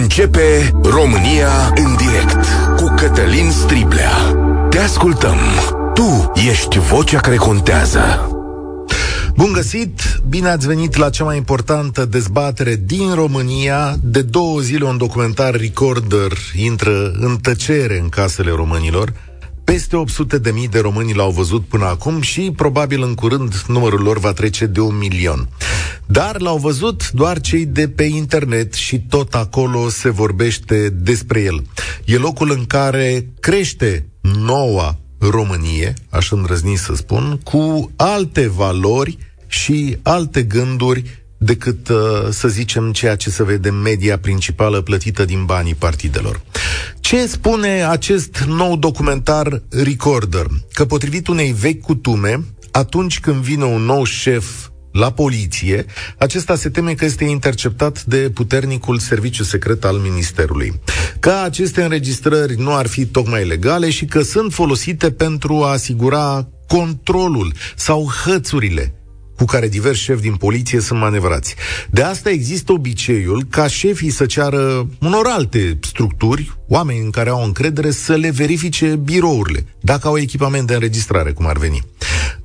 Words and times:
Începe 0.00 0.72
România 0.82 1.72
în 1.74 1.96
direct 1.96 2.46
cu 2.76 2.94
Cătălin 2.96 3.50
Striblea. 3.50 4.10
Te 4.70 4.78
ascultăm. 4.78 5.36
Tu 5.94 6.32
ești 6.48 6.78
vocea 6.78 7.20
care 7.20 7.36
contează. 7.36 8.30
Bun 9.36 9.52
găsit! 9.52 10.20
Bine 10.28 10.48
ați 10.48 10.66
venit 10.66 10.96
la 10.96 11.10
cea 11.10 11.24
mai 11.24 11.36
importantă 11.36 12.04
dezbatere 12.04 12.80
din 12.84 13.14
România. 13.14 13.96
De 14.02 14.22
două 14.22 14.60
zile 14.60 14.84
un 14.84 14.96
documentar 14.96 15.54
Recorder 15.54 16.32
intră 16.56 17.10
în 17.10 17.36
tăcere 17.36 17.98
în 17.98 18.08
casele 18.08 18.50
românilor. 18.50 19.12
Peste 19.64 19.96
800 19.96 20.38
de 20.38 20.50
mii 20.50 20.68
de 20.68 20.78
români 20.78 21.14
l-au 21.14 21.30
văzut 21.30 21.64
până 21.64 21.84
acum 21.84 22.20
și 22.20 22.52
probabil 22.56 23.02
în 23.02 23.14
curând 23.14 23.62
numărul 23.66 24.02
lor 24.02 24.18
va 24.18 24.32
trece 24.32 24.66
de 24.66 24.80
un 24.80 24.98
milion. 24.98 25.48
Dar 26.12 26.40
l-au 26.40 26.58
văzut 26.58 27.10
doar 27.10 27.40
cei 27.40 27.66
de 27.66 27.88
pe 27.88 28.02
internet 28.02 28.72
și 28.72 29.00
tot 29.00 29.34
acolo 29.34 29.88
se 29.88 30.10
vorbește 30.10 30.88
despre 30.88 31.40
el. 31.40 31.64
E 32.04 32.16
locul 32.16 32.50
în 32.50 32.64
care 32.64 33.28
crește 33.40 34.06
noua 34.20 34.98
Românie, 35.18 35.94
aș 36.10 36.30
îndrăzni 36.30 36.76
să 36.76 36.94
spun, 36.94 37.40
cu 37.44 37.90
alte 37.96 38.48
valori 38.48 39.18
și 39.46 39.96
alte 40.02 40.42
gânduri 40.42 41.24
decât, 41.38 41.88
uh, 41.88 41.96
să 42.30 42.48
zicem, 42.48 42.92
ceea 42.92 43.16
ce 43.16 43.30
se 43.30 43.44
vede 43.44 43.70
media 43.70 44.18
principală 44.18 44.80
plătită 44.80 45.24
din 45.24 45.44
banii 45.44 45.74
partidelor. 45.74 46.40
Ce 47.00 47.26
spune 47.26 47.84
acest 47.84 48.44
nou 48.48 48.76
documentar 48.76 49.62
Recorder? 49.68 50.46
Că 50.72 50.84
potrivit 50.84 51.28
unei 51.28 51.52
vechi 51.52 51.80
cutume, 51.80 52.44
atunci 52.70 53.20
când 53.20 53.42
vine 53.42 53.64
un 53.64 53.82
nou 53.82 54.04
șef 54.04 54.70
la 54.92 55.12
poliție, 55.12 55.84
acesta 56.18 56.56
se 56.56 56.68
teme 56.68 56.94
că 56.94 57.04
este 57.04 57.24
interceptat 57.24 58.04
de 58.04 58.30
puternicul 58.34 58.98
serviciu 58.98 59.42
secret 59.42 59.84
al 59.84 59.96
Ministerului. 59.96 60.80
Că 61.20 61.32
aceste 61.44 61.82
înregistrări 61.82 62.60
nu 62.60 62.74
ar 62.74 62.86
fi 62.86 63.06
tocmai 63.06 63.46
legale 63.46 63.90
și 63.90 64.04
că 64.04 64.22
sunt 64.22 64.52
folosite 64.52 65.10
pentru 65.10 65.62
a 65.62 65.70
asigura 65.70 66.48
controlul 66.68 67.52
sau 67.76 68.10
hățurile 68.24 68.94
cu 69.36 69.44
care 69.44 69.68
diversi 69.68 70.02
șefi 70.02 70.22
din 70.22 70.34
poliție 70.34 70.80
sunt 70.80 71.00
manevrați. 71.00 71.54
De 71.90 72.02
asta 72.02 72.30
există 72.30 72.72
obiceiul 72.72 73.44
ca 73.50 73.66
șefii 73.66 74.10
să 74.10 74.26
ceară 74.26 74.88
unor 75.00 75.26
alte 75.26 75.78
structuri, 75.82 76.56
oameni 76.68 77.00
în 77.04 77.10
care 77.10 77.30
au 77.30 77.44
încredere, 77.44 77.90
să 77.90 78.14
le 78.14 78.30
verifice 78.30 78.86
birourile, 78.86 79.66
dacă 79.80 80.08
au 80.08 80.18
echipament 80.18 80.66
de 80.66 80.74
înregistrare, 80.74 81.32
cum 81.32 81.46
ar 81.46 81.56
veni. 81.56 81.82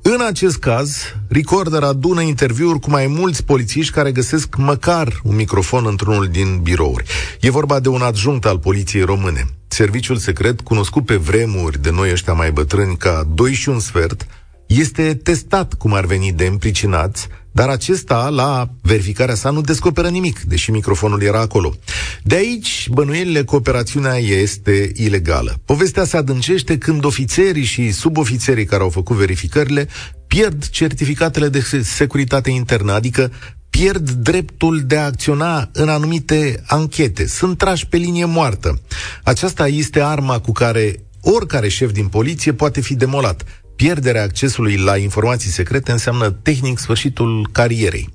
În 0.02 0.20
acest 0.26 0.58
caz, 0.58 0.96
Recorder 1.28 1.82
adună 1.82 2.20
interviuri 2.20 2.80
cu 2.80 2.90
mai 2.90 3.06
mulți 3.06 3.44
polițiști 3.44 3.92
care 3.92 4.12
găsesc 4.12 4.56
măcar 4.56 5.20
un 5.22 5.34
microfon 5.34 5.86
într-unul 5.86 6.26
din 6.26 6.60
birouri. 6.62 7.04
E 7.40 7.50
vorba 7.50 7.80
de 7.80 7.88
un 7.88 8.02
adjunct 8.02 8.46
al 8.46 8.58
poliției 8.58 9.02
române. 9.02 9.46
Serviciul 9.68 10.16
secret, 10.16 10.60
cunoscut 10.60 11.04
pe 11.04 11.16
vremuri 11.16 11.82
de 11.82 11.90
noi 11.90 12.10
ăștia 12.10 12.32
mai 12.32 12.52
bătrâni 12.52 12.96
ca 12.96 13.28
doi 13.34 13.52
și 13.52 13.68
un 13.68 13.80
sfert, 13.80 14.26
este 14.66 15.14
testat 15.14 15.74
cum 15.74 15.92
ar 15.92 16.04
veni 16.04 16.32
de 16.32 16.44
împricinați, 16.44 17.28
dar 17.58 17.68
acesta, 17.68 18.28
la 18.28 18.68
verificarea 18.82 19.34
sa, 19.34 19.50
nu 19.50 19.60
descoperă 19.60 20.08
nimic, 20.08 20.40
deși 20.40 20.70
microfonul 20.70 21.22
era 21.22 21.40
acolo. 21.40 21.74
De 22.22 22.34
aici, 22.34 22.88
bănuielile 22.90 23.44
că 23.44 23.54
operațiunea 23.54 24.16
este 24.16 24.92
ilegală. 24.94 25.60
Povestea 25.64 26.04
se 26.04 26.16
adâncește 26.16 26.78
când 26.78 27.04
ofițerii 27.04 27.64
și 27.64 27.92
subofițerii 27.92 28.64
care 28.64 28.82
au 28.82 28.88
făcut 28.88 29.16
verificările 29.16 29.88
pierd 30.26 30.68
certificatele 30.68 31.48
de 31.48 31.64
securitate 31.82 32.50
internă, 32.50 32.92
adică 32.92 33.32
pierd 33.70 34.10
dreptul 34.10 34.82
de 34.86 34.96
a 34.96 35.04
acționa 35.04 35.68
în 35.72 35.88
anumite 35.88 36.62
anchete. 36.66 37.26
Sunt 37.26 37.58
trași 37.58 37.86
pe 37.86 37.96
linie 37.96 38.24
moartă. 38.24 38.80
Aceasta 39.22 39.68
este 39.68 40.00
arma 40.00 40.38
cu 40.38 40.52
care 40.52 41.02
oricare 41.20 41.68
șef 41.68 41.92
din 41.92 42.06
poliție 42.06 42.52
poate 42.52 42.80
fi 42.80 42.94
demolat 42.94 43.44
pierderea 43.78 44.22
accesului 44.22 44.76
la 44.76 44.96
informații 44.96 45.50
secrete 45.50 45.92
înseamnă 45.92 46.30
tehnic 46.30 46.78
sfârșitul 46.78 47.48
carierei. 47.52 48.08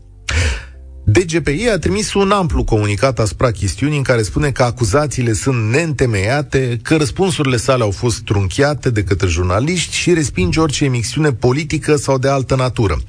DGPI 1.06 1.68
a 1.74 1.78
trimis 1.78 2.14
un 2.14 2.32
amplu 2.32 2.64
comunicat 2.64 3.20
asupra 3.20 3.52
chestiunii 3.52 3.98
în 3.98 4.04
care 4.04 4.22
spune 4.22 4.52
că 4.52 4.64
acuzațiile 4.64 5.34
sunt 5.34 5.70
neîntemeiate, 5.70 6.80
că 6.82 6.96
răspunsurile 6.96 7.58
sale 7.58 7.84
au 7.84 7.92
fost 7.92 8.22
trunchiate 8.22 8.90
de 8.90 9.04
către 9.04 9.28
jurnaliști 9.28 9.96
și 9.96 10.14
respinge 10.14 10.60
orice 10.60 10.84
emisiune 10.84 11.34
politică 11.34 11.96
sau 11.96 12.18
de 12.18 12.28
altă 12.28 12.56
natură. 12.56 13.02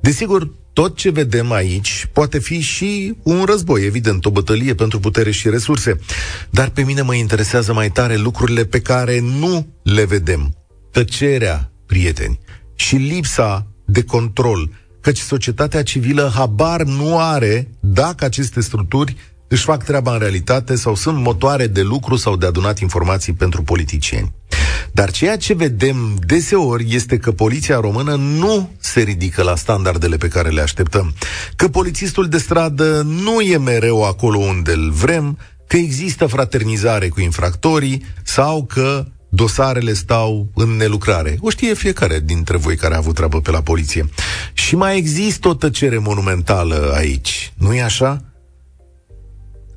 Desigur, 0.00 0.50
tot 0.72 0.96
ce 0.96 1.10
vedem 1.10 1.52
aici 1.52 2.08
poate 2.12 2.38
fi 2.38 2.60
și 2.60 3.14
un 3.22 3.44
război, 3.44 3.84
evident, 3.84 4.24
o 4.24 4.30
bătălie 4.30 4.74
pentru 4.74 5.00
putere 5.00 5.30
și 5.30 5.48
resurse. 5.48 5.98
Dar 6.50 6.68
pe 6.68 6.82
mine 6.82 7.02
mă 7.02 7.14
interesează 7.14 7.72
mai 7.72 7.90
tare 7.90 8.16
lucrurile 8.16 8.64
pe 8.64 8.80
care 8.80 9.20
nu 9.20 9.66
le 9.82 10.04
vedem. 10.04 10.54
Tăcerea 10.90 11.73
prieteni, 11.86 12.38
și 12.74 12.96
lipsa 12.96 13.66
de 13.84 14.02
control, 14.02 14.70
căci 15.00 15.18
societatea 15.18 15.82
civilă 15.82 16.32
habar 16.34 16.82
nu 16.82 17.18
are 17.18 17.70
dacă 17.80 18.24
aceste 18.24 18.60
structuri 18.60 19.16
își 19.48 19.64
fac 19.64 19.84
treaba 19.84 20.12
în 20.12 20.18
realitate 20.18 20.74
sau 20.74 20.94
sunt 20.94 21.18
motoare 21.18 21.66
de 21.66 21.82
lucru 21.82 22.16
sau 22.16 22.36
de 22.36 22.46
adunat 22.46 22.78
informații 22.78 23.32
pentru 23.32 23.62
politicieni. 23.62 24.32
Dar 24.92 25.10
ceea 25.10 25.36
ce 25.36 25.54
vedem 25.54 26.18
deseori 26.26 26.94
este 26.94 27.16
că 27.18 27.32
poliția 27.32 27.80
română 27.80 28.14
nu 28.14 28.70
se 28.78 29.00
ridică 29.00 29.42
la 29.42 29.56
standardele 29.56 30.16
pe 30.16 30.28
care 30.28 30.48
le 30.48 30.60
așteptăm, 30.60 31.14
că 31.56 31.68
polițistul 31.68 32.28
de 32.28 32.38
stradă 32.38 33.02
nu 33.02 33.40
e 33.40 33.56
mereu 33.58 34.04
acolo 34.04 34.38
unde 34.38 34.72
îl 34.72 34.90
vrem, 34.90 35.38
că 35.66 35.76
există 35.76 36.26
fraternizare 36.26 37.08
cu 37.08 37.20
infractorii 37.20 38.04
sau 38.22 38.64
că 38.64 39.06
dosarele 39.34 39.92
stau 39.92 40.48
în 40.54 40.68
nelucrare. 40.70 41.36
O 41.40 41.50
știe 41.50 41.74
fiecare 41.74 42.20
dintre 42.20 42.56
voi 42.56 42.76
care 42.76 42.94
a 42.94 42.98
avut 42.98 43.14
treabă 43.14 43.40
pe 43.40 43.50
la 43.50 43.62
poliție. 43.62 44.08
Și 44.52 44.76
mai 44.76 44.96
există 44.96 45.48
o 45.48 45.54
tăcere 45.54 45.98
monumentală 45.98 46.92
aici, 46.94 47.52
nu 47.56 47.74
e 47.74 47.82
așa? 47.82 48.24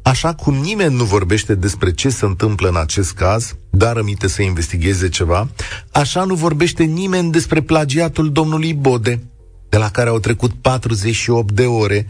Așa 0.02 0.34
cum 0.34 0.54
nimeni 0.54 0.96
nu 0.96 1.04
vorbește 1.04 1.56
despre 1.56 1.94
ce 1.94 2.10
se 2.10 2.26
întâmplă 2.26 2.70
în 2.70 2.76
acest 2.76 3.12
caz, 3.12 3.56
dar 3.70 3.96
rămite 3.96 4.28
să 4.28 4.42
investigheze 4.42 5.10
ceva, 5.10 5.50
așa 5.92 6.24
nu 6.24 6.36
vorbește 6.36 6.84
nimeni 6.84 7.32
despre 7.32 7.62
plagiatul 7.62 8.32
domnului 8.32 8.74
Bode, 8.74 9.24
de 9.70 9.78
la 9.78 9.90
care 9.90 10.10
au 10.10 10.20
trecut 10.20 10.52
48 10.52 11.54
de 11.54 11.66
ore. 11.66 12.08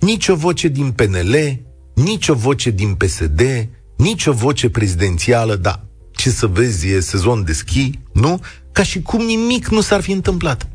Nici 0.00 0.28
o 0.28 0.34
voce 0.34 0.68
din 0.68 0.90
PNL, 0.90 1.60
nici 1.94 2.28
o 2.28 2.34
voce 2.34 2.70
din 2.70 2.94
PSD, 2.94 3.68
nici 3.96 4.26
o 4.26 4.32
voce 4.32 4.70
prezidențială, 4.70 5.54
dar 5.54 5.87
ce 6.18 6.30
să 6.30 6.46
vezi, 6.46 6.88
e 6.88 7.00
sezon 7.00 7.44
de 7.44 7.52
schi, 7.52 7.90
nu? 8.12 8.40
Ca 8.72 8.82
și 8.82 9.02
cum 9.02 9.24
nimic 9.24 9.68
nu 9.68 9.80
s-ar 9.80 10.00
fi 10.00 10.12
întâmplat. 10.12 10.68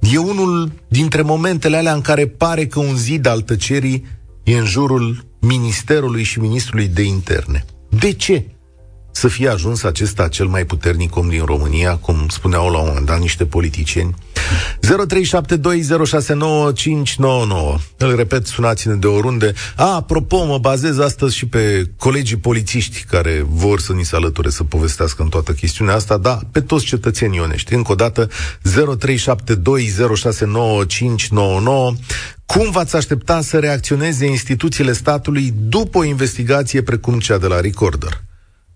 E 0.00 0.18
unul 0.18 0.72
dintre 0.88 1.22
momentele 1.22 1.76
alea 1.76 1.92
în 1.92 2.00
care 2.00 2.26
pare 2.26 2.66
că 2.66 2.78
un 2.78 2.96
zid 2.96 3.26
al 3.26 3.40
tăcerii 3.40 4.04
e 4.42 4.56
în 4.56 4.64
jurul 4.64 5.24
Ministerului 5.40 6.22
și 6.22 6.40
Ministrului 6.40 6.88
de 6.88 7.02
Interne. 7.02 7.64
De 7.88 8.12
ce? 8.12 8.44
Să 9.16 9.28
fie 9.28 9.48
ajuns 9.48 9.82
acesta 9.82 10.28
cel 10.28 10.46
mai 10.46 10.64
puternic 10.64 11.16
om 11.16 11.28
din 11.28 11.44
România, 11.44 11.96
cum 11.96 12.26
spuneau 12.28 12.70
la 12.70 12.78
un 12.78 12.86
moment 12.86 13.06
dat 13.06 13.18
niște 13.18 13.46
politicieni, 13.46 14.14
0372069599. 14.80 14.86
Îl 17.96 18.16
repet, 18.16 18.46
sunați-ne 18.46 18.94
de 18.94 19.06
oriunde. 19.06 19.52
A, 19.76 19.94
apropo, 19.94 20.44
mă 20.44 20.58
bazez 20.58 20.98
astăzi 20.98 21.36
și 21.36 21.46
pe 21.46 21.90
colegii 21.98 22.36
polițiști 22.36 23.04
care 23.10 23.46
vor 23.48 23.80
să 23.80 23.92
ni 23.92 24.04
se 24.04 24.16
alăture 24.16 24.50
să 24.50 24.64
povestească 24.64 25.22
în 25.22 25.28
toată 25.28 25.52
chestiunea 25.52 25.94
asta, 25.94 26.16
da, 26.16 26.38
pe 26.52 26.60
toți 26.60 26.84
cetățenii 26.84 27.40
onești. 27.40 27.74
Încă 27.74 27.92
o 27.92 27.94
dată, 27.94 28.28
0372069599. 28.28 28.32
Cum 32.46 32.70
v-ați 32.70 32.96
aștepta 32.96 33.40
să 33.40 33.58
reacționeze 33.58 34.26
instituțiile 34.26 34.92
statului 34.92 35.54
după 35.56 35.98
o 35.98 36.04
investigație 36.04 36.82
precum 36.82 37.18
cea 37.18 37.38
de 37.38 37.46
la 37.46 37.60
Recorder? 37.60 38.24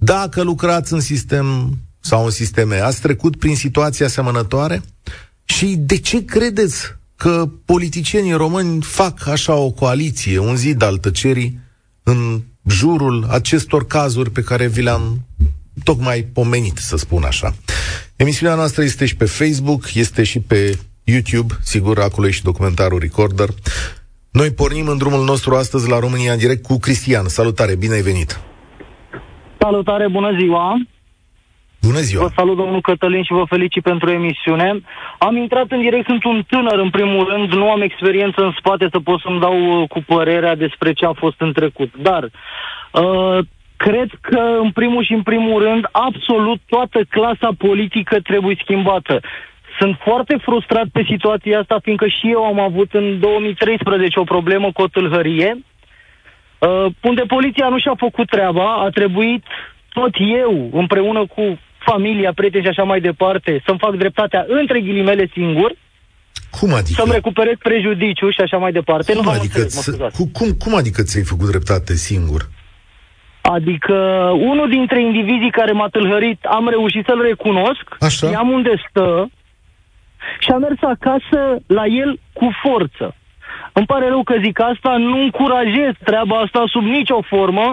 Dacă 0.02 0.43
lucrați 0.43 0.93
în 0.93 1.00
sistem 1.00 1.79
sau 2.00 2.25
în 2.25 2.31
sisteme, 2.31 2.76
ați 2.76 3.00
trecut 3.00 3.37
prin 3.37 3.56
situații 3.56 4.05
asemănătoare? 4.05 4.82
Și 5.44 5.67
de 5.67 5.99
ce 5.99 6.25
credeți 6.25 6.76
că 7.17 7.49
politicienii 7.64 8.32
români 8.32 8.82
fac 8.82 9.26
așa 9.26 9.55
o 9.55 9.70
coaliție, 9.70 10.38
un 10.38 10.56
zid 10.56 10.82
al 10.82 10.97
tăcerii, 10.97 11.58
în 12.02 12.43
jurul 12.69 13.26
acestor 13.31 13.87
cazuri 13.87 14.31
pe 14.31 14.43
care 14.43 14.69
vi 14.69 14.82
le-am 14.82 15.26
tocmai 15.85 16.23
pomenit, 16.23 16.76
să 16.76 16.97
spun 16.97 17.23
așa. 17.23 17.55
Emisiunea 18.17 18.55
noastră 18.55 18.82
este 18.82 19.06
și 19.06 19.17
pe 19.17 19.25
Facebook, 19.25 19.94
este 19.94 20.23
și 20.23 20.41
pe 20.41 20.79
YouTube, 21.05 21.58
sigur, 21.62 21.99
acolo 21.99 22.26
e 22.26 22.31
și 22.31 22.43
documentarul 22.43 22.99
Recorder. 22.99 23.49
Noi 24.31 24.50
pornim 24.50 24.88
în 24.88 24.99
drumul 24.99 25.25
nostru 25.25 25.55
astăzi 25.55 25.88
la 25.88 25.99
România 25.99 26.32
în 26.32 26.38
direct 26.38 26.62
cu 26.62 26.79
Cristian. 26.79 27.29
Salutare, 27.29 27.75
bine 27.75 27.94
ai 27.94 28.02
venit! 28.02 28.41
Salutare, 29.61 30.09
bună 30.09 30.33
ziua! 30.39 30.77
Bună 31.81 31.99
ziua! 31.99 32.23
Vă 32.23 32.33
salut, 32.37 32.57
domnul 32.57 32.81
Cătălin, 32.81 33.23
și 33.23 33.33
vă 33.33 33.45
felicit 33.49 33.83
pentru 33.83 34.11
emisiune. 34.11 34.81
Am 35.19 35.37
intrat 35.37 35.67
în 35.71 35.81
direct, 35.81 36.07
sunt 36.07 36.25
un 36.25 36.43
tânăr, 36.49 36.79
în 36.79 36.91
primul 36.91 37.25
rând, 37.29 37.53
nu 37.53 37.71
am 37.71 37.81
experiență 37.81 38.41
în 38.43 38.53
spate 38.59 38.89
să 38.91 39.01
pot 39.01 39.21
să-mi 39.21 39.41
dau 39.41 39.57
uh, 39.83 39.89
cu 39.89 40.03
părerea 40.07 40.55
despre 40.55 40.93
ce 40.93 41.05
a 41.07 41.12
fost 41.12 41.41
în 41.41 41.53
trecut. 41.53 41.91
Dar 41.97 42.31
Uh, 42.93 43.39
cred 43.77 44.11
că, 44.21 44.59
în 44.62 44.71
primul 44.71 45.05
și 45.05 45.12
în 45.12 45.23
primul 45.23 45.62
rând, 45.62 45.87
absolut 45.93 46.61
toată 46.67 47.01
clasa 47.09 47.49
politică 47.59 48.21
trebuie 48.21 48.57
schimbată. 48.62 49.21
Sunt 49.79 49.97
foarte 50.05 50.37
frustrat 50.43 50.87
pe 50.93 51.05
situația 51.09 51.59
asta, 51.59 51.79
fiindcă 51.83 52.07
și 52.07 52.31
eu 52.31 52.45
am 52.45 52.61
avut 52.61 52.93
în 52.93 53.21
2013 53.21 54.21
o 54.21 54.25
problemă 54.25 54.73
cu 54.73 54.83
o 54.83 54.87
tâlhărie, 54.87 55.57
uh, 56.61 56.87
unde 57.01 57.23
poliția 57.23 57.69
nu 57.69 57.79
și-a 57.79 57.95
făcut 57.97 58.29
treaba, 58.29 58.75
a 58.75 58.89
trebuit 58.89 59.45
tot 59.93 60.15
eu, 60.43 60.71
împreună 60.73 61.27
cu 61.27 61.59
familia, 61.79 62.33
prieteni 62.33 62.65
și 62.65 62.71
așa 62.71 62.83
mai 62.83 63.01
departe, 63.01 63.62
să-mi 63.67 63.79
fac 63.79 63.95
dreptatea 63.97 64.45
între 64.49 64.81
ghilimele 64.81 65.31
singur, 65.33 65.73
cum 66.51 66.73
adică? 66.73 67.01
Să-mi 67.01 67.12
recuperez 67.12 67.55
prejudiciu 67.59 68.31
și 68.31 68.41
așa 68.41 68.57
mai 68.57 68.73
departe. 68.73 69.12
Cum, 69.12 69.25
nu 69.25 69.31
adică, 69.31 69.61
înțeleg, 69.61 70.11
cu, 70.11 70.31
cum, 70.33 70.53
cum 70.53 70.75
adică 70.75 71.03
ți-ai 71.03 71.25
făcut 71.25 71.49
dreptate 71.49 71.95
singur? 71.95 72.49
Adică 73.41 73.95
unul 74.35 74.69
dintre 74.71 75.01
indivizii 75.01 75.51
care 75.51 75.73
m-a 75.73 75.89
tâlhărit 75.89 76.45
am 76.45 76.69
reușit 76.69 77.05
să-l 77.07 77.23
recunosc, 77.23 77.85
Așa? 78.01 78.27
știam 78.27 78.49
unde 78.51 78.71
stă 78.89 79.31
și 80.39 80.51
am 80.51 80.61
mers 80.61 80.81
acasă 80.83 81.62
la 81.67 81.85
el 81.87 82.21
cu 82.33 82.49
forță. 82.62 83.15
Îmi 83.81 83.91
pare 83.93 84.06
rău 84.15 84.23
că 84.31 84.35
zic 84.47 84.56
asta, 84.71 84.93
nu 85.11 85.19
încurajez 85.27 85.93
treaba 86.09 86.37
asta 86.44 86.62
sub 86.75 86.85
nicio 86.97 87.21
formă, 87.32 87.69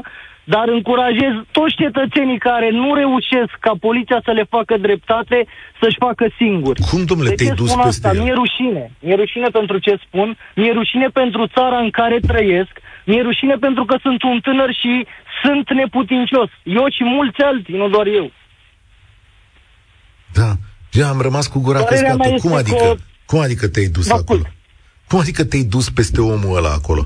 dar 0.53 0.65
încurajez 0.77 1.33
toți 1.57 1.79
cetățenii 1.83 2.43
care 2.49 2.69
nu 2.81 2.89
reușesc 3.01 3.51
ca 3.65 3.73
poliția 3.85 4.19
să 4.27 4.31
le 4.39 4.45
facă 4.55 4.73
dreptate 4.87 5.37
să-și 5.79 6.01
facă 6.05 6.25
singuri. 6.41 6.79
Cum, 6.89 7.01
domnule, 7.09 7.31
te-ai 7.37 7.59
dus 7.61 7.69
spun 7.69 7.83
peste 7.83 8.07
asta? 8.07 8.21
Mi-e 8.21 8.33
rușine. 8.41 8.83
Mi-e 9.03 9.15
rușine 9.21 9.49
pentru 9.59 9.77
ce 9.85 9.93
spun, 10.05 10.27
mi-e 10.59 10.73
rușine 10.79 11.07
pentru 11.21 11.43
țara 11.55 11.77
în 11.85 11.91
care 11.99 12.17
trăiesc, 12.31 12.73
mi-e 13.09 13.21
rușine 13.29 13.55
pentru 13.65 13.83
că 13.89 13.95
sunt 14.05 14.19
un 14.31 14.37
tânăr 14.45 14.71
și 14.81 14.93
sunt 15.43 15.65
neputincios. 15.81 16.49
Eu 16.79 16.85
și 16.95 17.03
mulți 17.15 17.39
alții, 17.49 17.77
nu 17.81 17.87
doar 17.95 18.07
eu. 18.19 18.27
Da. 20.39 20.49
Eu 20.99 21.07
am 21.13 21.19
rămas 21.27 21.45
cu 21.53 21.59
gura 21.65 21.81
căscată. 21.89 22.29
Cum 22.45 22.53
adică? 22.61 22.87
Că... 22.87 22.95
Cum 23.29 23.39
adică 23.39 23.65
te-ai 23.67 23.89
dus 23.97 24.09
acolo? 24.19 24.45
Cum 25.07 25.19
adică 25.19 25.45
te-ai 25.45 25.63
dus 25.63 25.89
peste 25.89 26.21
omul 26.21 26.57
ăla 26.57 26.69
acolo? 26.69 27.01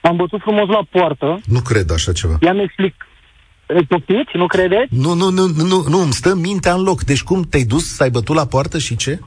Am 0.00 0.16
bătut 0.16 0.40
frumos 0.40 0.68
la 0.68 0.82
poartă. 0.90 1.40
Nu 1.44 1.60
cred 1.60 1.90
așa 1.90 2.12
ceva. 2.12 2.36
I-am 2.40 2.58
explic. 2.58 3.06
Poftiți? 3.88 4.36
Nu 4.36 4.46
credeți? 4.46 4.94
Nu, 4.94 5.14
nu, 5.14 5.28
nu, 5.30 5.46
nu, 5.46 5.84
nu, 5.88 5.98
îmi 6.02 6.12
stă 6.12 6.34
mintea 6.34 6.72
în 6.72 6.82
loc. 6.82 7.02
Deci 7.02 7.22
cum 7.22 7.42
te-ai 7.50 7.64
dus 7.64 7.94
să 7.96 8.02
ai 8.02 8.10
bătut 8.10 8.36
la 8.36 8.46
poartă 8.46 8.78
și 8.78 8.96
ce? 8.96 9.18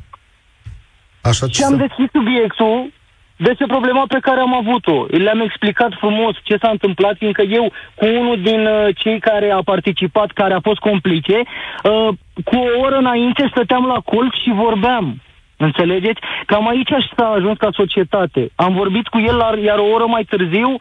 Așa 1.21 1.47
și 1.47 1.63
am 1.63 1.77
deschis 1.77 2.09
subiectul 2.11 2.91
despre 3.35 3.65
problema 3.65 4.03
pe 4.07 4.19
care 4.21 4.39
am 4.39 4.53
avut-o. 4.55 5.05
Le-am 5.07 5.39
explicat 5.39 5.91
frumos 5.99 6.35
ce 6.43 6.57
s-a 6.61 6.69
întâmplat, 6.69 7.17
fiindcă 7.17 7.41
eu, 7.41 7.71
cu 7.95 8.05
unul 8.05 8.41
din 8.41 8.65
uh, 8.65 8.95
cei 8.95 9.19
care 9.19 9.51
a 9.51 9.61
participat, 9.63 10.31
care 10.31 10.53
a 10.53 10.59
fost 10.59 10.79
complice, 10.79 11.37
uh, 11.43 12.09
cu 12.43 12.55
o 12.55 12.79
oră 12.79 12.95
înainte 12.95 13.47
stăteam 13.51 13.85
la 13.85 13.99
colț 14.05 14.33
și 14.43 14.51
vorbeam. 14.55 15.21
Înțelegeți? 15.57 16.19
Cam 16.45 16.67
aici 16.67 16.93
s-a 17.17 17.27
ajuns 17.37 17.57
ca 17.57 17.69
societate. 17.73 18.51
Am 18.55 18.73
vorbit 18.73 19.07
cu 19.07 19.19
el, 19.19 19.63
iar 19.63 19.77
o 19.77 19.91
oră 19.95 20.05
mai 20.05 20.23
târziu 20.23 20.77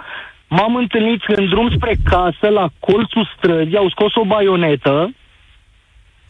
m-am 0.49 0.75
întâlnit 0.77 1.23
în 1.37 1.49
drum 1.49 1.69
spre 1.77 1.97
casă, 2.05 2.47
la 2.49 2.69
colțul 2.81 3.35
străzii, 3.37 3.77
au 3.77 3.89
scos 3.89 4.15
o 4.15 4.25
baionetă 4.25 5.15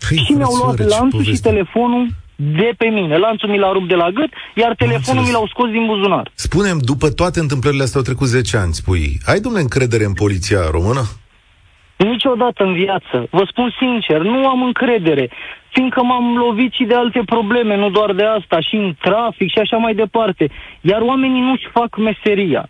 păi, 0.09 0.19
și 0.25 0.33
mi-au 0.33 0.55
luat 0.55 0.79
lanțul 0.79 1.23
și 1.23 1.41
telefonul 1.41 2.07
de 2.37 2.71
pe 2.77 2.87
mine. 2.87 3.17
Lanțul 3.17 3.49
mi 3.49 3.59
l-a 3.59 3.73
rupt 3.73 3.89
de 3.89 3.95
la 3.95 4.11
gât, 4.11 4.31
iar 4.55 4.75
telefonul 4.75 5.25
mi 5.25 5.31
l-au 5.31 5.47
scos 5.47 5.71
din 5.71 5.87
buzunar. 5.87 6.31
Spunem, 6.35 6.79
după 6.81 7.11
toate 7.11 7.41
întâmplările 7.41 7.83
astea 7.83 7.99
au 7.99 8.07
trecut 8.07 8.29
10 8.29 8.57
ani, 8.57 8.73
spui, 8.73 9.21
ai, 9.27 9.41
domnule, 9.41 9.63
încredere 9.63 10.05
în 10.05 10.13
poliția 10.13 10.61
română? 10.71 11.03
Niciodată 11.97 12.65
în 12.65 12.73
viață. 12.73 13.27
Vă 13.31 13.45
spun 13.51 13.75
sincer, 13.79 14.21
nu 14.21 14.49
am 14.49 14.63
încredere. 14.63 15.31
Fiindcă 15.69 16.03
m-am 16.03 16.37
lovit 16.37 16.73
și 16.73 16.85
de 16.85 16.95
alte 16.95 17.23
probleme, 17.27 17.77
nu 17.77 17.91
doar 17.91 18.13
de 18.13 18.25
asta, 18.25 18.61
și 18.61 18.75
în 18.75 18.95
trafic 19.01 19.51
și 19.51 19.59
așa 19.59 19.77
mai 19.77 19.95
departe. 19.95 20.51
Iar 20.81 21.01
oamenii 21.01 21.41
nu-și 21.41 21.69
fac 21.73 21.97
meseria. 21.97 22.69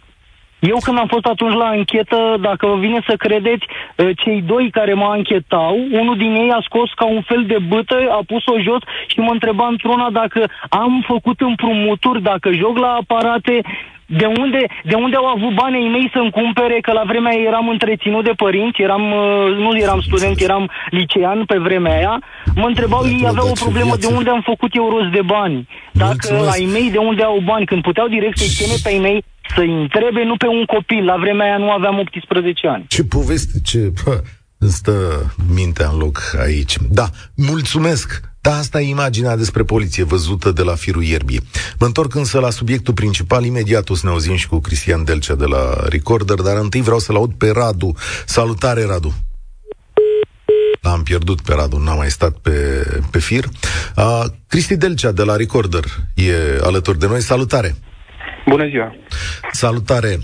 Eu 0.61 0.77
când 0.85 0.99
am 0.99 1.07
fost 1.07 1.27
atunci 1.27 1.55
la 1.55 1.65
anchetă, 1.65 2.37
dacă 2.41 2.67
vă 2.67 2.77
vine 2.77 3.01
să 3.09 3.15
credeți, 3.17 3.67
eh, 3.97 4.09
cei 4.17 4.43
doi 4.43 4.71
care 4.71 4.95
mă 4.95 5.05
anchetau, 5.05 5.79
unul 5.91 6.17
din 6.17 6.35
ei 6.35 6.51
a 6.51 6.61
scos 6.65 6.91
ca 6.95 7.05
un 7.05 7.23
fel 7.23 7.45
de 7.47 7.59
bâtă, 7.69 7.97
a 8.11 8.21
pus-o 8.27 8.61
jos 8.61 8.83
și 9.07 9.21
mă 9.21 9.31
întreba 9.33 9.67
într-una 9.67 10.11
dacă 10.11 10.51
am 10.69 11.05
făcut 11.07 11.41
împrumuturi, 11.41 12.23
dacă 12.23 12.53
joc 12.53 12.79
la 12.79 12.93
aparate, 13.01 13.61
de 14.07 14.27
unde, 14.43 14.67
de 14.85 14.95
unde 14.95 15.17
au 15.17 15.27
avut 15.27 15.55
banii 15.55 15.83
ei 15.83 15.91
mei 15.91 16.11
să-mi 16.15 16.31
cumpere, 16.31 16.79
că 16.81 16.93
la 16.93 17.05
vremea 17.07 17.35
eram 17.49 17.69
întreținut 17.69 18.25
de 18.25 18.35
părinți, 18.37 18.83
eram, 18.83 19.05
uh, 19.13 19.57
nu 19.65 19.77
eram 19.77 20.01
student, 20.01 20.41
eram 20.41 20.71
licean 20.91 21.45
pe 21.45 21.59
vremea 21.59 21.97
aia, 21.97 22.23
mă 22.55 22.67
întrebau, 22.67 23.03
da, 23.03 23.09
ei 23.09 23.25
aveau 23.27 23.49
o 23.49 23.61
problemă, 23.65 23.97
de 23.97 24.07
unde 24.07 24.31
am 24.31 24.43
făcut 24.45 24.75
eu 24.75 24.89
rost 24.89 25.11
de 25.19 25.23
bani? 25.23 25.69
Dacă 25.93 26.27
Mulțumesc. 26.31 26.53
ai 26.55 26.69
mei 26.73 26.91
de 26.91 26.99
unde 26.99 27.23
au 27.23 27.39
bani, 27.45 27.67
când 27.67 27.83
puteau 27.83 28.09
direct 28.09 28.39
să-i 28.39 28.57
cheme 28.59 28.77
pe 28.83 28.89
ai 28.89 28.99
mei, 28.99 29.25
să-i 29.55 29.73
întrebe, 29.83 30.25
nu 30.25 30.37
pe 30.37 30.47
un 30.47 30.65
copil, 30.65 31.05
la 31.05 31.17
vremea 31.17 31.47
aia 31.47 31.59
nu 31.59 31.71
aveam 31.71 31.99
18 31.99 32.69
ani. 32.69 32.85
Ce 32.89 33.05
poveste, 33.05 33.61
ce... 33.65 33.79
Pă, 34.05 34.23
stă 34.59 34.93
mintea 35.55 35.89
în 35.93 35.99
loc 35.99 36.19
aici. 36.43 36.75
Da, 36.91 37.07
mulțumesc! 37.35 38.34
Da, 38.45 38.57
asta 38.57 38.81
e 38.81 38.89
imaginea 38.89 39.37
despre 39.37 39.63
poliție 39.63 40.05
văzută 40.05 40.51
de 40.51 40.63
la 40.63 40.75
firul 40.75 41.03
ierbii. 41.03 41.41
Mă 41.79 41.87
întorc 41.87 42.15
însă 42.15 42.41
la 42.41 42.51
subiectul 42.51 42.95
principal, 42.95 43.45
imediat 43.45 43.89
o 43.89 43.95
să 43.95 44.07
ne 44.07 44.13
auzim 44.13 44.37
și 44.37 44.49
cu 44.49 44.61
Cristian 44.61 45.05
Delcea 45.05 45.35
de 45.35 45.45
la 45.45 45.87
Recorder, 45.89 46.41
dar 46.41 46.57
întâi 46.57 46.81
vreau 46.81 46.99
să-l 46.99 47.17
aud 47.17 47.33
pe 47.33 47.51
Radu. 47.51 47.95
Salutare, 48.27 48.85
Radu! 48.85 49.15
L-am 50.81 51.03
pierdut 51.03 51.41
pe 51.41 51.55
Radu, 51.55 51.77
n-a 51.77 51.95
mai 51.95 52.11
stat 52.11 52.33
pe, 52.33 52.87
pe 53.11 53.19
fir. 53.19 53.45
Uh, 53.97 54.25
Cristi 54.47 54.77
Delcea 54.77 55.13
de 55.13 55.23
la 55.23 55.37
Recorder 55.37 55.85
e 56.15 56.35
alături 56.63 56.99
de 56.99 57.07
noi. 57.07 57.21
Salutare! 57.21 57.75
Bună 58.47 58.69
ziua! 58.69 58.95
Salutare! 59.53 60.19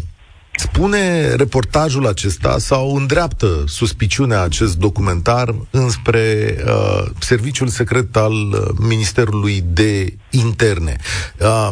Spune 0.66 1.34
reportajul 1.36 2.06
acesta 2.06 2.58
sau 2.58 2.94
îndreaptă 2.96 3.46
suspiciunea 3.66 4.42
acest 4.42 4.78
documentar 4.78 5.48
înspre 5.70 6.54
uh, 6.66 7.02
serviciul 7.18 7.66
secret 7.66 8.16
al 8.16 8.32
uh, 8.32 8.58
Ministerului 8.88 9.60
de 9.64 10.06
Interne. 10.30 10.96
Uh, 11.40 11.68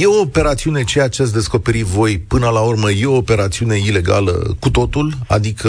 e 0.00 0.06
o 0.06 0.20
operațiune 0.20 0.82
ceea 0.84 1.08
ce 1.08 1.22
ați 1.22 1.32
descoperit 1.32 1.84
voi 1.84 2.18
până 2.28 2.48
la 2.50 2.60
urmă, 2.60 2.90
e 2.90 3.06
o 3.06 3.16
operațiune 3.16 3.76
ilegală 3.76 4.32
cu 4.60 4.70
totul? 4.70 5.12
Adică 5.28 5.68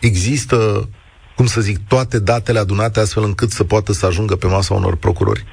există, 0.00 0.88
cum 1.36 1.46
să 1.46 1.60
zic, 1.60 1.76
toate 1.88 2.20
datele 2.20 2.58
adunate 2.58 3.00
astfel 3.00 3.22
încât 3.22 3.50
să 3.50 3.64
poată 3.64 3.92
să 3.92 4.06
ajungă 4.06 4.36
pe 4.36 4.46
masa 4.46 4.74
unor 4.74 4.96
procurori? 4.96 5.44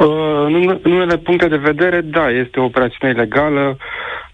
Uh, 0.00 0.44
în 0.84 0.92
unele 0.92 1.16
puncte 1.16 1.48
de 1.48 1.56
vedere, 1.56 2.00
da, 2.00 2.30
este 2.30 2.60
o 2.60 2.64
operațiune 2.64 3.12
ilegală. 3.12 3.76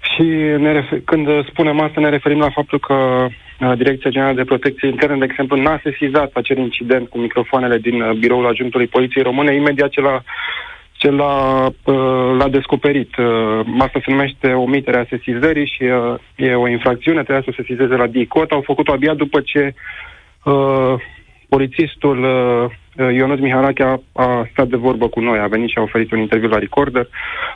Și 0.00 0.22
ne 0.58 0.72
refer- 0.72 1.00
când 1.04 1.28
spunem 1.46 1.80
asta, 1.80 2.00
ne 2.00 2.08
referim 2.08 2.38
la 2.38 2.50
faptul 2.50 2.78
că 2.78 2.94
uh, 2.94 3.72
Direcția 3.76 4.10
Generală 4.10 4.36
de 4.36 4.44
Protecție 4.44 4.88
Internă, 4.88 5.16
de 5.16 5.24
exemplu, 5.24 5.56
n-a 5.56 5.80
sesizat 5.82 6.30
acel 6.34 6.58
incident 6.58 7.08
cu 7.08 7.18
microfoanele 7.18 7.78
din 7.78 8.00
uh, 8.00 8.16
biroul 8.16 8.46
adjuntului 8.46 8.86
Poliției 8.86 9.22
Române 9.22 9.54
imediat 9.54 9.88
ce 9.88 10.00
l-a, 10.00 10.22
ce 10.92 11.10
l-a, 11.10 11.66
uh, 11.66 12.36
l-a 12.38 12.48
descoperit. 12.48 13.16
Uh, 13.16 13.60
asta 13.78 14.00
se 14.04 14.10
numește 14.10 14.52
omiterea 14.52 15.06
sesizării 15.08 15.66
și 15.66 15.82
uh, 15.82 16.14
e 16.36 16.54
o 16.54 16.68
infracțiune, 16.68 17.22
trebuia 17.22 17.44
să 17.44 17.52
se 17.56 17.62
sesizeze 17.62 17.94
la 17.96 18.06
DICOT. 18.06 18.50
Au 18.50 18.60
făcut-o 18.60 18.92
abia 18.92 19.14
după 19.14 19.40
ce 19.40 19.74
uh, 20.44 20.94
polițistul 21.48 22.18
uh, 22.24 22.70
uh, 22.98 23.14
Ionuț 23.14 23.38
Mihalache 23.38 23.82
a, 23.82 24.00
a 24.12 24.48
stat 24.50 24.68
de 24.68 24.76
vorbă 24.76 25.08
cu 25.08 25.20
noi, 25.20 25.38
a 25.38 25.46
venit 25.46 25.68
și 25.68 25.78
a 25.78 25.82
oferit 25.82 26.12
un 26.12 26.18
interviu 26.18 26.48
la 26.48 26.58
Recorder. 26.58 27.08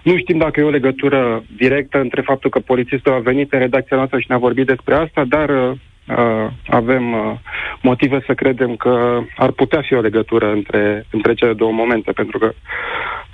Nu 0.03 0.17
știm 0.17 0.39
dacă 0.39 0.61
e 0.61 0.65
o 0.65 0.79
legătură 0.79 1.43
directă 1.57 2.01
între 2.01 2.21
faptul 2.21 2.51
că 2.51 2.59
polițistul 2.59 3.13
a 3.13 3.19
venit 3.19 3.53
în 3.53 3.59
redacția 3.59 3.97
noastră 3.97 4.19
și 4.19 4.27
ne-a 4.29 4.39
vorbit 4.39 4.67
despre 4.67 4.95
asta, 4.95 5.25
dar 5.25 5.49
uh, 5.49 5.73
uh, 6.09 6.51
avem 6.67 7.13
uh, 7.13 7.35
motive 7.83 8.23
să 8.27 8.35
credem 8.35 8.77
că 8.77 9.21
ar 9.37 9.51
putea 9.51 9.81
fi 9.81 9.95
o 9.95 10.01
legătură 10.01 10.53
între, 10.53 11.07
între 11.11 11.35
cele 11.35 11.53
două 11.53 11.73
momente, 11.73 12.13
pentru 12.13 12.39
că 12.39 12.53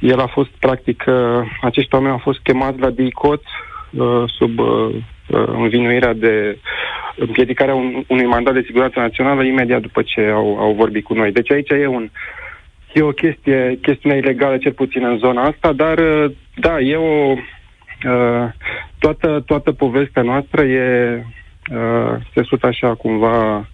el 0.01 0.21
a 0.21 0.27
fost, 0.27 0.51
practic, 0.59 1.05
uh, 1.07 1.15
acești 1.61 1.95
oameni 1.95 2.13
au 2.13 2.19
fost 2.19 2.41
chemați 2.43 2.81
la 2.81 2.91
DICOT 2.91 3.43
uh, 3.91 4.23
sub 4.27 4.59
uh, 4.59 4.67
uh, 4.67 4.95
învinuirea 5.31 6.13
de 6.13 6.59
împiedicarea 7.17 7.75
un, 7.75 8.05
unui 8.07 8.27
mandat 8.27 8.55
de 8.55 8.63
siguranță 8.67 9.01
națională 9.01 9.43
imediat 9.43 9.81
după 9.81 10.03
ce 10.03 10.21
au, 10.21 10.59
au 10.59 10.73
vorbit 10.73 11.05
cu 11.05 11.15
noi. 11.15 11.33
Deci 11.33 11.51
aici 11.53 11.71
e 11.71 11.87
un 11.87 12.11
e 12.93 13.03
o 13.03 13.11
chestie, 13.11 13.79
chestiune 13.83 14.17
ilegală, 14.17 14.57
cel 14.57 14.73
puțin 14.73 15.05
în 15.05 15.19
zona 15.19 15.43
asta, 15.43 15.73
dar 15.73 15.99
uh, 15.99 16.31
da, 16.55 16.81
e 16.81 16.97
o 16.97 17.33
uh, 17.33 18.49
toată, 18.99 19.43
toată 19.47 19.73
povestea 19.73 20.23
noastră 20.23 20.63
e 20.63 21.25
uh, 21.71 22.21
se 22.35 22.43
sută 22.43 22.67
așa 22.67 22.95
cumva 22.95 23.69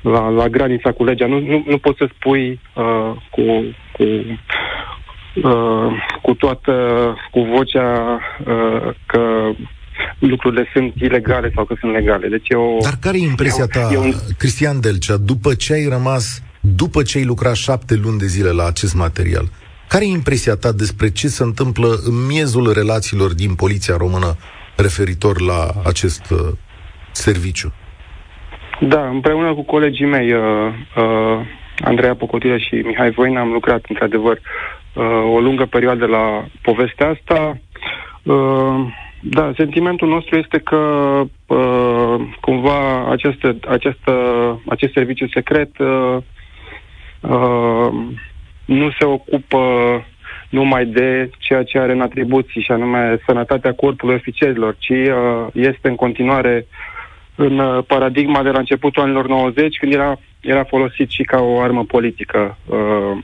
la, 0.00 0.28
la 0.28 0.48
granița 0.48 0.92
cu 0.92 1.04
legea. 1.04 1.26
Nu, 1.26 1.40
nu, 1.40 1.64
nu 1.66 1.78
poți 1.78 1.98
să 1.98 2.08
spui 2.14 2.60
uh, 2.74 3.10
cu, 3.30 3.42
cu 3.92 4.04
uh, 5.42 5.92
cu 6.22 6.34
toată, 6.34 7.14
cu 7.30 7.40
vocea 7.40 8.20
uh, 8.46 8.94
că 9.06 9.50
lucrurile 10.18 10.68
sunt 10.72 10.92
ilegale 10.94 11.52
sau 11.54 11.64
că 11.64 11.74
sunt 11.80 11.92
legale. 11.92 12.28
Deci 12.28 12.48
e 12.48 12.54
o, 12.54 12.78
Dar 12.82 12.96
care 13.00 13.16
e 13.16 13.22
impresia 13.22 13.66
ta, 13.66 13.88
e 13.92 13.96
un... 13.96 14.12
Cristian 14.38 14.80
Delcea, 14.80 15.16
după 15.16 15.54
ce 15.54 15.72
ai 15.72 15.86
rămas, 15.88 16.42
după 16.60 17.02
ce 17.02 17.18
ai 17.18 17.24
lucrat 17.24 17.54
șapte 17.54 17.94
luni 17.94 18.18
de 18.18 18.26
zile 18.26 18.50
la 18.50 18.66
acest 18.66 18.94
material? 18.94 19.44
Care 19.88 20.04
e 20.04 20.08
impresia 20.08 20.54
ta 20.54 20.72
despre 20.72 21.10
ce 21.10 21.28
se 21.28 21.42
întâmplă 21.42 21.88
în 22.04 22.26
miezul 22.26 22.72
relațiilor 22.72 23.34
din 23.34 23.54
Poliția 23.54 23.96
Română 23.96 24.36
referitor 24.76 25.40
la 25.40 25.68
acest 25.84 26.30
uh, 26.30 26.38
serviciu? 27.12 27.72
Da, 28.80 29.08
împreună 29.08 29.54
cu 29.54 29.62
colegii 29.62 30.06
mei, 30.06 30.32
uh, 30.32 30.42
uh, 30.96 31.46
Andreea 31.80 32.14
Pocotilă 32.14 32.56
și 32.56 32.74
Mihai 32.74 33.10
Voina, 33.10 33.40
am 33.40 33.52
lucrat 33.52 33.84
într-adevăr 33.88 34.40
uh, 34.92 35.04
o 35.34 35.40
lungă 35.40 35.64
perioadă 35.64 36.06
la 36.06 36.44
povestea 36.62 37.08
asta. 37.08 37.58
Uh, 38.22 38.34
da, 39.30 39.52
sentimentul 39.56 40.08
nostru 40.08 40.36
este 40.36 40.58
că 40.58 40.76
uh, 41.46 42.20
cumva 42.40 43.10
această, 43.10 43.56
această, 43.68 44.12
acest 44.68 44.92
serviciu 44.92 45.28
secret 45.28 45.78
uh, 45.78 46.16
uh, 47.20 47.88
nu 48.64 48.90
se 48.98 49.04
ocupă 49.04 49.58
numai 50.48 50.86
de 50.86 51.30
ceea 51.38 51.62
ce 51.62 51.78
are 51.78 51.92
în 51.92 52.00
atribuții, 52.00 52.62
și 52.62 52.72
anume 52.72 53.18
sănătatea 53.26 53.72
corpului 53.72 54.14
ofițerilor, 54.14 54.76
ci 54.78 54.88
uh, 54.88 55.46
este 55.52 55.88
în 55.88 55.94
continuare 55.94 56.66
în 57.34 57.58
uh, 57.58 57.84
paradigma 57.86 58.42
de 58.42 58.50
la 58.50 58.58
începutul 58.58 59.02
anilor 59.02 59.28
90, 59.28 59.76
când 59.76 59.92
era, 59.92 60.18
era 60.40 60.64
folosit 60.64 61.10
și 61.10 61.22
ca 61.22 61.40
o 61.40 61.60
armă 61.60 61.84
politică. 61.84 62.58
Uh, 62.66 63.18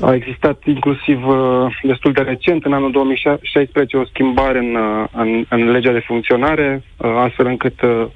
a 0.00 0.14
existat 0.14 0.62
inclusiv 0.66 1.26
uh, 1.26 1.36
destul 1.82 2.12
de 2.12 2.20
recent, 2.20 2.64
în 2.64 2.72
anul 2.72 2.90
2016, 2.90 3.96
o 3.96 4.04
schimbare 4.04 4.58
în, 4.58 4.74
uh, 4.74 5.08
în, 5.12 5.44
în 5.48 5.70
legea 5.70 5.92
de 5.92 6.04
funcționare, 6.06 6.82
uh, 6.96 7.10
astfel 7.16 7.46
încât 7.46 7.80
uh, 7.82 8.06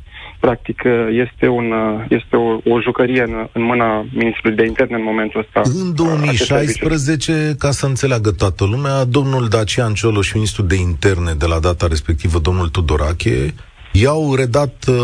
practic 0.40 0.82
este, 1.10 1.48
un, 1.48 1.72
este 2.08 2.36
o, 2.36 2.74
o 2.74 2.80
jucărie 2.80 3.22
în, 3.22 3.48
în 3.52 3.62
mâna 3.62 4.06
ministrului 4.12 4.56
de 4.56 4.66
interne 4.66 4.96
în 4.96 5.02
momentul 5.02 5.40
ăsta. 5.40 5.70
În 5.80 5.94
2016, 5.94 7.54
ca 7.58 7.70
să 7.70 7.86
înțeleagă 7.86 8.30
toată 8.30 8.64
lumea, 8.64 9.04
domnul 9.04 9.48
Dacian 9.48 9.92
Cioloș, 9.92 10.32
ministrul 10.32 10.66
de 10.66 10.74
interne 10.74 11.32
de 11.38 11.46
la 11.46 11.58
data 11.58 11.86
respectivă, 11.86 12.38
domnul 12.38 12.68
Tudorache, 12.68 13.54
i-au 13.92 14.34
redat 14.34 14.84
uh, 14.88 14.94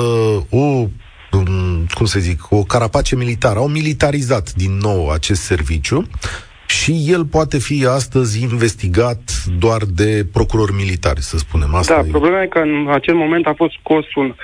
o 0.51 0.87
um, 1.33 1.87
cum 1.95 2.07
să 2.07 2.19
zic, 2.19 2.51
o 2.51 2.63
carapace 2.63 3.17
militară. 3.17 3.59
Au 3.59 3.69
militarizat 3.69 4.53
din 4.55 4.79
nou 4.81 5.09
acest 5.11 5.43
serviciu 5.43 6.07
și 6.69 6.93
el 7.07 7.25
poate 7.25 7.59
fi 7.59 7.87
astăzi 7.87 8.43
investigat 8.43 9.21
doar 9.59 9.81
de 9.95 10.27
procurori 10.33 10.73
militari, 10.73 11.21
să 11.21 11.37
spunem. 11.37 11.75
Asta 11.75 11.95
da, 11.95 12.07
e... 12.07 12.11
problema 12.11 12.43
e 12.43 12.47
că 12.47 12.59
în 12.59 12.89
acel 12.91 13.15
moment 13.15 13.47
a 13.47 13.53
fost 13.57 13.75
scos 13.81 14.15
un, 14.15 14.35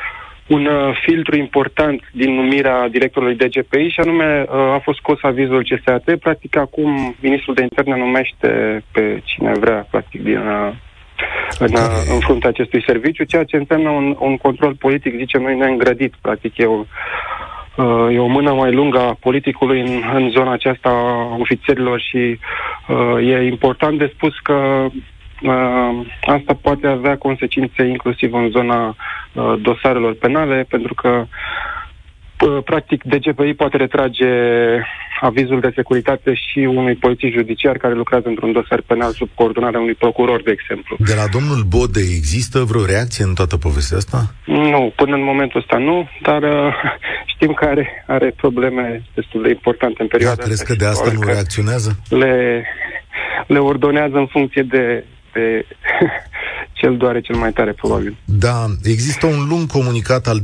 un 0.46 0.66
uh, 0.66 1.00
filtru 1.04 1.36
important 1.36 2.00
din 2.12 2.34
numirea 2.34 2.88
directorului 2.88 3.36
DGPI 3.36 3.88
și 3.88 4.00
anume 4.00 4.44
uh, 4.48 4.56
a 4.56 4.80
fost 4.82 4.98
scos 4.98 5.18
avizul 5.22 5.66
CSAT. 5.68 6.18
Practic 6.20 6.56
acum 6.56 7.16
ministrul 7.20 7.54
de 7.54 7.62
interne 7.62 7.96
numește 7.96 8.82
pe 8.92 9.20
cine 9.24 9.52
vrea, 9.58 9.86
practic, 9.90 10.22
din, 10.22 10.36
uh, 10.36 10.72
în, 11.58 11.72
uh, 11.72 12.12
în 12.14 12.18
fruntea 12.20 12.48
acestui 12.48 12.82
serviciu, 12.86 13.24
ceea 13.24 13.44
ce 13.44 13.56
înseamnă 13.56 13.90
un, 13.90 14.16
un 14.18 14.36
control 14.36 14.74
politic, 14.74 15.16
zicem 15.16 15.42
noi, 15.42 15.56
neîngrădit. 15.56 16.14
Practic 16.20 16.56
e 16.56 16.64
o, 16.64 16.72
uh, 16.72 16.86
e 18.10 18.18
o 18.18 18.26
mână 18.26 18.52
mai 18.52 18.72
lungă 18.72 18.98
a 18.98 19.16
politicului 19.20 19.80
în, 19.80 20.02
în 20.14 20.30
zona 20.30 20.52
aceasta 20.52 20.88
a 20.88 21.36
ofițerilor 21.38 22.00
și 22.00 22.38
uh, 22.88 23.28
e 23.28 23.46
important 23.46 23.98
de 23.98 24.12
spus 24.14 24.38
că 24.42 24.88
Uh, 25.42 26.06
asta 26.20 26.54
poate 26.62 26.86
avea 26.86 27.18
consecințe 27.18 27.84
inclusiv 27.84 28.34
în 28.34 28.48
zona 28.50 28.96
uh, 29.32 29.54
dosarelor 29.60 30.14
penale, 30.14 30.66
pentru 30.68 30.94
că 30.94 31.08
uh, 31.08 31.26
practic 32.64 33.02
DGPI 33.02 33.54
poate 33.54 33.76
retrage 33.76 34.26
avizul 35.20 35.60
de 35.60 35.72
securitate 35.74 36.34
și 36.34 36.58
unui 36.58 36.94
polițist 36.94 37.32
judiciar 37.32 37.76
care 37.76 37.94
lucrează 37.94 38.28
într-un 38.28 38.52
dosar 38.52 38.82
penal 38.86 39.12
sub 39.12 39.28
coordonarea 39.34 39.80
unui 39.80 39.94
procuror, 39.94 40.42
de 40.42 40.50
exemplu. 40.50 40.96
De 40.98 41.14
la 41.14 41.26
domnul 41.32 41.62
Bode 41.68 42.00
există 42.00 42.58
vreo 42.58 42.84
reacție 42.84 43.24
în 43.24 43.34
toată 43.34 43.56
povestea 43.56 43.96
asta? 43.96 44.34
Nu, 44.44 44.92
până 44.96 45.14
în 45.14 45.24
momentul 45.24 45.60
ăsta 45.60 45.78
nu, 45.78 46.08
dar 46.22 46.42
uh, 46.42 46.74
știm 47.34 47.52
că 47.52 47.64
are, 47.64 48.04
are 48.06 48.34
probleme 48.36 49.02
destul 49.14 49.42
de 49.42 49.48
importante 49.48 50.02
în 50.02 50.08
perioada 50.08 50.36
da, 50.36 50.44
crezi 50.44 50.64
că 50.64 50.74
de 50.74 50.86
asta 50.86 51.10
nu 51.12 51.22
reacționează? 51.22 51.98
Le, 52.08 52.64
le 53.46 53.58
ordonează 53.58 54.16
în 54.16 54.26
funcție 54.26 54.62
de 54.62 55.04
pe 55.32 55.66
cel 56.84 56.96
doare 56.96 57.20
cel 57.20 57.36
mai 57.36 57.52
tare, 57.52 57.72
probabil. 57.72 58.16
Da, 58.24 58.58
există 58.94 59.26
un 59.26 59.40
lung 59.48 59.66
comunicat 59.76 60.26
al 60.26 60.38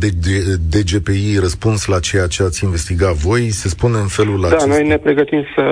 DGPI 0.74 1.38
răspuns 1.46 1.86
la 1.86 1.98
ceea 2.08 2.26
ce 2.26 2.42
ați 2.42 2.64
investigat 2.64 3.14
voi. 3.28 3.44
Se 3.62 3.68
spune 3.68 3.96
în 3.98 4.10
felul 4.18 4.40
da, 4.40 4.46
acesta. 4.46 4.66
Da, 4.66 4.74
noi 4.74 4.86
ne 4.92 4.96
pregătim 4.96 5.42
să, 5.54 5.64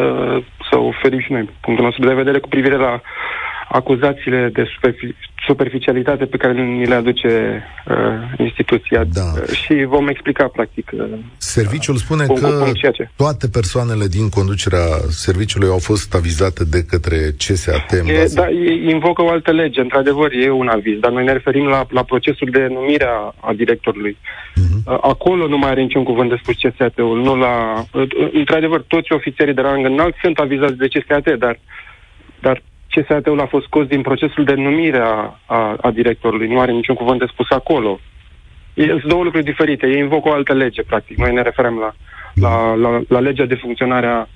să 0.68 0.74
oferim 0.90 1.20
și 1.20 1.32
noi 1.32 1.44
punctul 1.60 1.84
nostru 1.84 2.06
de 2.08 2.20
vedere 2.22 2.38
cu 2.38 2.48
privire 2.48 2.76
la 2.76 3.00
acuzațiile 3.68 4.50
de 4.52 4.64
superficialitate 5.46 6.24
pe 6.24 6.36
care 6.36 6.62
ni 6.62 6.86
le 6.86 6.94
aduce 6.94 7.62
uh, 7.88 7.96
instituția 8.38 9.04
da. 9.04 9.22
uh, 9.22 9.48
și 9.48 9.84
vom 9.84 10.08
explica 10.08 10.48
practic. 10.48 10.90
Uh, 10.92 11.04
Serviciul 11.36 11.96
spune 11.96 12.24
punct, 12.24 12.40
că 12.40 12.48
punct 12.48 13.10
toate 13.16 13.48
persoanele 13.48 14.06
din 14.06 14.28
conducerea 14.28 14.86
serviciului 15.08 15.68
au 15.68 15.78
fost 15.78 16.14
avizate 16.14 16.64
de 16.64 16.84
către 16.84 17.16
CSAT. 17.36 17.92
E, 17.92 18.30
da, 18.34 18.48
e, 18.50 18.90
invocă 18.90 19.22
o 19.22 19.30
altă 19.30 19.50
lege, 19.50 19.80
într-adevăr, 19.80 20.32
e 20.32 20.50
un 20.50 20.68
aviz, 20.68 20.98
dar 21.00 21.10
noi 21.10 21.24
ne 21.24 21.32
referim 21.32 21.66
la, 21.66 21.86
la 21.90 22.02
procesul 22.02 22.48
de 22.50 22.66
numire 22.70 23.04
a, 23.04 23.34
a 23.40 23.52
directorului. 23.52 24.16
Uh-huh. 24.16 24.92
Uh, 24.92 24.98
acolo 25.00 25.46
nu 25.46 25.58
mai 25.58 25.70
are 25.70 25.80
niciun 25.80 26.04
cuvânt 26.04 26.28
de 26.28 26.40
spus 26.42 26.54
CSAT-ul, 26.54 27.22
nu 27.22 27.36
la... 27.36 27.84
Uh, 27.92 28.30
într-adevăr, 28.32 28.84
toți 28.88 29.12
ofițerii 29.12 29.54
de 29.54 29.60
rang 29.60 29.86
înalt 29.86 30.14
sunt 30.22 30.38
avizați 30.38 30.76
de 30.76 30.88
CSAT, 30.88 31.38
dar 31.38 31.58
dar 32.40 32.62
CSAT-ul 32.90 33.40
a 33.40 33.46
fost 33.46 33.66
scos 33.66 33.86
din 33.86 34.02
procesul 34.02 34.44
de 34.44 34.54
numire 34.54 34.98
a, 34.98 35.40
a, 35.46 35.76
a 35.80 35.90
directorului, 35.90 36.48
nu 36.48 36.60
are 36.60 36.72
niciun 36.72 36.94
cuvânt 36.94 37.18
de 37.18 37.26
spus 37.32 37.50
acolo. 37.50 38.00
Sunt 38.74 39.04
două 39.04 39.22
lucruri 39.22 39.44
diferite. 39.44 39.86
Ei 39.86 39.98
invocă 39.98 40.28
o 40.28 40.32
altă 40.32 40.52
lege, 40.52 40.82
practic. 40.82 41.16
Noi 41.16 41.32
ne 41.32 41.42
referăm 41.42 41.78
la, 41.78 41.94
la, 42.34 42.74
la, 42.74 43.00
la 43.08 43.18
legea 43.18 43.44
de 43.44 43.54
funcționare 43.54 44.06
a, 44.06 44.28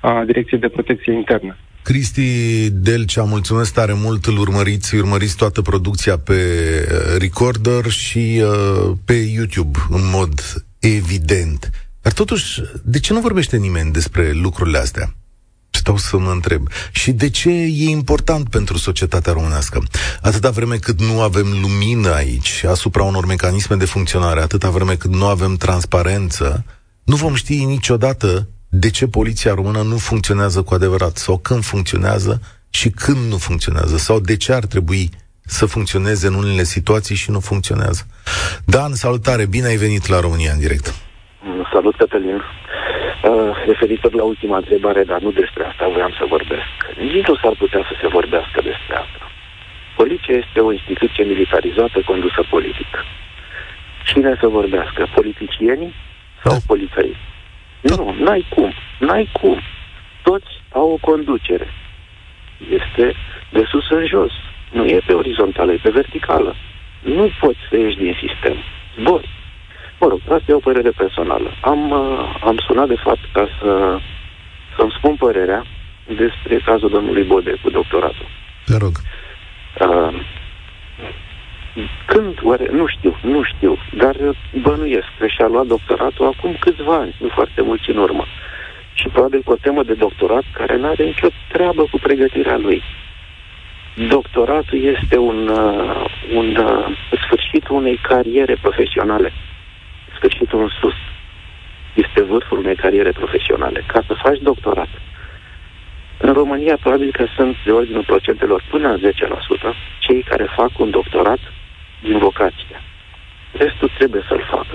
a 0.00 0.22
Direcției 0.24 0.60
de 0.60 0.68
Protecție 0.68 1.12
Internă. 1.12 1.56
Cristi 1.82 2.70
Delcea, 2.70 3.22
mulțumesc 3.22 3.74
tare 3.74 3.92
mult, 3.96 4.24
îl 4.24 4.38
urmăriți, 4.38 4.96
urmăriți 4.96 5.36
toată 5.36 5.62
producția 5.62 6.18
pe 6.18 6.32
uh, 6.32 7.18
Recorder 7.18 7.84
și 7.90 8.42
uh, 8.42 8.96
pe 9.04 9.12
YouTube, 9.12 9.78
în 9.90 10.00
mod 10.12 10.40
evident. 10.78 11.70
Dar 12.02 12.12
totuși, 12.12 12.60
de 12.84 12.98
ce 12.98 13.12
nu 13.12 13.20
vorbește 13.20 13.56
nimeni 13.56 13.92
despre 13.92 14.30
lucrurile 14.32 14.78
astea? 14.78 15.14
Stau 15.80 15.96
să 15.96 16.18
mă 16.18 16.30
întreb. 16.30 16.62
Și 16.90 17.12
de 17.12 17.30
ce 17.30 17.50
e 17.50 17.88
important 17.88 18.48
pentru 18.48 18.76
societatea 18.76 19.32
românească? 19.32 19.82
Atâta 20.22 20.50
vreme 20.50 20.76
cât 20.76 21.00
nu 21.00 21.20
avem 21.20 21.46
lumină 21.62 22.10
aici 22.14 22.64
asupra 22.64 23.02
unor 23.02 23.26
mecanisme 23.26 23.76
de 23.76 23.84
funcționare, 23.84 24.40
atâta 24.40 24.70
vreme 24.70 24.94
cât 24.94 25.12
nu 25.14 25.26
avem 25.26 25.56
transparență, 25.56 26.64
nu 27.04 27.16
vom 27.16 27.34
ști 27.34 27.64
niciodată 27.64 28.48
de 28.68 28.90
ce 28.90 29.06
poliția 29.06 29.54
română 29.54 29.82
nu 29.82 29.96
funcționează 29.96 30.62
cu 30.62 30.74
adevărat 30.74 31.16
sau 31.16 31.38
când 31.38 31.64
funcționează 31.64 32.40
și 32.70 32.90
când 32.90 33.30
nu 33.30 33.36
funcționează 33.36 33.96
sau 33.96 34.20
de 34.20 34.36
ce 34.36 34.52
ar 34.52 34.64
trebui 34.64 35.10
să 35.44 35.66
funcționeze 35.66 36.26
în 36.26 36.34
unele 36.34 36.62
situații 36.62 37.14
și 37.14 37.30
nu 37.30 37.40
funcționează. 37.40 38.02
Dan, 38.64 38.94
salutare, 38.94 39.46
bine 39.46 39.66
ai 39.66 39.76
venit 39.76 40.06
la 40.06 40.20
România 40.20 40.52
în 40.52 40.58
direct. 40.58 40.94
Salut, 41.72 41.96
Cătălin. 41.96 42.40
Uh, 43.22 43.56
referitor 43.66 44.14
la 44.14 44.22
ultima 44.22 44.56
întrebare, 44.56 45.04
dar 45.04 45.20
nu 45.20 45.30
despre 45.30 45.64
asta 45.64 45.88
voiam 45.88 46.14
să 46.18 46.24
vorbesc. 46.28 46.70
Nici 46.98 47.26
nu 47.26 47.34
s-ar 47.34 47.54
putea 47.58 47.82
să 47.88 47.94
se 48.00 48.06
vorbească 48.08 48.60
despre 48.62 48.94
asta. 48.96 49.30
Poliția 49.96 50.34
este 50.34 50.60
o 50.60 50.72
instituție 50.72 51.24
militarizată 51.24 52.00
condusă 52.06 52.42
politic. 52.50 53.04
Cine 54.04 54.36
să 54.40 54.46
vorbească? 54.46 55.08
Politicienii 55.14 55.94
sau 56.42 56.52
da. 56.52 56.58
polițai? 56.66 57.16
Da. 57.80 57.94
Nu, 57.94 58.14
n-ai 58.18 58.46
cum. 58.48 58.72
N-ai 58.98 59.28
cum. 59.32 59.60
Toți 60.22 60.52
au 60.72 60.90
o 60.90 60.96
conducere. 61.10 61.68
Este 62.70 63.14
de 63.50 63.64
sus 63.70 63.90
în 63.90 64.06
jos. 64.06 64.32
Nu 64.70 64.84
e 64.84 65.00
pe 65.06 65.12
orizontală, 65.12 65.72
e 65.72 65.78
pe 65.82 65.90
verticală. 65.90 66.54
Nu 67.00 67.30
poți 67.40 67.58
să 67.68 67.76
ieși 67.76 67.96
din 67.96 68.16
sistem. 68.20 68.56
Zbori. 68.98 69.28
Mă 70.00 70.06
rog, 70.08 70.20
asta 70.28 70.44
e 70.48 70.54
o 70.54 70.68
părere 70.68 70.90
personală. 70.90 71.50
Am, 71.60 71.90
uh, 71.90 72.40
am 72.44 72.56
sunat, 72.66 72.88
de 72.88 73.00
fapt, 73.04 73.24
ca 73.32 73.48
să, 73.60 73.98
să-mi 74.76 74.94
spun 74.98 75.14
părerea 75.16 75.64
despre 76.06 76.60
cazul 76.64 76.88
domnului 76.88 77.24
Bode 77.24 77.54
cu 77.62 77.70
doctoratul. 77.70 78.26
Te 78.64 78.76
rog. 78.76 78.94
Uh, 79.80 80.20
când, 82.06 82.38
oare, 82.42 82.68
nu 82.72 82.86
știu, 82.86 83.16
nu 83.22 83.42
știu, 83.42 83.78
dar 83.96 84.16
bănuiesc 84.62 85.06
că 85.18 85.26
și-a 85.26 85.46
luat 85.46 85.66
doctoratul 85.66 86.26
acum 86.26 86.56
câțiva 86.60 86.94
ani, 86.94 87.14
nu 87.18 87.28
foarte 87.28 87.62
mulți 87.62 87.90
în 87.90 87.96
urmă. 87.96 88.24
Și 88.92 89.08
probabil 89.08 89.42
cu 89.42 89.52
o 89.52 89.56
temă 89.60 89.82
de 89.82 89.94
doctorat 89.94 90.44
care 90.52 90.76
nu 90.76 90.86
are 90.86 91.04
nicio 91.04 91.28
treabă 91.52 91.82
cu 91.90 91.98
pregătirea 91.98 92.56
lui. 92.56 92.82
doctoratul 94.08 94.84
este 94.84 95.16
un, 95.18 95.48
uh, 95.48 96.04
un 96.34 96.56
uh, 96.56 96.96
sfârșitul 97.24 97.76
unei 97.76 97.96
cariere 97.96 98.56
profesionale. 98.60 99.32
Sfârșitul 100.20 100.60
în 100.60 100.68
sus. 100.80 100.98
Este 101.94 102.22
vârful 102.22 102.58
unei 102.58 102.74
cariere 102.74 103.12
profesionale. 103.12 103.84
Ca 103.86 104.02
să 104.06 104.14
faci 104.22 104.38
doctorat. 104.38 104.88
În 106.18 106.32
România, 106.32 106.76
probabil 106.80 107.10
că 107.12 107.26
sunt 107.36 107.56
de 107.64 107.72
ordinul 107.72 108.04
procentelor 108.04 108.64
până 108.70 108.88
la 108.88 109.10
10% 109.72 109.74
cei 109.98 110.22
care 110.22 110.44
fac 110.44 110.78
un 110.78 110.90
doctorat 110.90 111.38
din 112.02 112.18
vocație. 112.18 112.76
Restul 113.52 113.90
trebuie 113.98 114.22
să-l 114.28 114.44
facă. 114.50 114.74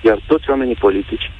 Iar 0.00 0.18
toți 0.26 0.50
oamenii 0.50 0.74
politici 0.74 1.30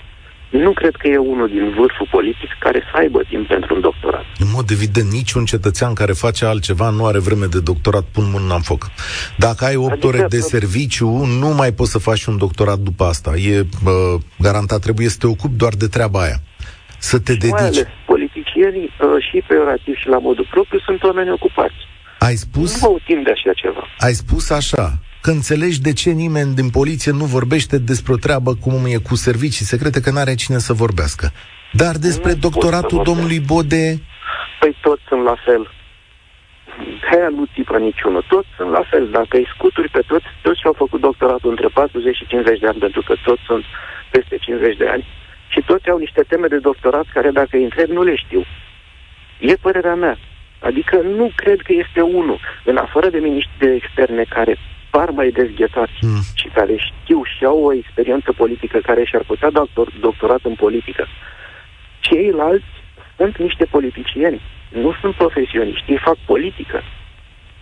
nu 0.53 0.73
cred 0.73 0.95
că 0.97 1.09
e 1.09 1.17
unul 1.17 1.49
din 1.49 1.75
vârful 1.79 2.09
politic 2.11 2.51
care 2.59 2.83
să 2.91 2.97
aibă 2.99 3.23
timp 3.29 3.47
pentru 3.47 3.75
un 3.75 3.81
doctorat. 3.81 4.25
În 4.39 4.47
mod 4.55 4.71
evident, 4.71 5.13
niciun 5.13 5.45
cetățean 5.45 5.95
care 5.95 6.13
face 6.13 6.45
altceva 6.45 6.91
nu 6.91 7.05
are 7.07 7.19
vreme 7.19 7.47
de 7.47 7.61
doctorat, 7.61 8.05
pun 8.13 8.25
mâna 8.33 8.55
în 8.55 8.61
foc. 8.61 8.91
Dacă 9.37 9.65
ai 9.65 9.77
8 9.77 9.91
adică, 9.91 10.07
ore 10.07 10.27
de 10.29 10.39
serviciu, 10.39 11.09
nu 11.41 11.49
mai 11.49 11.73
poți 11.73 11.91
să 11.91 11.99
faci 11.99 12.25
un 12.25 12.37
doctorat 12.39 12.79
după 12.79 13.05
asta. 13.05 13.31
E 13.37 13.67
bă, 13.83 14.17
garantat, 14.39 14.81
trebuie 14.81 15.09
să 15.09 15.17
te 15.19 15.27
ocupi 15.27 15.57
doar 15.57 15.73
de 15.73 15.87
treaba 15.87 16.23
aia. 16.23 16.39
Să 16.99 17.19
te 17.19 17.33
dedici. 17.33 17.51
Mai 17.51 17.67
ales 17.67 17.87
politicienii 18.07 18.91
uh, 19.01 19.25
și 19.31 19.43
peorativ 19.47 19.95
și 19.95 20.09
la 20.09 20.19
modul 20.19 20.47
propriu 20.51 20.79
sunt 20.79 21.03
oameni 21.03 21.31
ocupați. 21.31 21.81
Ai 22.19 22.35
spus? 22.35 22.81
Nu 22.81 22.89
au 22.89 23.01
timp 23.05 23.25
de 23.25 23.31
așa 23.31 23.53
ceva. 23.53 23.85
Ai 23.99 24.13
spus 24.13 24.51
așa 24.51 24.99
că 25.23 25.31
înțelegi 25.31 25.81
de 25.89 25.93
ce 25.93 26.11
nimeni 26.11 26.55
din 26.55 26.71
poliție 26.79 27.13
nu 27.13 27.25
vorbește 27.37 27.77
despre 27.79 28.13
o 28.13 28.23
treabă 28.27 28.51
cum 28.65 28.85
e 28.95 29.07
cu 29.09 29.15
servicii 29.15 29.71
secrete, 29.73 30.01
că 30.01 30.11
n-are 30.11 30.35
cine 30.35 30.59
să 30.59 30.73
vorbească. 30.73 31.27
Dar 31.73 31.95
despre 32.09 32.33
nu 32.33 32.43
doctoratul 32.47 33.03
domnului 33.05 33.41
Bode... 33.41 33.85
Păi 34.61 34.77
toți 34.81 35.03
sunt 35.09 35.23
la 35.31 35.37
fel. 35.47 35.63
Aia 37.13 37.29
nu 37.29 37.45
țipă 37.55 37.79
niciunul. 37.79 38.25
Toți 38.29 38.49
sunt 38.57 38.71
la 38.71 38.85
fel. 38.91 39.05
Dacă 39.19 39.37
îi 39.37 39.53
scuturi 39.55 39.89
pe 39.89 40.03
toți, 40.07 40.27
toți 40.43 40.61
și-au 40.61 40.73
făcut 40.83 41.01
doctoratul 41.01 41.51
între 41.51 41.69
40 41.69 42.17
și 42.17 42.27
50 42.27 42.61
de 42.61 42.67
ani, 42.67 42.79
pentru 42.79 43.03
că 43.07 43.15
toți 43.25 43.43
sunt 43.47 43.65
peste 44.11 44.37
50 44.37 44.77
de 44.77 44.89
ani, 44.89 45.05
și 45.49 45.61
toți 45.67 45.91
au 45.91 45.99
niște 45.99 46.23
teme 46.29 46.47
de 46.47 46.59
doctorat 46.59 47.07
care, 47.13 47.31
dacă 47.31 47.53
îi 47.57 47.69
întreb, 47.69 47.89
nu 47.89 48.03
le 48.03 48.17
știu. 48.25 48.43
E 49.41 49.55
părerea 49.67 49.95
mea. 49.95 50.19
Adică 50.69 50.97
nu 51.19 51.31
cred 51.35 51.61
că 51.61 51.73
este 51.73 52.01
unul, 52.01 52.41
în 52.65 52.77
afară 52.77 53.09
de 53.11 53.19
miniștri 53.19 53.59
de 53.59 53.71
externe 53.81 54.25
care 54.29 54.59
par 54.95 55.11
mai 55.11 55.31
dezghetați 55.31 55.97
mm. 56.01 56.23
și 56.35 56.49
care 56.57 56.75
știu 56.77 57.21
și 57.33 57.45
au 57.45 57.59
o 57.65 57.73
experiență 57.73 58.33
politică 58.33 58.79
care 58.79 59.05
și-ar 59.05 59.25
putea 59.27 59.51
da 59.51 59.65
doctorat 60.01 60.43
în 60.43 60.55
politică. 60.55 61.07
Ceilalți 62.01 62.73
sunt 63.17 63.37
niște 63.37 63.65
politicieni, 63.65 64.41
nu 64.69 64.93
sunt 65.01 65.15
profesioniști, 65.15 65.91
ei 65.91 66.07
fac 66.09 66.17
politică. 66.33 66.83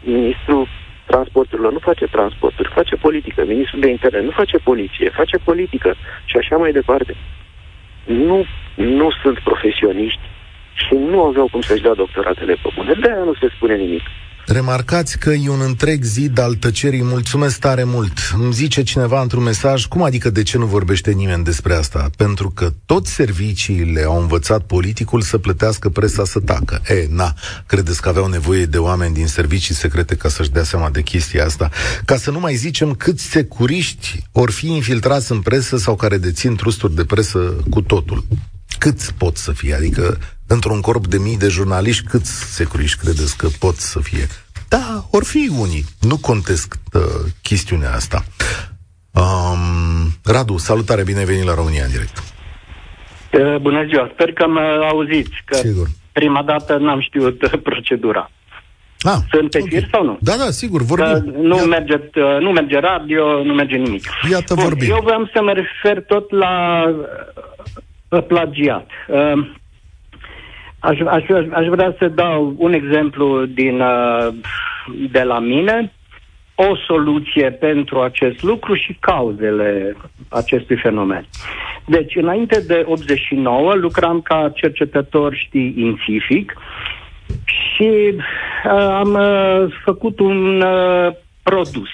Ministrul 0.02 0.68
transporturilor 1.06 1.72
nu 1.72 1.78
face 1.78 2.06
transporturi, 2.06 2.68
face 2.78 2.96
politică. 2.96 3.44
Ministrul 3.46 3.80
de 3.80 3.88
interne 3.88 4.20
nu 4.20 4.30
face 4.30 4.58
poliție, 4.58 5.08
face 5.20 5.36
politică 5.36 5.94
și 6.24 6.36
așa 6.36 6.56
mai 6.56 6.72
departe. 6.72 7.16
Nu, 8.04 8.44
nu 8.74 9.08
sunt 9.22 9.38
profesioniști 9.38 10.26
și 10.74 10.94
nu 10.94 11.22
aveau 11.22 11.48
cum 11.52 11.60
să-și 11.60 11.82
dea 11.82 11.94
doctoratele 11.94 12.54
pe 12.62 12.68
bune. 12.74 12.92
De-aia 12.92 13.24
nu 13.24 13.34
se 13.34 13.48
spune 13.54 13.76
nimic. 13.76 14.02
Remarcați 14.46 15.18
că 15.18 15.30
e 15.30 15.48
un 15.48 15.60
întreg 15.60 16.04
zid 16.04 16.38
al 16.38 16.54
tăcerii. 16.54 17.02
Mulțumesc 17.02 17.58
tare 17.58 17.84
mult. 17.84 18.12
Îmi 18.38 18.52
zice 18.52 18.82
cineva 18.82 19.20
într-un 19.20 19.42
mesaj, 19.42 19.84
cum 19.86 20.02
adică 20.02 20.30
de 20.30 20.42
ce 20.42 20.58
nu 20.58 20.66
vorbește 20.66 21.10
nimeni 21.10 21.44
despre 21.44 21.74
asta? 21.74 22.10
Pentru 22.16 22.50
că 22.50 22.72
toți 22.86 23.12
serviciile 23.12 24.02
au 24.02 24.20
învățat 24.20 24.62
politicul 24.62 25.20
să 25.20 25.38
plătească 25.38 25.88
presa 25.88 26.24
să 26.24 26.40
tacă. 26.40 26.82
E, 26.86 27.06
na, 27.10 27.34
credeți 27.66 28.02
că 28.02 28.08
aveau 28.08 28.26
nevoie 28.26 28.66
de 28.66 28.78
oameni 28.78 29.14
din 29.14 29.26
servicii 29.26 29.74
secrete 29.74 30.14
ca 30.14 30.28
să-și 30.28 30.50
dea 30.50 30.64
seama 30.64 30.90
de 30.90 31.02
chestia 31.02 31.44
asta? 31.44 31.70
Ca 32.04 32.16
să 32.16 32.30
nu 32.30 32.40
mai 32.40 32.54
zicem 32.54 32.94
câți 32.94 33.24
securiști 33.24 34.24
or 34.32 34.50
fi 34.50 34.66
infiltrați 34.66 35.32
în 35.32 35.40
presă 35.40 35.76
sau 35.76 35.96
care 35.96 36.18
dețin 36.18 36.56
trusturi 36.56 36.94
de 36.94 37.04
presă 37.04 37.38
cu 37.70 37.80
totul. 37.80 38.24
Câți 38.84 39.14
pot 39.14 39.36
să 39.36 39.52
fie? 39.52 39.74
Adică 39.74 40.18
într-un 40.46 40.80
corp 40.80 41.06
de 41.06 41.18
mii 41.18 41.38
de 41.38 41.48
jurnaliști, 41.48 42.06
câți 42.06 42.54
securiști 42.54 42.98
credeți 42.98 43.36
că 43.36 43.46
pot 43.58 43.74
să 43.74 43.98
fie? 44.00 44.26
Da, 44.68 45.04
or 45.10 45.24
fi 45.24 45.50
unii. 45.58 45.84
Nu 46.00 46.16
contest 46.18 46.78
uh, 46.94 47.02
chestiunea 47.42 47.92
asta. 47.94 48.24
Um, 49.10 50.32
Radu, 50.32 50.56
salutare, 50.56 51.02
bine 51.02 51.24
venit 51.24 51.44
la 51.44 51.54
România 51.54 51.84
în 51.84 51.90
direct. 51.90 52.16
Uh, 52.18 53.56
bună 53.60 53.84
ziua, 53.88 54.10
sper 54.12 54.32
că 54.32 54.46
mă 54.46 54.86
auziți, 54.90 55.42
că 55.44 55.56
sigur. 55.56 55.86
prima 56.12 56.42
dată 56.42 56.76
n-am 56.76 57.00
știut 57.00 57.42
uh, 57.42 57.52
procedura. 57.62 58.30
Ah, 59.02 59.18
Sunt 59.30 59.50
pe 59.50 59.58
okay. 59.58 59.70
fir 59.70 59.88
sau 59.92 60.04
nu? 60.04 60.18
Da, 60.20 60.36
da, 60.36 60.50
sigur, 60.50 60.82
vorbim. 60.82 61.06
Că 61.06 61.38
nu, 61.40 61.56
merge, 61.56 61.94
uh, 61.94 62.40
nu 62.40 62.50
merge 62.50 62.78
radio, 62.78 63.44
nu 63.44 63.54
merge 63.54 63.76
nimic. 63.76 64.04
Iată, 64.30 64.54
Bun, 64.54 64.64
vorbim. 64.64 64.90
Eu 64.90 65.00
vreau 65.04 65.30
să 65.34 65.42
mă 65.42 65.52
refer 65.52 66.02
tot 66.02 66.30
la 66.30 66.84
uh, 66.88 67.82
plagiat. 68.18 68.90
Uh, 69.08 69.58
Aș, 70.82 70.98
aș, 71.00 71.24
aș 71.52 71.66
vrea 71.66 71.94
să 71.98 72.08
dau 72.08 72.54
un 72.56 72.72
exemplu 72.72 73.44
din, 73.44 73.80
uh, 73.80 74.34
de 75.10 75.22
la 75.22 75.38
mine, 75.38 75.92
o 76.54 76.76
soluție 76.86 77.50
pentru 77.50 78.00
acest 78.00 78.42
lucru 78.42 78.74
și 78.74 78.96
cauzele 79.00 79.96
acestui 80.28 80.76
fenomen. 80.76 81.26
Deci, 81.86 82.16
înainte 82.16 82.60
de 82.60 82.82
89, 82.86 83.74
lucram 83.74 84.20
ca 84.20 84.52
cercetător 84.54 85.34
științific 85.34 86.54
și 87.44 88.14
uh, 88.14 88.70
am 88.72 89.12
uh, 89.12 89.72
făcut 89.84 90.20
un 90.20 90.60
uh, 90.60 91.12
produs 91.42 91.88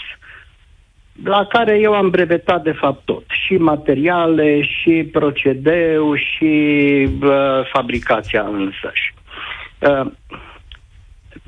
la 1.24 1.46
care 1.46 1.78
eu 1.78 1.92
am 1.92 2.10
brevetat 2.10 2.62
de 2.62 2.72
fapt 2.72 3.04
tot. 3.04 3.24
Și 3.28 3.56
materiale, 3.56 4.62
și 4.62 5.08
procedeu, 5.12 6.14
și 6.14 6.54
uh, 7.22 7.64
fabricația 7.72 8.42
însăși. 8.42 9.14
Uh, 9.78 10.12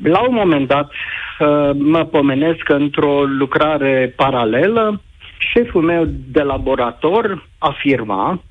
la 0.03 0.21
un 0.29 0.35
moment 0.35 0.69
dat 0.69 0.91
uh, 0.91 1.71
mă 1.75 2.05
pomenesc 2.05 2.59
că 2.59 2.73
într-o 2.73 3.23
lucrare 3.25 4.13
paralelă, 4.17 5.01
șeful 5.39 5.83
meu 5.83 6.05
de 6.07 6.43
laborator 6.43 7.47
afirma 7.59 8.43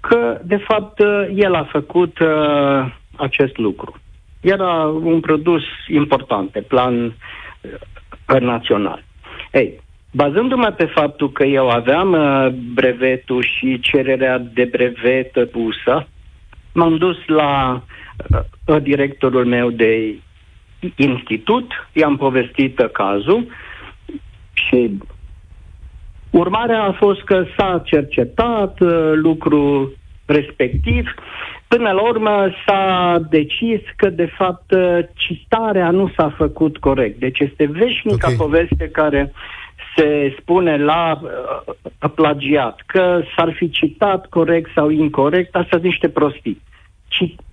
că, 0.00 0.40
de 0.44 0.56
fapt, 0.56 0.98
uh, 0.98 1.28
el 1.34 1.54
a 1.54 1.64
făcut 1.64 2.18
uh, 2.18 2.94
acest 3.16 3.56
lucru. 3.56 4.00
Era 4.40 4.84
un 4.86 5.20
produs 5.20 5.62
important 5.88 6.50
pe 6.50 6.60
plan 6.60 7.04
uh, 7.04 8.40
național. 8.40 9.04
Ei, 9.52 9.80
Bazându-mă 10.16 10.70
pe 10.70 10.84
faptul 10.84 11.32
că 11.32 11.44
eu 11.44 11.68
aveam 11.68 12.12
uh, 12.12 12.48
brevetul 12.74 13.42
și 13.42 13.80
cererea 13.80 14.38
de 14.38 14.64
brevet 14.64 15.50
pusă, 15.50 16.06
m-am 16.72 16.96
dus 16.96 17.16
la 17.26 17.82
uh, 18.66 18.82
directorul 18.82 19.44
meu 19.44 19.70
de 19.70 20.14
institut, 20.96 21.72
i-am 21.92 22.16
povestit 22.16 22.88
cazul 22.92 23.46
și 24.52 24.90
urmarea 26.30 26.82
a 26.82 26.92
fost 26.92 27.22
că 27.22 27.44
s-a 27.56 27.82
cercetat 27.84 28.80
uh, 28.80 29.12
lucru 29.14 29.92
respectiv. 30.26 31.14
Până 31.68 31.90
la 31.90 32.02
urmă 32.02 32.48
s-a 32.66 33.18
decis 33.30 33.80
că, 33.96 34.10
de 34.10 34.28
fapt, 34.36 34.70
uh, 34.70 34.98
citarea 35.14 35.90
nu 35.90 36.12
s-a 36.16 36.34
făcut 36.36 36.78
corect. 36.78 37.18
Deci 37.18 37.38
este 37.38 37.64
veșnica 37.64 38.26
okay. 38.26 38.34
poveste 38.36 38.88
care 38.88 39.32
uh, 39.32 39.64
se 39.96 40.36
spune 40.40 40.76
la 40.76 41.20
uh, 41.22 42.10
plagiat, 42.14 42.80
că 42.86 43.20
s-ar 43.36 43.54
fi 43.56 43.70
citat 43.70 44.26
corect 44.26 44.70
sau 44.74 44.90
incorrect, 44.90 45.54
asta 45.54 45.68
sunt 45.70 45.82
niște 45.82 46.08
prostii. 46.08 46.62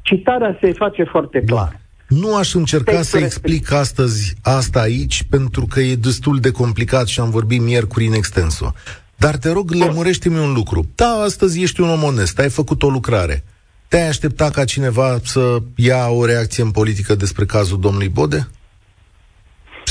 Citarea 0.02 0.58
se 0.62 0.72
face 0.72 1.04
foarte 1.04 1.40
da. 1.40 1.54
clar. 1.54 1.82
Nu 2.08 2.36
aș 2.36 2.54
încerca 2.54 2.92
Textul 2.92 3.20
să 3.20 3.26
explic 3.26 3.72
astăzi 3.72 4.36
asta 4.42 4.80
aici, 4.80 5.24
pentru 5.30 5.66
că 5.66 5.80
e 5.80 5.96
destul 5.96 6.40
de 6.40 6.52
complicat 6.52 7.08
și 7.08 7.20
am 7.20 7.30
vorbit 7.30 7.62
miercuri 7.62 8.06
în 8.06 8.14
extenso. 8.14 8.74
Dar 9.16 9.36
te 9.36 9.52
rog, 9.52 9.72
lămurește-mi 9.72 10.38
un 10.38 10.54
lucru. 10.54 10.86
Da, 10.96 11.10
astăzi 11.26 11.62
ești 11.62 11.82
un 11.82 11.90
om 11.90 12.04
onest, 12.04 12.40
ai 12.40 12.50
făcut 12.50 12.84
o 12.84 12.90
lucrare. 12.90 13.44
Te-ai 13.88 14.08
aștepta 14.08 14.50
ca 14.50 14.66
cineva 14.66 15.20
să 15.24 15.58
ia 15.76 16.08
o 16.08 16.26
reacție 16.26 16.64
în 16.64 16.72
politică 16.72 17.16
despre 17.16 17.46
cazul 17.46 17.80
domnului 17.80 18.10
Bode? 18.10 18.48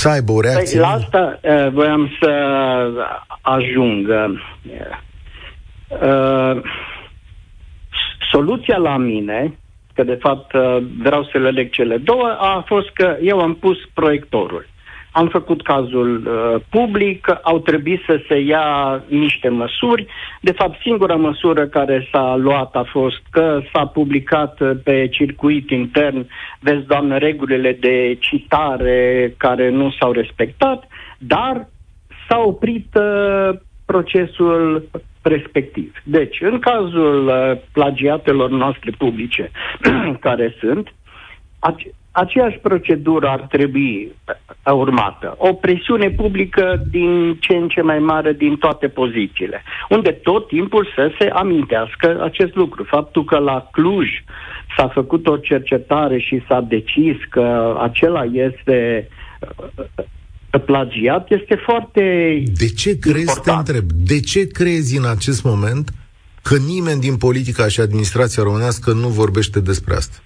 Să 0.03 0.09
aibă 0.09 0.33
o 0.33 0.41
păi, 0.41 0.51
reacție? 0.51 0.81
Păi, 0.81 0.89
la 0.89 0.95
asta 0.95 1.41
uh, 1.43 1.73
voiam 1.73 2.11
să 2.21 2.31
ajung. 3.41 4.09
Uh, 5.89 6.63
soluția 8.33 8.77
la 8.77 8.97
mine, 8.97 9.59
că 9.95 10.03
de 10.03 10.19
fapt 10.21 10.53
uh, 10.53 10.77
vreau 10.99 11.25
să 11.25 11.39
le 11.39 11.51
leg 11.51 11.71
cele 11.71 11.97
două, 11.97 12.37
a 12.39 12.65
fost 12.67 12.91
că 12.93 13.17
eu 13.23 13.41
am 13.41 13.55
pus 13.55 13.77
proiectorul. 13.95 14.67
Am 15.13 15.29
făcut 15.29 15.63
cazul 15.63 16.27
uh, 16.27 16.61
public, 16.71 17.27
au 17.43 17.59
trebuit 17.59 18.03
să 18.07 18.21
se 18.29 18.39
ia 18.39 19.03
niște 19.09 19.49
măsuri. 19.49 20.07
De 20.41 20.53
fapt, 20.53 20.81
singura 20.81 21.15
măsură 21.15 21.67
care 21.67 22.09
s-a 22.13 22.37
luat 22.37 22.75
a 22.75 22.85
fost 22.91 23.23
că 23.31 23.61
s-a 23.73 23.87
publicat 23.87 24.63
pe 24.85 25.09
circuit 25.09 25.71
intern, 25.71 26.27
vezi, 26.61 26.87
doamnă, 26.87 27.19
regulile 27.19 27.73
de 27.73 28.17
citare 28.21 29.35
care 29.37 29.71
nu 29.71 29.91
s-au 29.91 30.13
respectat, 30.13 30.89
dar 31.19 31.69
s-a 32.29 32.39
oprit 32.39 32.95
uh, 32.95 33.59
procesul 33.85 34.89
respectiv. 35.23 35.93
Deci, 36.05 36.41
în 36.41 36.59
cazul 36.59 37.27
uh, 37.27 37.59
plagiatelor 37.73 38.51
noastre 38.51 38.91
publice 38.99 39.51
care 40.27 40.55
sunt, 40.61 40.95
ace- 41.59 41.95
aceeași 42.13 42.59
procedură 42.59 43.29
ar 43.29 43.41
trebui 43.41 44.13
uh, 44.67 44.73
urmată. 44.73 45.35
O 45.39 45.53
presiune 45.53 46.11
publică 46.11 46.83
din 46.91 47.37
ce 47.41 47.53
în 47.53 47.69
ce 47.69 47.83
mai 47.83 47.99
mare 47.99 48.33
din 48.33 48.57
toate 48.57 48.89
pozițiile, 48.89 49.63
unde 49.89 50.11
tot 50.11 50.49
timpul 50.49 50.89
să 50.95 51.13
se 51.19 51.29
amintească 51.29 52.23
acest 52.23 52.55
lucru. 52.55 52.85
Faptul 52.85 53.25
că 53.25 53.39
la 53.39 53.69
Cluj 53.73 54.09
s-a 54.77 54.89
făcut 54.89 55.27
o 55.27 55.37
cercetare 55.37 56.19
și 56.19 56.43
s-a 56.49 56.61
decis 56.61 57.17
că 57.31 57.77
acela 57.81 58.25
este 58.25 59.09
uh, 59.41 60.61
plagiat 60.65 61.31
este 61.31 61.55
foarte 61.55 62.03
De 62.57 62.69
ce 62.69 62.99
crezi, 62.99 63.19
important. 63.19 63.65
te 63.65 63.73
întreb, 63.73 63.91
de 63.93 64.21
ce 64.21 64.47
crezi 64.47 64.97
în 64.97 65.05
acest 65.05 65.45
moment 65.45 65.91
că 66.43 66.57
nimeni 66.57 67.01
din 67.01 67.17
politica 67.17 67.69
și 67.69 67.81
administrația 67.81 68.43
românească 68.43 68.93
nu 68.93 69.09
vorbește 69.09 69.61
despre 69.61 69.95
asta? 69.95 70.17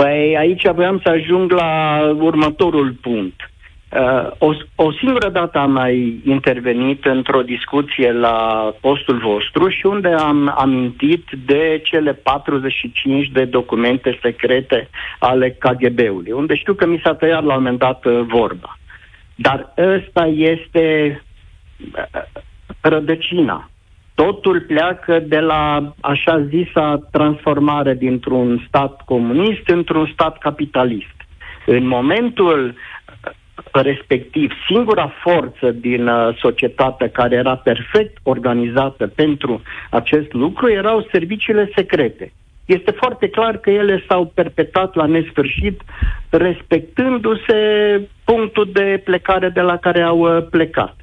Păi 0.00 0.36
aici 0.36 0.70
voiam 0.74 1.00
să 1.02 1.08
ajung 1.08 1.52
la 1.52 2.00
următorul 2.20 2.92
punct. 3.00 3.50
Uh, 3.90 4.30
o, 4.38 4.54
o 4.74 4.92
singură 4.92 5.28
dată 5.28 5.58
am 5.58 5.72
mai 5.72 6.20
intervenit 6.24 7.04
într-o 7.04 7.42
discuție 7.42 8.12
la 8.12 8.70
postul 8.80 9.18
vostru 9.18 9.68
și 9.68 9.86
unde 9.86 10.08
am 10.08 10.54
amintit 10.58 11.26
de 11.46 11.80
cele 11.84 12.12
45 12.12 13.30
de 13.32 13.44
documente 13.44 14.18
secrete 14.22 14.88
ale 15.18 15.50
KGB-ului, 15.58 16.32
unde 16.32 16.54
știu 16.54 16.74
că 16.74 16.86
mi 16.86 17.00
s-a 17.04 17.14
tăiat 17.14 17.44
la 17.44 17.54
un 17.54 17.62
moment 17.62 17.78
dat 17.78 18.04
uh, 18.04 18.20
vorba. 18.26 18.78
Dar 19.34 19.72
ăsta 19.76 20.26
este 20.26 21.20
uh, 21.94 22.22
rădăcina. 22.80 23.70
Totul 24.24 24.60
pleacă 24.60 25.18
de 25.18 25.38
la 25.38 25.92
așa 26.00 26.42
zisa 26.42 27.08
transformare 27.10 27.94
dintr-un 27.94 28.64
stat 28.66 29.00
comunist 29.04 29.68
într-un 29.68 30.10
stat 30.12 30.38
capitalist. 30.38 31.16
În 31.66 31.86
momentul 31.86 32.74
respectiv 33.72 34.52
singura 34.66 35.12
forță 35.22 35.70
din 35.70 36.06
uh, 36.06 36.36
societate 36.38 37.08
care 37.08 37.34
era 37.34 37.56
perfect 37.56 38.16
organizată 38.22 39.06
pentru 39.06 39.62
acest 39.90 40.32
lucru 40.32 40.70
erau 40.70 41.08
serviciile 41.12 41.70
secrete. 41.74 42.32
Este 42.64 42.90
foarte 42.90 43.28
clar 43.28 43.56
că 43.56 43.70
ele 43.70 44.04
s-au 44.08 44.32
perpetat 44.34 44.94
la 44.94 45.06
nesfârșit, 45.06 45.80
respectându-se 46.30 47.60
punctul 48.24 48.70
de 48.72 49.00
plecare 49.04 49.48
de 49.48 49.60
la 49.60 49.76
care 49.76 50.02
au 50.02 50.18
uh, 50.18 50.46
plecat. 50.50 50.96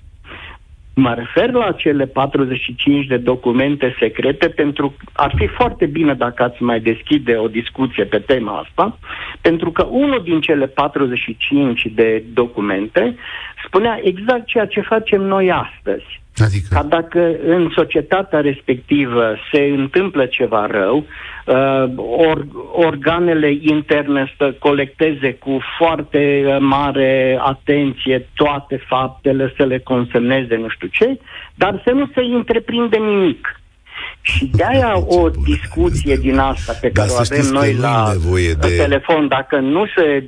Mă 0.97 1.13
refer 1.13 1.51
la 1.51 1.71
cele 1.71 2.05
45 2.05 3.05
de 3.08 3.17
documente 3.17 3.95
secrete 3.99 4.49
pentru 4.49 4.89
că 4.89 5.05
ar 5.13 5.34
fi 5.36 5.47
foarte 5.47 5.86
bine 5.86 6.13
dacă 6.13 6.43
ați 6.43 6.63
mai 6.63 6.79
deschide 6.79 7.38
o 7.38 7.47
discuție 7.47 8.03
pe 8.03 8.19
tema 8.19 8.58
asta, 8.58 8.97
pentru 9.41 9.71
că 9.71 9.84
unul 9.84 10.21
din 10.23 10.41
cele 10.41 10.67
45 10.67 11.88
de 11.95 12.23
documente 12.34 13.15
spunea 13.65 13.99
exact 14.03 14.45
ceea 14.45 14.65
ce 14.65 14.81
facem 14.81 15.21
noi 15.21 15.51
astăzi. 15.51 16.23
Adică? 16.43 16.67
Ca 16.69 16.84
dacă 16.84 17.36
în 17.45 17.71
societatea 17.76 18.39
respectivă 18.39 19.36
se 19.52 19.62
întâmplă 19.62 20.26
ceva 20.26 20.65
rău, 20.65 21.06
uh, 21.45 21.84
or, 21.98 22.45
organele 22.71 23.58
interne 23.62 24.34
să 24.38 24.56
colecteze 24.60 25.34
cu 25.34 25.60
foarte 25.78 26.43
uh, 26.45 26.58
mare 26.60 27.39
atenție 27.41 28.30
toate 28.34 28.84
faptele, 28.88 29.54
să 29.58 29.65
le 29.65 29.80
consemneze 29.80 30.56
nu 30.56 30.69
știu 30.69 30.88
ce, 30.88 31.19
dar 31.56 31.82
să 31.86 31.91
nu 31.91 32.10
se 32.13 32.21
întreprinde 32.21 32.98
nimic. 32.98 33.60
Și 34.21 34.45
de 34.45 34.63
aia 34.63 34.93
o 34.97 35.29
discuție 35.29 36.15
din 36.15 36.38
asta 36.38 36.73
pe 36.81 36.91
care 36.91 37.10
o 37.12 37.15
avem 37.19 37.45
noi 37.51 37.73
la 37.73 38.13
de... 38.60 38.75
telefon, 38.77 39.27
dacă 39.27 39.60
nu 39.60 39.86
se, 39.95 40.23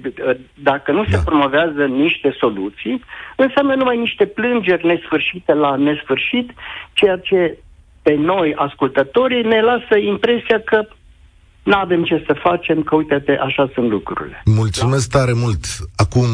dacă 0.53 0.91
nu 0.91 1.03
da. 1.03 1.17
se 1.17 1.23
promovează 1.25 1.83
niște 1.85 2.35
soluții, 2.39 3.03
înseamnă 3.35 3.75
numai 3.75 3.97
niște 3.97 4.25
plângeri 4.25 4.85
nesfârșite 4.85 5.53
la 5.53 5.75
nesfârșit, 5.75 6.51
ceea 6.93 7.17
ce 7.17 7.57
pe 8.01 8.15
noi, 8.15 8.53
ascultătorii, 8.55 9.43
ne 9.43 9.61
lasă 9.61 9.95
impresia 9.97 10.59
că 10.65 10.87
nu 11.63 11.75
avem 11.75 12.03
ce 12.03 12.23
să 12.25 12.33
facem, 12.33 12.83
că 12.83 12.95
uite-te, 12.95 13.31
așa 13.31 13.69
sunt 13.73 13.89
lucrurile. 13.89 14.41
Mulțumesc 14.45 15.09
da? 15.09 15.19
tare 15.19 15.33
mult. 15.33 15.65
Acum, 15.95 16.29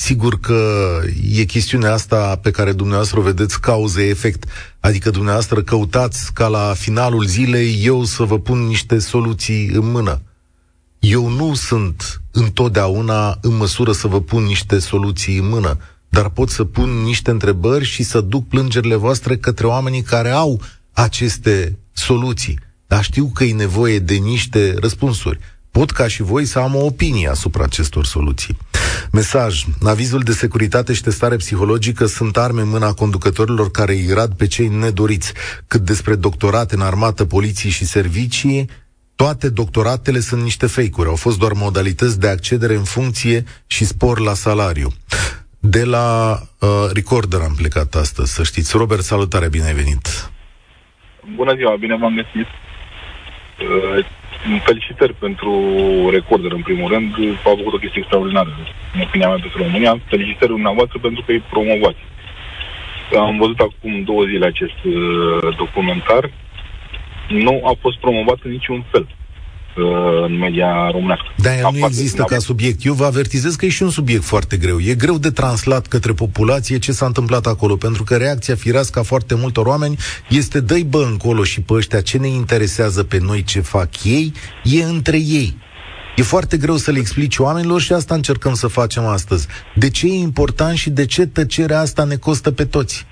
Sigur 0.00 0.40
că 0.40 1.00
e 1.32 1.44
chestiunea 1.44 1.92
asta 1.92 2.36
pe 2.36 2.50
care 2.50 2.72
dumneavoastră 2.72 3.18
o 3.18 3.22
vedeți 3.22 3.60
cauze-efect, 3.60 4.44
adică 4.80 5.10
dumneavoastră 5.10 5.62
căutați 5.62 6.32
ca 6.32 6.46
la 6.46 6.74
finalul 6.76 7.24
zilei 7.24 7.80
eu 7.82 8.04
să 8.04 8.22
vă 8.22 8.38
pun 8.38 8.66
niște 8.66 8.98
soluții 8.98 9.66
în 9.66 9.90
mână. 9.90 10.22
Eu 10.98 11.28
nu 11.28 11.54
sunt 11.54 12.22
întotdeauna 12.30 13.38
în 13.40 13.56
măsură 13.56 13.92
să 13.92 14.06
vă 14.06 14.20
pun 14.20 14.42
niște 14.42 14.78
soluții 14.78 15.38
în 15.38 15.48
mână, 15.48 15.78
dar 16.08 16.28
pot 16.28 16.50
să 16.50 16.64
pun 16.64 16.90
niște 16.90 17.30
întrebări 17.30 17.84
și 17.84 18.02
să 18.02 18.20
duc 18.20 18.48
plângerile 18.48 18.94
voastre 18.94 19.36
către 19.36 19.66
oamenii 19.66 20.02
care 20.02 20.30
au 20.30 20.60
aceste 20.92 21.78
soluții. 21.92 22.58
Dar 22.86 23.02
știu 23.02 23.30
că 23.34 23.44
e 23.44 23.52
nevoie 23.52 23.98
de 23.98 24.14
niște 24.14 24.74
răspunsuri 24.80 25.38
pot 25.70 25.90
ca 25.90 26.08
și 26.08 26.22
voi 26.22 26.44
să 26.44 26.58
am 26.58 26.74
o 26.74 26.84
opinie 26.84 27.28
asupra 27.28 27.64
acestor 27.64 28.04
soluții. 28.04 28.56
Mesaj. 29.12 29.64
Avizul 29.82 30.20
de 30.20 30.32
securitate 30.32 30.92
și 30.92 31.02
testare 31.02 31.36
psihologică 31.36 32.06
sunt 32.06 32.36
arme 32.36 32.60
în 32.60 32.68
mâna 32.68 32.92
conducătorilor 32.92 33.70
care 33.70 33.92
îi 33.92 34.12
rad 34.14 34.34
pe 34.34 34.46
cei 34.46 34.68
nedoriți. 34.68 35.32
Cât 35.66 35.80
despre 35.80 36.14
doctorate 36.14 36.74
în 36.74 36.80
armată, 36.80 37.24
poliție 37.24 37.70
și 37.70 37.84
servicii, 37.84 38.68
toate 39.16 39.48
doctoratele 39.48 40.18
sunt 40.18 40.42
niște 40.42 40.66
fake-uri. 40.66 41.08
Au 41.08 41.16
fost 41.16 41.38
doar 41.38 41.52
modalități 41.52 42.20
de 42.20 42.28
accedere 42.28 42.74
în 42.74 42.84
funcție 42.84 43.44
și 43.66 43.84
spor 43.84 44.20
la 44.20 44.34
salariu. 44.34 44.88
De 45.60 45.84
la 45.84 46.38
uh, 46.60 46.68
Recorder 46.92 47.40
am 47.40 47.54
plecat 47.56 47.94
astăzi, 47.94 48.34
să 48.34 48.42
știți. 48.42 48.76
Robert, 48.76 49.02
salutare, 49.02 49.48
bine 49.48 49.64
ai 49.64 49.74
venit! 49.74 50.30
Bună 51.34 51.54
ziua, 51.54 51.76
bine 51.76 51.96
v-am 51.96 52.14
găsit! 52.14 52.46
Uh, 52.46 54.06
felicitări 54.64 55.14
pentru 55.14 55.52
recorder, 56.10 56.52
în 56.52 56.62
primul 56.62 56.92
rând. 56.92 57.14
Au 57.44 57.56
făcut 57.56 57.72
o 57.72 57.82
chestie 57.82 58.00
extraordinară, 58.00 58.56
în 58.94 59.00
opinia 59.00 59.28
mea, 59.28 59.38
pentru 59.40 59.62
România. 59.62 60.00
Felicitări 60.06 60.50
dumneavoastră 60.50 60.98
pentru 60.98 61.22
că 61.22 61.32
îi 61.32 61.44
promovați. 61.50 62.02
Am 63.18 63.36
văzut 63.38 63.60
acum 63.60 64.02
două 64.02 64.24
zile 64.24 64.46
acest 64.46 64.78
uh, 64.84 65.56
documentar. 65.56 66.30
Nu 67.28 67.60
a 67.64 67.72
fost 67.80 67.98
promovat 67.98 68.38
în 68.42 68.50
niciun 68.50 68.84
fel. 68.90 69.06
Uh, 69.78 70.24
în 70.26 70.38
media 70.38 70.90
românească. 70.90 71.26
Da, 71.36 71.50
nu 71.70 71.86
există 71.86 72.22
ca 72.22 72.38
subiect. 72.38 72.84
Eu 72.84 72.92
vă 72.92 73.04
avertizez 73.04 73.54
că 73.54 73.66
e 73.66 73.68
și 73.68 73.82
un 73.82 73.90
subiect 73.90 74.24
foarte 74.24 74.56
greu. 74.56 74.78
E 74.80 74.94
greu 74.94 75.18
de 75.18 75.30
translat 75.30 75.86
către 75.86 76.12
populație 76.12 76.78
ce 76.78 76.92
s-a 76.92 77.06
întâmplat 77.06 77.46
acolo, 77.46 77.76
pentru 77.76 78.04
că 78.04 78.16
reacția 78.16 78.54
firească 78.54 78.98
a 78.98 79.02
foarte 79.02 79.34
multor 79.34 79.66
oameni 79.66 79.96
este 80.28 80.60
dă 80.60 80.78
bă 80.86 81.06
încolo 81.10 81.42
și 81.44 81.62
pe 81.62 81.72
ăștia 81.72 82.00
ce 82.00 82.18
ne 82.18 82.28
interesează 82.28 83.04
pe 83.04 83.18
noi 83.20 83.42
ce 83.42 83.60
fac 83.60 84.04
ei, 84.04 84.32
e 84.62 84.82
între 84.82 85.16
ei. 85.16 85.56
E 86.16 86.22
foarte 86.22 86.56
greu 86.56 86.74
să 86.74 86.90
le 86.90 86.98
explici 86.98 87.38
oamenilor 87.38 87.80
și 87.80 87.92
asta 87.92 88.14
încercăm 88.14 88.54
să 88.54 88.66
facem 88.66 89.04
astăzi. 89.04 89.48
De 89.74 89.90
ce 89.90 90.06
e 90.06 90.14
important 90.14 90.76
și 90.76 90.90
de 90.90 91.06
ce 91.06 91.26
tăcerea 91.26 91.80
asta 91.80 92.04
ne 92.04 92.16
costă 92.16 92.50
pe 92.52 92.64
toți? 92.64 93.06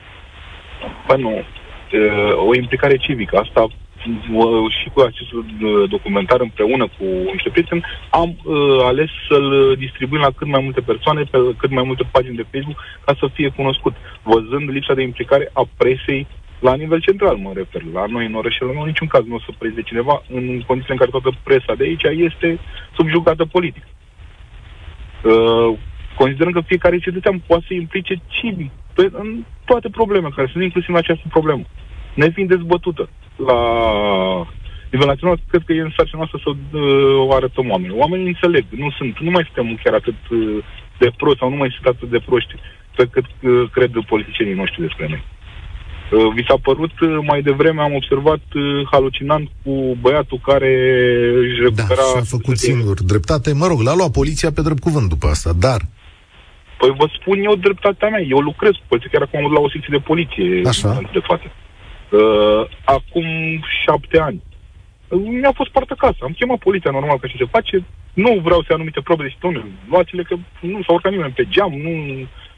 Păi 1.07 1.20
nu, 1.20 1.44
o 2.48 2.55
implicare 2.55 2.96
civică. 2.96 3.37
Asta 3.37 3.68
și 4.81 4.88
cu 4.92 5.01
acest 5.01 5.33
uh, 5.33 5.88
documentar 5.88 6.40
împreună 6.40 6.85
cu 6.99 7.05
niște 7.33 7.51
prieteni, 7.51 7.85
am 8.11 8.37
uh, 8.45 8.81
ales 8.83 9.11
să-l 9.29 9.77
distribuim 9.79 10.21
la 10.21 10.31
cât 10.37 10.47
mai 10.47 10.61
multe 10.62 10.81
persoane, 10.81 11.23
pe 11.23 11.38
cât 11.57 11.71
mai 11.71 11.83
multe 11.87 12.09
pagini 12.11 12.37
de 12.37 12.47
Facebook, 12.53 12.79
ca 13.05 13.14
să 13.19 13.27
fie 13.33 13.49
cunoscut, 13.49 13.95
văzând 14.23 14.71
lipsa 14.71 14.95
de 14.95 15.03
implicare 15.03 15.51
a 15.53 15.69
presei 15.77 16.27
la 16.59 16.75
nivel 16.75 17.01
central, 17.01 17.37
mă 17.37 17.53
refer. 17.55 17.83
La 17.92 18.05
noi, 18.07 18.27
în 18.27 18.35
orășele, 18.35 18.73
nu 18.73 18.81
în 18.81 18.87
niciun 18.87 19.07
caz 19.07 19.25
nu 19.25 19.35
o 19.35 19.38
să 19.38 19.51
prezi 19.59 19.75
de 19.75 19.83
cineva 19.83 20.23
în 20.29 20.45
condițiile 20.66 20.97
în 20.97 21.03
care 21.03 21.11
toată 21.11 21.31
presa 21.42 21.75
de 21.75 21.85
aici 21.85 22.03
este 22.03 22.59
subjugată 22.97 23.45
politic. 23.45 23.85
Uh, 25.25 25.79
considerăm 26.14 26.53
că 26.53 26.61
fiecare 26.61 26.99
cetățean 26.99 27.42
poate 27.47 27.64
să 27.69 27.75
implice 27.75 28.21
civic 28.27 28.71
pe, 28.95 29.09
în 29.12 29.45
toate 29.64 29.88
problemele 29.88 30.33
care 30.37 30.49
sunt, 30.53 30.62
inclusiv 30.62 30.88
în 30.88 30.97
această 30.97 31.25
problemă 31.29 31.62
nefiind 32.16 32.50
dezbătută 32.55 33.09
la 33.48 33.59
nivel 34.90 35.07
național, 35.07 35.38
cred 35.50 35.62
că 35.66 35.72
e 35.72 35.88
în 35.88 35.94
sarcina 35.96 36.22
noastră 36.22 36.38
să 36.44 36.50
uh, 36.50 37.29
o 37.29 37.33
arătăm 37.35 37.70
oamenilor. 37.70 37.98
Oamenii 37.98 38.26
înțeleg, 38.35 38.64
nu 38.70 38.90
sunt, 38.98 39.18
nu 39.18 39.31
mai 39.31 39.48
suntem 39.48 39.79
chiar 39.83 39.94
atât 39.94 40.20
uh, 40.31 40.64
de 40.98 41.09
prost 41.16 41.38
sau 41.38 41.48
nu 41.50 41.57
mai 41.57 41.74
sunt 41.74 41.87
atât 41.94 42.11
de 42.11 42.20
proști 42.29 42.55
pe 42.96 43.05
cât 43.11 43.24
uh, 43.42 43.70
cred 43.72 43.90
politicienii 44.07 44.61
noștri 44.62 44.87
despre 44.87 45.07
noi. 45.09 45.22
Uh, 46.11 46.33
vi 46.35 46.44
s-a 46.48 46.59
părut 46.62 47.00
uh, 47.00 47.18
mai 47.26 47.42
devreme, 47.42 47.83
am 47.83 47.94
observat 47.94 48.44
uh, 48.55 48.62
halucinant 48.90 49.48
cu 49.62 49.96
băiatul 50.00 50.40
care 50.42 50.72
își 51.42 51.61
recupera... 51.62 52.05
Da, 52.05 52.11
și-a 52.12 52.37
făcut 52.37 52.57
singur 52.57 53.02
dreptate. 53.02 53.52
Mă 53.52 53.66
rog, 53.66 53.81
l-a 53.81 53.94
luat 53.94 54.11
poliția 54.11 54.52
pe 54.52 54.62
drept 54.62 54.81
cuvânt 54.81 55.09
după 55.09 55.26
asta, 55.26 55.52
dar... 55.66 55.81
Păi 56.79 56.94
vă 56.98 57.07
spun 57.20 57.38
eu 57.44 57.55
dreptatea 57.55 58.09
mea. 58.09 58.20
Eu 58.20 58.38
lucrez 58.38 58.70
cu 58.70 58.87
poliție, 58.88 59.11
chiar 59.12 59.22
acum 59.22 59.44
am 59.44 59.52
la 59.52 59.61
o 59.61 59.70
secție 59.70 59.96
de 59.96 60.07
poliție 60.11 60.62
Așa. 60.66 61.00
de 61.12 61.22
față. 61.31 61.46
Uh, 62.11 62.62
acum 62.85 63.27
șapte 63.85 64.19
ani. 64.19 64.42
Uh, 65.09 65.23
mi-a 65.40 65.53
fost 65.55 65.71
partă 65.71 65.95
casă. 65.95 66.16
Am 66.21 66.37
chemat 66.38 66.59
poliția 66.59 66.90
normal 66.90 67.19
ca 67.19 67.29
și 67.29 67.37
se 67.37 67.55
face. 67.57 67.85
Nu 68.14 68.40
vreau 68.47 68.62
să 68.62 68.73
anumite 68.73 69.01
probe 69.01 69.23
de 69.23 69.29
și 69.29 69.62
luați-le 69.90 70.23
că 70.23 70.35
nu 70.61 70.83
s-a 70.83 70.92
urcat 70.92 71.12
nimeni 71.12 71.33
pe 71.33 71.47
geam, 71.49 71.73
nu... 71.73 71.90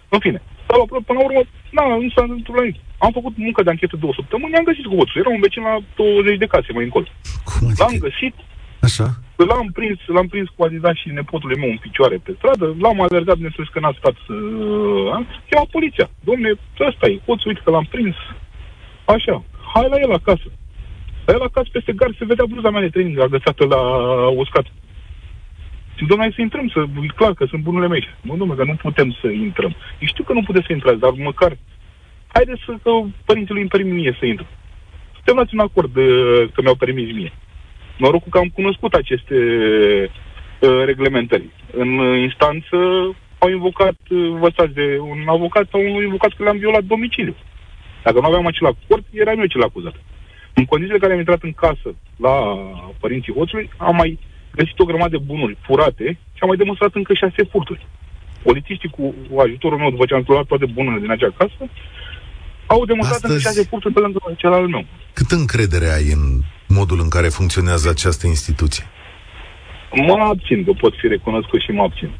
În 0.08 0.18
fine. 0.18 0.42
Dar 0.66 0.78
până 1.06 1.18
la 1.18 1.24
urmă, 1.24 1.42
na, 1.70 1.84
nu 1.86 2.10
s-a 2.14 2.22
întâmplat 2.22 2.64
nimic. 2.64 2.80
Am 2.98 3.12
făcut 3.12 3.34
muncă 3.36 3.62
de 3.62 3.70
anchetă 3.70 3.96
două 3.96 4.12
săptămâni, 4.16 4.54
am 4.54 4.68
găsit 4.70 4.86
hoțul. 4.88 5.20
Era 5.20 5.28
un 5.28 5.40
vecin 5.40 5.62
la 5.62 5.76
20 5.96 6.38
de 6.38 6.46
case 6.46 6.72
mai 6.72 6.84
încolo. 6.84 7.06
Cum 7.44 7.66
adică? 7.66 7.82
L-am 7.82 7.96
găsit, 8.06 8.34
Așa? 8.80 9.08
L-am 9.36 9.68
prins, 9.78 9.98
l-am 10.06 10.28
prins 10.32 10.48
cu 10.54 10.64
Adidas 10.64 10.96
și 10.96 11.08
nepotului 11.08 11.58
meu 11.58 11.70
în 11.70 11.80
picioare 11.86 12.16
pe 12.22 12.34
stradă, 12.38 12.76
l-am 12.82 13.00
alergat, 13.00 13.38
ne 13.38 13.48
că 13.72 13.80
n-a 13.80 13.94
stat 13.98 14.16
să... 14.26 14.32
Uh, 14.32 15.26
chema 15.48 15.66
poliția. 15.70 16.10
Domne, 16.28 16.50
ăsta 16.88 17.06
e, 17.06 17.20
poți 17.24 17.46
uite 17.46 17.60
că 17.64 17.70
l-am 17.70 17.88
prins. 17.90 18.16
Așa, 19.14 19.44
hai 19.72 19.88
la 19.88 19.98
el 20.00 20.12
acasă. 20.12 20.48
La 21.26 21.32
el 21.32 21.42
acasă 21.42 21.68
peste 21.72 21.92
gar 21.92 22.10
se 22.18 22.24
vedea 22.24 22.44
bluza 22.44 22.70
mea 22.70 22.80
de 22.80 22.88
training 22.88 23.20
agățată 23.20 23.64
la 23.64 23.80
uscat. 24.28 24.66
Și 25.96 26.04
domnule, 26.06 26.20
hai 26.20 26.32
să 26.34 26.40
intrăm, 26.40 26.68
să, 26.68 26.80
e 27.02 27.06
clar 27.14 27.32
că 27.34 27.44
sunt 27.44 27.62
bunurile 27.62 27.88
mele. 27.88 28.06
Nu, 28.20 28.36
domnule, 28.36 28.64
că 28.64 28.70
nu 28.70 28.76
putem 28.76 29.16
să 29.20 29.28
intrăm. 29.28 29.74
Eu 30.00 30.06
știu 30.06 30.24
că 30.24 30.32
nu 30.32 30.42
puteți 30.42 30.66
să 30.66 30.72
intrați, 30.72 30.98
dar 30.98 31.10
măcar 31.10 31.56
haideți 32.26 32.62
să, 32.66 32.72
că 32.82 32.90
părintele 33.24 33.60
îmi 33.60 33.68
permit 33.68 33.92
mie 33.92 34.16
să 34.18 34.26
intru. 34.26 34.46
Suntem 35.14 35.36
la 35.36 35.44
un 35.52 35.68
acord 35.68 35.90
de, 35.92 36.06
că 36.52 36.60
mi-au 36.62 36.74
permis 36.74 37.14
mie. 37.14 37.32
Norocul 37.96 38.30
că 38.30 38.38
am 38.38 38.48
cunoscut 38.48 38.92
aceste 38.94 39.36
uh, 40.60 40.82
reglementări. 40.84 41.44
În 41.72 41.88
instanță 42.28 42.76
au 43.38 43.48
invocat, 43.48 43.96
uh, 44.10 44.36
vă 44.40 44.48
stați 44.52 44.74
de 44.74 44.98
un 45.00 45.22
avocat 45.26 45.68
sau 45.70 45.80
un 45.80 46.02
invocat 46.02 46.32
că 46.36 46.42
le-am 46.42 46.58
violat 46.58 46.84
domiciliu. 46.84 47.34
Dacă 48.08 48.20
nu 48.20 48.30
aveam 48.30 48.46
acel 48.46 48.66
acord, 48.66 49.04
era 49.10 49.32
eu 49.32 49.52
cel 49.54 49.68
acuzat. 49.68 49.96
În 50.58 50.64
condițiile 50.64 51.02
care 51.02 51.12
am 51.12 51.18
intrat 51.24 51.42
în 51.42 51.52
casă 51.64 51.88
la 52.26 52.34
părinții 53.02 53.36
hoțului, 53.38 53.70
am 53.76 53.96
mai 53.96 54.18
găsit 54.58 54.78
o 54.78 54.84
grămadă 54.84 55.16
de 55.16 55.24
bunuri 55.30 55.56
furate 55.66 56.06
și 56.34 56.40
am 56.42 56.48
mai 56.48 56.56
demonstrat 56.62 56.92
încă 56.94 57.12
șase 57.14 57.42
furturi. 57.52 57.86
Polițiștii 58.42 58.94
cu 58.96 59.14
ajutorul 59.44 59.78
meu, 59.78 59.90
după 59.90 60.04
ce 60.06 60.14
am 60.14 60.24
luat 60.26 60.46
toate 60.46 60.66
bunurile 60.66 61.00
din 61.00 61.10
acea 61.10 61.32
casă, 61.38 61.62
au 62.66 62.84
demonstrat 62.84 63.20
Astăzi... 63.22 63.32
încă 63.34 63.48
șase 63.48 63.68
furturi 63.70 63.94
pe 63.94 64.00
lângă 64.00 64.18
celălalt 64.36 64.70
meu. 64.70 64.84
Cât 65.12 65.30
încredere 65.30 65.88
ai 65.98 66.06
în 66.18 66.24
modul 66.78 66.98
în 67.00 67.08
care 67.08 67.28
funcționează 67.28 67.88
această 67.88 68.26
instituție? 68.26 68.84
Mă 70.08 70.16
abțin, 70.32 70.64
că 70.64 70.72
pot 70.72 70.94
fi 71.00 71.06
recunoscut 71.06 71.60
și 71.60 71.70
mă 71.70 71.82
abțin. 71.82 72.10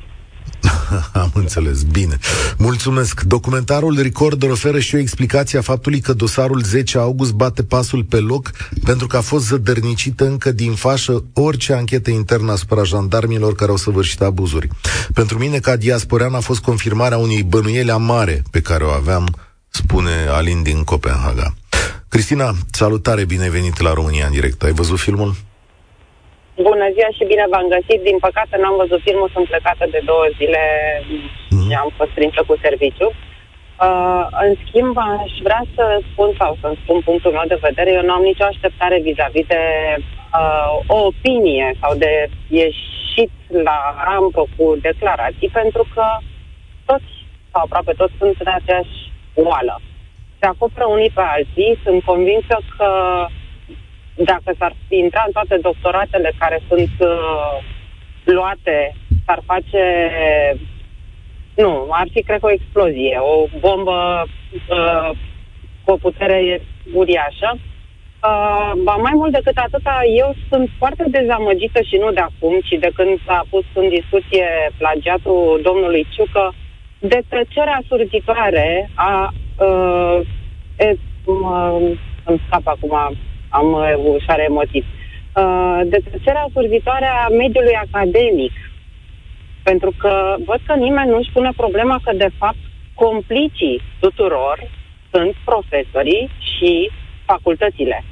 Am 1.13 1.31
înțeles, 1.35 1.83
bine. 1.83 2.19
Mulțumesc. 2.57 3.21
Documentarul 3.21 4.03
Recorder 4.03 4.51
oferă 4.51 4.79
și 4.79 4.95
o 4.95 4.99
explicație 4.99 5.59
a 5.59 5.63
faptului 5.63 6.01
că 6.01 6.13
dosarul 6.13 6.63
10 6.63 6.99
august 6.99 7.33
bate 7.33 7.63
pasul 7.63 8.05
pe 8.05 8.17
loc 8.17 8.51
pentru 8.85 9.07
că 9.07 9.17
a 9.17 9.21
fost 9.21 9.47
zădărnicită 9.47 10.27
încă 10.27 10.53
din 10.53 10.75
fașă 10.75 11.25
orice 11.33 11.73
anchetă 11.73 12.11
internă 12.11 12.53
asupra 12.53 12.83
jandarmilor 12.83 13.55
care 13.55 13.71
au 13.71 13.77
săvârșit 13.77 14.21
abuzuri. 14.21 14.69
Pentru 15.15 15.39
mine, 15.39 15.59
ca 15.59 15.77
diasporean, 15.77 16.35
a 16.35 16.41
fost 16.41 16.61
confirmarea 16.61 17.19
unei 17.19 17.43
bănuieli 17.43 17.91
amare 17.91 18.43
pe 18.51 18.61
care 18.61 18.85
o 18.85 18.89
aveam, 18.89 19.37
spune 19.69 20.11
Alin 20.31 20.63
din 20.63 20.85
Copenhaga. 20.85 21.55
Cristina, 22.09 22.55
salutare, 22.71 23.25
bine 23.25 23.51
venit 23.51 23.81
la 23.81 23.93
România 23.93 24.27
în 24.27 24.33
direct. 24.33 24.63
Ai 24.63 24.73
văzut 24.73 24.99
filmul? 24.99 25.37
Bună 26.67 26.87
ziua 26.95 27.11
și 27.19 27.31
bine 27.33 27.45
v-am 27.53 27.67
găsit. 27.75 28.01
Din 28.09 28.19
păcate 28.27 28.55
n-am 28.57 28.77
văzut 28.83 29.01
filmul, 29.07 29.31
sunt 29.33 29.47
plecată 29.49 29.85
de 29.95 30.01
două 30.11 30.27
zile 30.39 30.63
mm-hmm. 31.01 31.63
și 31.65 31.73
am 31.83 31.91
fost 31.97 32.11
prinsă 32.11 32.41
cu 32.47 32.55
serviciu. 32.67 33.09
Uh, 33.87 34.25
în 34.45 34.53
schimb, 34.63 34.97
aș 34.99 35.33
vrea 35.47 35.63
să 35.75 35.85
spun 36.11 36.31
sau 36.39 36.57
să 36.61 36.67
spun 36.83 36.99
punctul 37.09 37.33
meu 37.33 37.47
de 37.53 37.59
vedere. 37.69 37.91
Eu 37.93 38.05
nu 38.05 38.13
am 38.13 38.23
nicio 38.31 38.45
așteptare 38.45 38.99
vis-a-vis 39.01 39.47
de 39.47 39.63
uh, 39.99 40.71
o 40.87 40.97
opinie 41.11 41.67
sau 41.81 41.93
de 41.95 42.13
ieșit 42.49 43.33
la 43.69 43.79
rampă 44.09 44.43
cu 44.57 44.77
declarații, 44.89 45.51
pentru 45.61 45.87
că 45.95 46.05
toți, 46.85 47.11
sau 47.53 47.63
aproape 47.65 47.93
toți, 48.01 48.19
sunt 48.19 48.35
în 48.45 48.53
aceeași 48.59 48.97
oală. 49.35 49.81
Se 50.39 50.47
acoperă 50.47 50.87
unii 50.87 51.11
pe 51.15 51.23
alții. 51.37 51.79
Sunt 51.85 52.03
convinsă 52.05 52.57
că 52.77 52.91
dacă 54.25 54.55
s-ar 54.59 54.75
intra 54.89 55.23
în 55.27 55.33
toate 55.33 55.59
doctoratele 55.63 56.33
care 56.39 56.61
sunt 56.69 56.91
uh, 56.99 57.59
luate, 58.25 58.95
s-ar 59.27 59.41
face... 59.47 59.83
Nu, 61.55 61.87
ar 61.91 62.09
fi, 62.13 62.23
cred 62.23 62.41
că, 62.41 62.47
o 62.47 62.51
explozie, 62.51 63.19
o 63.19 63.59
bombă 63.59 64.27
uh, 64.69 65.11
cu 65.85 65.91
o 65.91 65.97
putere 65.97 66.61
uriașă. 66.93 67.59
Uh, 67.59 68.73
ba 68.83 68.95
mai 68.95 69.13
mult 69.15 69.33
decât 69.33 69.57
atâta, 69.57 70.01
eu 70.17 70.35
sunt 70.49 70.71
foarte 70.79 71.05
dezamăgită 71.09 71.81
și 71.83 71.97
nu 71.97 72.11
de 72.11 72.21
acum, 72.21 72.61
ci 72.65 72.79
de 72.81 72.91
când 72.95 73.19
s-a 73.27 73.45
pus 73.51 73.65
în 73.75 73.89
discuție 73.89 74.47
plagiatul 74.79 75.61
domnului 75.63 76.07
Ciucă, 76.15 76.55
de 76.99 77.21
tăcerea 77.29 77.81
surgitoare 77.89 78.91
a 78.95 79.33
uh, 79.59 80.21
e, 80.77 80.97
uh, 81.25 81.97
îmi 82.25 82.41
scap 82.47 82.67
acum 82.67 83.17
am 83.49 83.73
uh, 83.73 83.95
ușoare 84.15 84.43
emotiv. 84.49 84.85
Uh, 85.37 85.81
de 85.85 85.99
trecerea 86.11 86.47
survitoare 86.53 87.07
a 87.07 87.29
mediului 87.29 87.79
academic. 87.87 88.53
Pentru 89.63 89.93
că 89.99 90.35
văd 90.45 90.61
că 90.67 90.75
nimeni 90.75 91.11
nu 91.11 91.17
își 91.17 91.33
pune 91.33 91.51
problema 91.57 92.01
că, 92.03 92.13
de 92.17 92.31
fapt, 92.39 92.63
complicii 92.95 93.83
tuturor 94.01 94.71
sunt 95.11 95.35
profesorii 95.45 96.31
și 96.57 96.91
facultățile. 97.25 98.05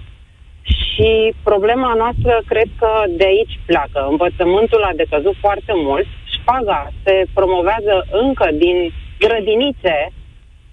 Și 0.62 1.34
problema 1.42 1.92
noastră 1.94 2.40
cred 2.46 2.68
că 2.78 2.90
de 3.08 3.24
aici 3.24 3.58
pleacă. 3.66 4.06
Învățământul 4.10 4.82
a 4.82 4.92
decăzut 4.96 5.36
foarte 5.40 5.72
mult, 5.74 6.06
șpaga 6.34 6.92
se 7.04 7.24
promovează 7.34 8.06
încă 8.10 8.48
din 8.52 8.92
grădinițe 9.18 10.12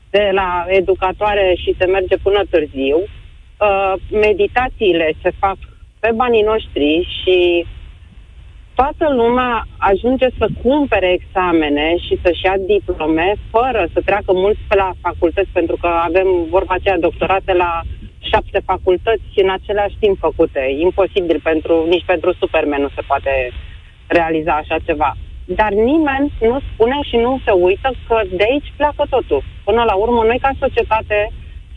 de 0.10 0.30
la 0.34 0.65
educatoare 0.67 1.56
și 1.62 1.76
se 1.78 1.86
merge 1.86 2.17
până 2.17 2.41
târziu 2.49 2.97
uh, 3.63 3.93
meditațiile 4.28 5.13
se 5.21 5.32
fac 5.39 5.58
pe 5.99 6.10
banii 6.15 6.49
noștri 6.52 6.89
și 7.19 7.65
toată 8.76 9.06
lumea 9.13 9.63
ajunge 9.78 10.28
să 10.38 10.47
cumpere 10.63 11.10
examene 11.12 11.95
și 12.06 12.19
să-și 12.23 12.45
ia 12.45 12.56
diplome 12.67 13.34
fără 13.49 13.82
să 13.93 14.02
treacă 14.06 14.32
mulți 14.34 14.60
pe 14.67 14.76
la 14.76 14.91
facultăți, 15.02 15.49
pentru 15.54 15.78
că 15.82 15.88
avem 15.88 16.28
vorba 16.49 16.73
aceea 16.73 16.99
doctorate 16.99 17.54
la 17.54 17.82
șapte 18.19 18.60
facultăți 18.65 19.30
în 19.43 19.49
același 19.49 19.95
timp 19.99 20.17
făcute. 20.19 20.76
Imposibil 20.80 21.39
pentru, 21.43 21.86
nici 21.88 22.06
pentru 22.06 22.34
Superman 22.39 22.82
nu 22.82 22.89
se 22.95 23.02
poate 23.08 23.52
realiza 24.08 24.54
așa 24.54 24.78
ceva. 24.86 25.12
Dar 25.45 25.71
nimeni 25.71 26.34
nu 26.41 26.60
spune 26.69 26.97
și 27.10 27.15
nu 27.15 27.39
se 27.45 27.52
uită 27.52 27.89
că 28.08 28.21
de 28.32 28.43
aici 28.49 28.73
pleacă 28.76 29.04
totul. 29.10 29.43
Până 29.63 29.84
la 29.84 29.93
urmă, 29.93 30.23
noi 30.23 30.39
ca 30.41 30.52
societate 30.60 31.32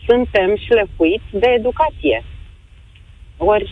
suntem 0.07 0.49
șlefuiți 0.65 1.29
de 1.31 1.49
educație. 1.59 2.23
Ori 3.37 3.69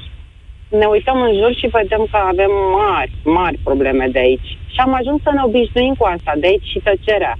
ne 0.79 0.85
uităm 0.85 1.21
în 1.21 1.33
jur 1.41 1.53
și 1.59 1.73
vedem 1.77 2.07
că 2.11 2.17
avem 2.17 2.53
mari, 2.81 3.11
mari 3.23 3.57
probleme 3.63 4.07
de 4.15 4.19
aici. 4.19 4.49
Și 4.73 4.79
am 4.85 4.93
ajuns 4.93 5.21
să 5.21 5.31
ne 5.33 5.41
obișnuim 5.43 5.93
cu 5.99 6.05
asta, 6.15 6.33
de 6.41 6.47
aici 6.47 6.71
și 6.73 6.79
tăcerea. 6.87 7.35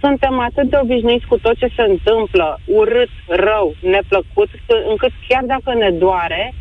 Suntem 0.00 0.34
atât 0.48 0.70
de 0.70 0.78
obișnuiți 0.82 1.26
cu 1.26 1.38
tot 1.38 1.56
ce 1.56 1.68
se 1.76 1.84
întâmplă, 1.92 2.58
urât, 2.64 3.12
rău, 3.26 3.74
neplăcut, 3.80 4.48
încât 4.90 5.12
chiar 5.28 5.44
dacă 5.54 5.70
ne 5.74 5.90
doare, 5.90 6.54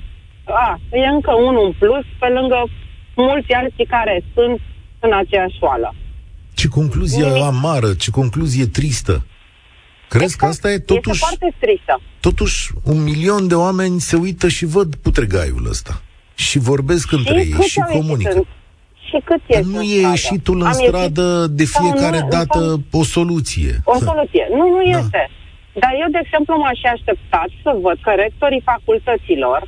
a, 0.44 0.80
e 0.92 1.06
încă 1.06 1.34
unul 1.34 1.66
în 1.66 1.74
plus 1.80 2.06
pe 2.20 2.28
lângă 2.28 2.60
mulți 3.16 3.52
alții 3.52 3.86
care 3.86 4.24
sunt 4.34 4.60
în 5.00 5.14
aceeași 5.14 5.58
oală. 5.60 5.94
Ce 6.54 6.68
concluzie 6.68 7.26
Nimic. 7.26 7.44
amară, 7.44 7.94
ce 7.94 8.12
concluzie 8.12 8.66
tristă. 8.66 9.26
Crezi 10.14 10.38
că 10.38 10.46
asta 10.46 10.72
e 10.72 10.80
totuși... 10.80 11.24
Este 11.24 11.26
foarte 11.28 11.50
tristă. 11.60 12.02
Totuși, 12.20 12.72
un 12.92 13.04
milion 13.04 13.48
de 13.48 13.56
oameni 13.56 14.00
se 14.00 14.16
uită 14.16 14.48
și 14.48 14.66
văd 14.66 14.96
putregaiul 14.96 15.66
ăsta. 15.70 15.94
Și 16.36 16.58
vorbesc 16.60 17.08
și 17.08 17.16
între 17.16 17.40
ei 17.40 17.54
și 17.74 17.80
comunică. 17.96 18.36
În... 18.36 18.44
Și 19.08 19.18
cât 19.24 19.42
este 19.48 19.70
Nu 19.76 19.82
e 19.82 20.00
ieșitul 20.16 20.60
în 20.60 20.66
Am 20.66 20.80
stradă 20.82 21.28
ieșit... 21.40 21.58
de 21.60 21.66
fiecare 21.78 22.20
nu, 22.20 22.28
dată 22.28 22.60
sau... 22.60 23.02
o 23.02 23.04
soluție. 23.04 23.74
O 23.84 23.98
soluție. 24.10 24.46
Nu, 24.58 24.64
nu 24.76 24.82
da. 24.92 24.98
este. 25.00 25.22
Dar 25.82 25.94
eu, 26.02 26.10
de 26.16 26.20
exemplu, 26.24 26.54
m-aș 26.58 26.82
așteptat 26.96 27.50
să 27.64 27.70
văd 27.86 27.98
că 28.06 28.12
rectorii 28.24 28.68
facultăților 28.74 29.60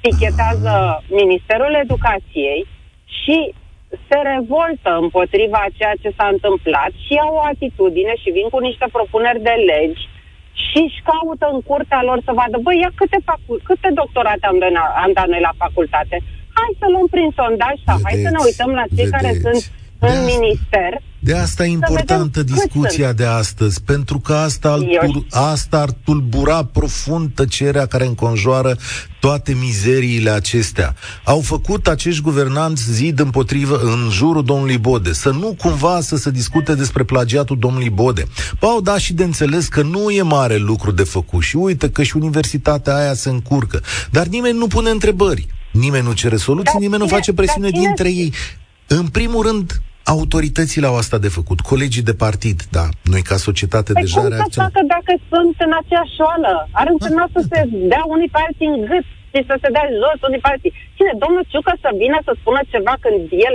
tichetează 0.00 0.74
ah. 0.78 1.04
Ministerul 1.22 1.72
Educației 1.84 2.60
și 3.20 3.36
se 4.08 4.18
revoltă 4.32 4.90
împotriva 5.04 5.62
ceea 5.78 5.94
ce 6.02 6.10
s-a 6.16 6.28
întâmplat 6.34 6.92
și 7.04 7.14
au 7.26 7.34
o 7.38 7.46
atitudine 7.52 8.14
și 8.22 8.34
vin 8.36 8.48
cu 8.54 8.58
niște 8.68 8.86
propuneri 8.96 9.46
de 9.48 9.54
legi 9.70 10.02
și 10.66 10.78
își 10.86 11.00
caută 11.10 11.46
în 11.54 11.60
curtea 11.70 12.02
lor 12.08 12.18
să 12.26 12.32
vadă, 12.40 12.56
băi, 12.64 12.80
ia 12.84 12.90
câte, 13.00 13.18
facu- 13.28 13.60
câte 13.68 13.90
doctorate 14.00 14.44
am, 14.50 14.58
dat, 14.62 14.72
am 15.04 15.12
dat 15.18 15.28
noi 15.32 15.42
la 15.48 15.58
facultate. 15.62 16.16
Hai 16.58 16.70
să 16.80 16.86
luăm 16.92 17.06
prin 17.14 17.30
sondaj 17.40 17.76
sau 17.86 17.96
vedeți, 17.96 18.06
hai 18.06 18.24
să 18.24 18.30
ne 18.34 18.40
uităm 18.48 18.70
la 18.80 18.86
cei 18.96 19.06
vedeți. 19.06 19.14
care 19.16 19.30
sunt 19.44 19.60
în 20.08 20.16
de 20.24 20.24
minister. 20.32 20.90
De 21.20 21.34
asta 21.34 21.64
e 21.64 21.70
importantă 21.70 22.42
discuția 22.42 23.12
de 23.12 23.24
astăzi, 23.24 23.82
pentru 23.82 24.18
că 24.18 24.34
asta, 24.34 24.78
tur, 24.78 25.24
asta 25.30 25.80
ar 25.80 25.90
tulbura 26.04 26.64
profund 26.64 27.30
tăcerea 27.34 27.86
care 27.86 28.06
înconjoară 28.06 28.76
toate 29.20 29.56
mizeriile 29.60 30.30
acestea. 30.30 30.94
Au 31.24 31.40
făcut 31.40 31.86
acești 31.86 32.22
guvernanți 32.22 32.92
zid 32.92 33.18
împotrivă 33.18 33.78
în 33.78 34.08
jurul 34.10 34.44
domnului 34.44 34.78
Bode, 34.78 35.12
să 35.12 35.30
nu 35.30 35.54
cumva 35.58 36.00
să 36.00 36.16
se 36.16 36.30
discute 36.30 36.74
despre 36.74 37.04
plagiatul 37.04 37.58
domnului 37.58 37.90
Bode. 37.90 38.24
Au 38.60 38.80
dat 38.80 38.98
și 38.98 39.12
de 39.12 39.24
înțeles 39.24 39.66
că 39.68 39.82
nu 39.82 40.10
e 40.10 40.22
mare 40.22 40.56
lucru 40.56 40.90
de 40.90 41.02
făcut 41.02 41.42
și 41.42 41.56
uite 41.56 41.90
că 41.90 42.02
și 42.02 42.16
universitatea 42.16 42.96
aia 42.96 43.14
se 43.14 43.28
încurcă. 43.28 43.82
Dar 44.10 44.26
nimeni 44.26 44.58
nu 44.58 44.66
pune 44.66 44.90
întrebări. 44.90 45.46
Nimeni 45.72 46.04
nu 46.04 46.12
cere 46.12 46.36
soluții, 46.36 46.72
dar 46.72 46.82
nimeni 46.82 47.02
cine, 47.02 47.10
nu 47.10 47.16
face 47.16 47.32
presiune 47.32 47.70
dintre 47.70 48.08
ei. 48.08 48.32
În 48.86 49.06
primul 49.06 49.46
rând, 49.46 49.82
autoritățile 50.16 50.86
au 50.90 50.96
asta 51.02 51.18
de 51.26 51.30
făcut, 51.38 51.58
colegii 51.72 52.08
de 52.10 52.14
partid, 52.26 52.58
da, 52.76 52.86
noi 53.12 53.22
ca 53.30 53.36
societate 53.48 53.92
păi 53.92 54.02
deja 54.02 54.20
cum 54.20 54.28
reacționăm. 54.28 54.54
să 54.56 54.64
facă 54.68 54.80
dacă 54.94 55.12
sunt 55.32 55.54
în 55.66 55.72
aceeași 55.80 56.16
oală? 56.28 56.52
Ar 56.80 56.86
însemna 56.94 57.26
să 57.36 57.40
se 57.50 57.60
dea 57.92 58.04
unii 58.14 58.30
pe 58.34 58.40
alții 58.46 58.68
în 58.74 58.78
gât 58.90 59.06
și 59.32 59.40
să 59.48 59.54
se 59.62 59.68
dea 59.76 59.86
jos 60.02 60.18
unii 60.28 60.42
pe 60.44 60.50
alții. 60.52 60.72
Cine, 60.96 61.12
domnul 61.24 61.44
Ciucă 61.50 61.72
să 61.84 61.90
vină 62.02 62.18
să 62.26 62.32
spună 62.40 62.60
ceva 62.74 62.94
când 63.04 63.22
el 63.48 63.54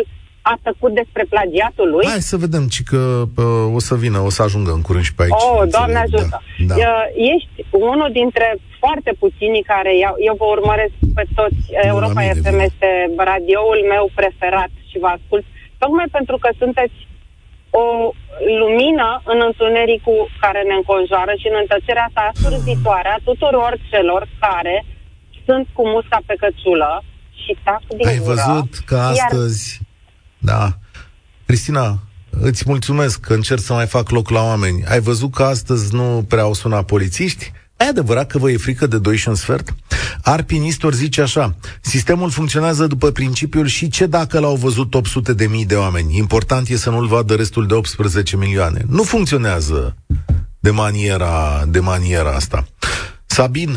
a 0.52 0.54
tăcut 0.68 0.92
despre 1.02 1.24
plagiatul 1.34 1.88
lui? 1.96 2.06
Hai 2.16 2.32
să 2.34 2.44
vedem, 2.46 2.64
ci 2.74 2.82
că 2.92 3.02
uh, 3.44 3.78
o 3.78 3.80
să 3.88 3.94
vină, 4.04 4.20
o 4.30 4.32
să 4.38 4.42
ajungă 4.48 4.72
în 4.78 4.84
curând 4.88 5.06
și 5.10 5.16
pe 5.16 5.24
aici. 5.24 5.44
Oh, 5.52 5.62
Doamne 5.76 6.00
ajută! 6.06 6.38
Da, 6.70 6.76
da. 6.82 6.98
Ești 7.34 7.56
unul 7.94 8.10
dintre 8.22 8.48
foarte 8.82 9.12
puținii 9.24 9.66
care 9.74 9.92
eu, 10.06 10.14
eu 10.30 10.36
vă 10.42 10.48
urmăresc 10.56 10.96
pe 11.18 11.26
toți. 11.38 11.62
Europa 11.92 12.22
FM 12.42 12.58
este 12.70 12.90
radioul 13.32 13.80
meu 13.94 14.06
preferat 14.20 14.72
și 14.90 14.98
vă 15.04 15.10
ascult 15.18 15.46
tocmai 15.84 16.08
pentru 16.18 16.38
că 16.44 16.50
sunteți 16.62 16.98
o 17.82 17.86
lumină 18.62 19.10
în 19.32 19.40
întunericul 19.50 20.22
care 20.44 20.62
ne 20.70 20.76
înconjoară 20.80 21.34
și 21.42 21.48
în 21.52 21.58
întăcerea 21.64 22.06
asta 22.08 22.24
asurzitoare 22.32 23.10
a 23.14 23.24
tuturor 23.30 23.72
celor 23.92 24.22
care 24.44 24.76
sunt 25.46 25.66
cu 25.76 25.84
musca 25.94 26.20
pe 26.26 26.36
căciulă 26.44 26.92
și 27.42 27.52
tac 27.64 27.84
din 27.98 28.08
Ai 28.08 28.18
gură, 28.18 28.34
văzut 28.34 28.72
că 28.90 28.98
astăzi... 29.14 29.64
Iar... 29.74 30.52
Da. 30.52 30.64
Cristina, 31.46 31.88
îți 32.48 32.64
mulțumesc 32.68 33.20
că 33.20 33.34
încerc 33.34 33.62
să 33.62 33.74
mai 33.74 33.88
fac 33.96 34.10
loc 34.10 34.30
la 34.30 34.42
oameni. 34.52 34.84
Ai 34.94 35.00
văzut 35.00 35.32
că 35.34 35.44
astăzi 35.44 35.96
nu 35.96 36.26
prea 36.30 36.44
au 36.44 36.54
sunat 36.54 36.86
polițiști? 36.86 37.52
E 37.78 37.86
adevărat 37.86 38.28
că 38.28 38.38
vă 38.38 38.50
e 38.52 38.58
frică 38.58 38.86
de 38.88 39.00
doi 39.00 39.18
și 39.18 39.28
un 39.28 39.36
sfert? 39.36 39.68
Arpinistor 40.26 40.94
zice 40.94 41.22
așa, 41.22 41.56
sistemul 41.82 42.30
funcționează 42.30 42.88
după 42.88 43.10
principiul 43.10 43.66
și 43.66 43.90
ce 43.90 44.06
dacă 44.06 44.40
l-au 44.40 44.56
văzut 44.56 44.94
800 44.94 45.34
de 45.34 45.48
mii 45.48 45.66
de 45.66 45.76
oameni? 45.76 46.18
Important 46.18 46.68
e 46.68 46.76
să 46.76 46.90
nu-l 46.90 47.06
vadă 47.06 47.36
restul 47.36 47.68
de 47.68 47.74
18 47.74 48.38
milioane. 48.38 48.82
Nu 48.90 49.04
funcționează 49.04 49.96
de 50.60 50.72
maniera, 50.72 51.64
de 51.68 51.80
maniera 51.80 52.30
asta. 52.30 52.64
Sabin, 53.26 53.70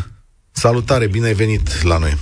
salutare, 0.50 1.06
bine 1.06 1.26
ai 1.26 1.32
venit 1.32 1.82
la 1.82 1.98
noi. 1.98 2.12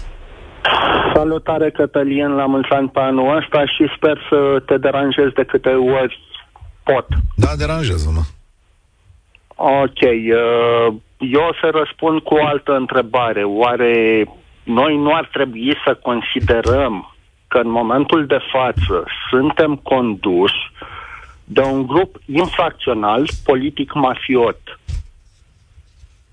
Salutare, 1.15 1.71
Cătălin, 1.71 2.29
la 2.29 2.47
mulți 2.47 2.69
ani 2.71 2.89
pe 2.89 3.01
anul 3.01 3.37
ăsta 3.37 3.61
și 3.67 3.85
sper 3.97 4.19
să 4.29 4.63
te 4.67 4.77
deranjez 4.77 5.29
de 5.35 5.45
câte 5.45 5.69
ori 5.69 6.19
pot. 6.83 7.07
Da, 7.37 7.49
deranjează-mă. 7.59 8.23
Ok. 9.57 10.01
Uh, 10.01 10.95
eu 11.18 11.40
o 11.40 11.53
să 11.61 11.70
răspund 11.72 12.20
cu 12.20 12.35
o 12.35 12.46
altă 12.46 12.72
întrebare. 12.72 13.44
Oare 13.44 14.24
noi 14.62 14.96
nu 14.96 15.14
ar 15.14 15.29
trebui 15.33 15.77
să 15.85 15.98
considerăm 16.03 17.14
că 17.48 17.59
în 17.59 17.70
momentul 17.70 18.27
de 18.27 18.38
față 18.53 19.05
suntem 19.31 19.77
conduși 19.77 20.72
de 21.44 21.61
un 21.61 21.87
grup 21.87 22.16
infracțional 22.27 23.29
politic-mafiot? 23.44 24.61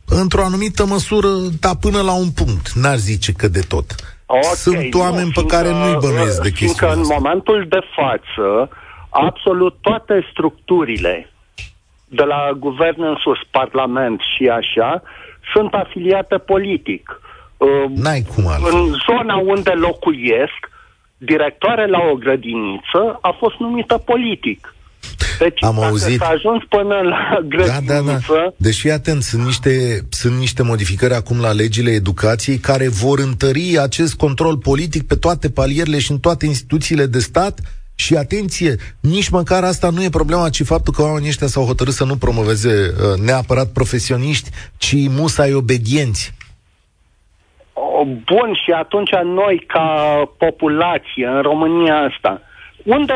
Într-o 0.06 0.44
anumită 0.44 0.86
măsură, 0.86 1.28
dar 1.60 1.76
până 1.82 2.02
la 2.02 2.14
un 2.14 2.32
punct. 2.32 2.70
N-ar 2.72 2.96
zice 2.96 3.32
că 3.32 3.48
de 3.48 3.60
tot. 3.60 3.86
Okay, 4.26 4.42
Sunt 4.54 4.94
oameni 4.94 5.32
nu, 5.36 5.42
pe 5.42 5.48
care 5.48 5.72
nu-i 5.72 5.98
bănuiesc 6.00 6.42
de 6.42 6.52
chestia 6.52 6.88
asta. 6.88 7.00
în 7.00 7.08
momentul 7.10 7.66
de 7.70 7.80
față, 7.96 8.70
absolut 9.10 9.76
toate 9.82 10.28
structurile 10.32 11.31
de 12.18 12.24
la 12.24 12.52
guvern 12.60 13.02
în 13.04 13.16
sus, 13.24 13.40
parlament 13.52 14.20
și 14.36 14.48
așa, 14.48 15.04
sunt 15.54 15.74
afiliate 15.74 16.38
politic. 16.38 17.22
Uh, 17.58 17.86
N-ai 17.96 18.22
cum 18.36 18.48
altfel. 18.48 18.80
În 18.80 18.86
zona 19.08 19.36
unde 19.36 19.72
locuiesc, 19.72 20.60
directoare 21.18 21.88
la 21.88 22.00
o 22.12 22.16
grădiniță 22.16 23.18
a 23.22 23.36
fost 23.40 23.56
numită 23.60 23.98
politic. 23.98 24.76
Deci, 25.40 25.64
Am 25.64 25.84
auzit. 25.84 26.20
s-a 26.20 26.28
ajuns 26.28 26.64
până 26.70 26.96
la 27.02 27.40
grădiniță... 27.48 27.84
Da, 27.88 28.02
da, 28.02 28.18
da. 28.34 28.54
Deci, 28.58 28.80
fii 28.80 28.92
atent, 28.92 29.22
sunt 29.22 29.46
niște, 29.46 30.00
sunt 30.10 30.38
niște 30.38 30.64
modificări 30.64 31.14
acum 31.14 31.40
la 31.40 31.52
legile 31.52 31.92
educației 31.92 32.58
care 32.58 32.88
vor 32.88 33.20
întări 33.20 33.78
acest 33.82 34.16
control 34.16 34.58
politic 34.58 35.08
pe 35.08 35.16
toate 35.16 35.50
palierele 35.50 36.00
și 36.00 36.12
în 36.12 36.20
toate 36.20 36.46
instituțiile 36.46 37.06
de 37.06 37.20
stat 37.20 37.60
și 38.06 38.16
atenție, 38.16 38.74
nici 39.02 39.30
măcar 39.30 39.64
asta 39.64 39.90
nu 39.90 40.04
e 40.04 40.20
problema, 40.20 40.50
ci 40.50 40.72
faptul 40.74 40.94
că 40.94 41.02
oamenii 41.02 41.34
ăștia 41.34 41.48
s-au 41.48 41.66
hotărât 41.66 41.94
să 41.94 42.06
nu 42.06 42.16
promoveze 42.16 42.74
uh, 42.74 43.26
neapărat 43.28 43.70
profesioniști, 43.80 44.50
ci 44.78 44.96
musai 45.20 45.54
obedienți. 45.54 46.24
Bun, 48.04 48.50
și 48.64 48.72
atunci 48.72 49.12
noi, 49.24 49.64
ca 49.68 49.86
populație, 50.38 51.26
în 51.28 51.42
România 51.42 51.96
asta, 52.10 52.42
unde, 52.84 53.14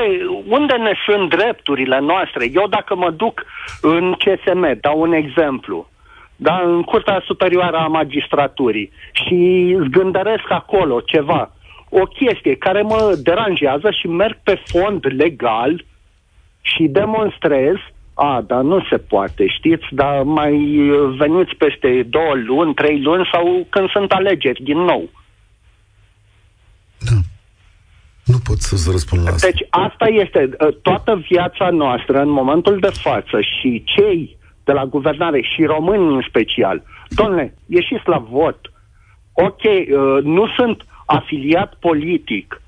unde 0.48 0.74
ne 0.74 0.94
sunt 1.06 1.30
drepturile 1.30 2.00
noastre? 2.00 2.50
Eu 2.54 2.68
dacă 2.70 2.96
mă 2.96 3.12
duc 3.12 3.46
în 3.82 4.14
CSM, 4.14 4.78
dau 4.82 5.00
un 5.00 5.14
exemplu, 5.14 5.90
da, 6.36 6.62
în 6.66 6.84
Curtea 6.84 7.22
Superioară 7.26 7.78
a 7.78 7.88
Magistraturii 7.88 8.92
și 9.12 9.40
zgândăresc 9.88 10.50
acolo 10.50 11.00
ceva, 11.02 11.52
o 12.02 12.06
chestie 12.06 12.56
care 12.56 12.82
mă 12.82 13.20
deranjează 13.24 13.90
și 13.92 14.08
merg 14.08 14.38
pe 14.44 14.62
fond 14.66 15.06
legal 15.18 15.86
și 16.62 16.84
demonstrez 16.84 17.76
a, 18.14 18.44
dar 18.48 18.62
nu 18.62 18.86
se 18.90 18.98
poate, 18.98 19.48
știți, 19.48 19.86
dar 19.92 20.24
mai 20.24 20.54
veniți 21.18 21.56
peste 21.56 22.06
două 22.10 22.34
luni, 22.34 22.74
trei 22.74 23.02
luni 23.02 23.30
sau 23.32 23.68
când 23.70 23.90
sunt 23.90 24.12
alegeri 24.12 24.64
din 24.64 24.78
nou. 24.78 25.10
Da. 27.00 27.18
Nu 28.26 28.38
pot 28.44 28.58
să-ți 28.58 28.92
răspund 28.92 29.24
la 29.24 29.30
asta. 29.30 29.48
Deci 29.48 29.68
asta 29.70 30.06
este 30.06 30.50
ă, 30.60 30.72
toată 30.72 31.24
viața 31.30 31.70
noastră 31.70 32.22
în 32.22 32.30
momentul 32.30 32.80
de 32.80 32.90
față 32.94 33.42
și 33.42 33.84
cei 33.86 34.38
de 34.64 34.72
la 34.72 34.86
guvernare 34.86 35.42
și 35.42 35.64
românii 35.64 36.16
în 36.16 36.26
special. 36.28 36.84
Domnule, 37.10 37.58
ieșiți 37.66 38.08
la 38.08 38.18
vot. 38.18 38.60
Ok, 39.34 39.62
ă, 39.64 40.20
nu 40.24 40.48
sunt 40.58 40.86
afiliat 41.06 41.74
politic, 41.80 42.62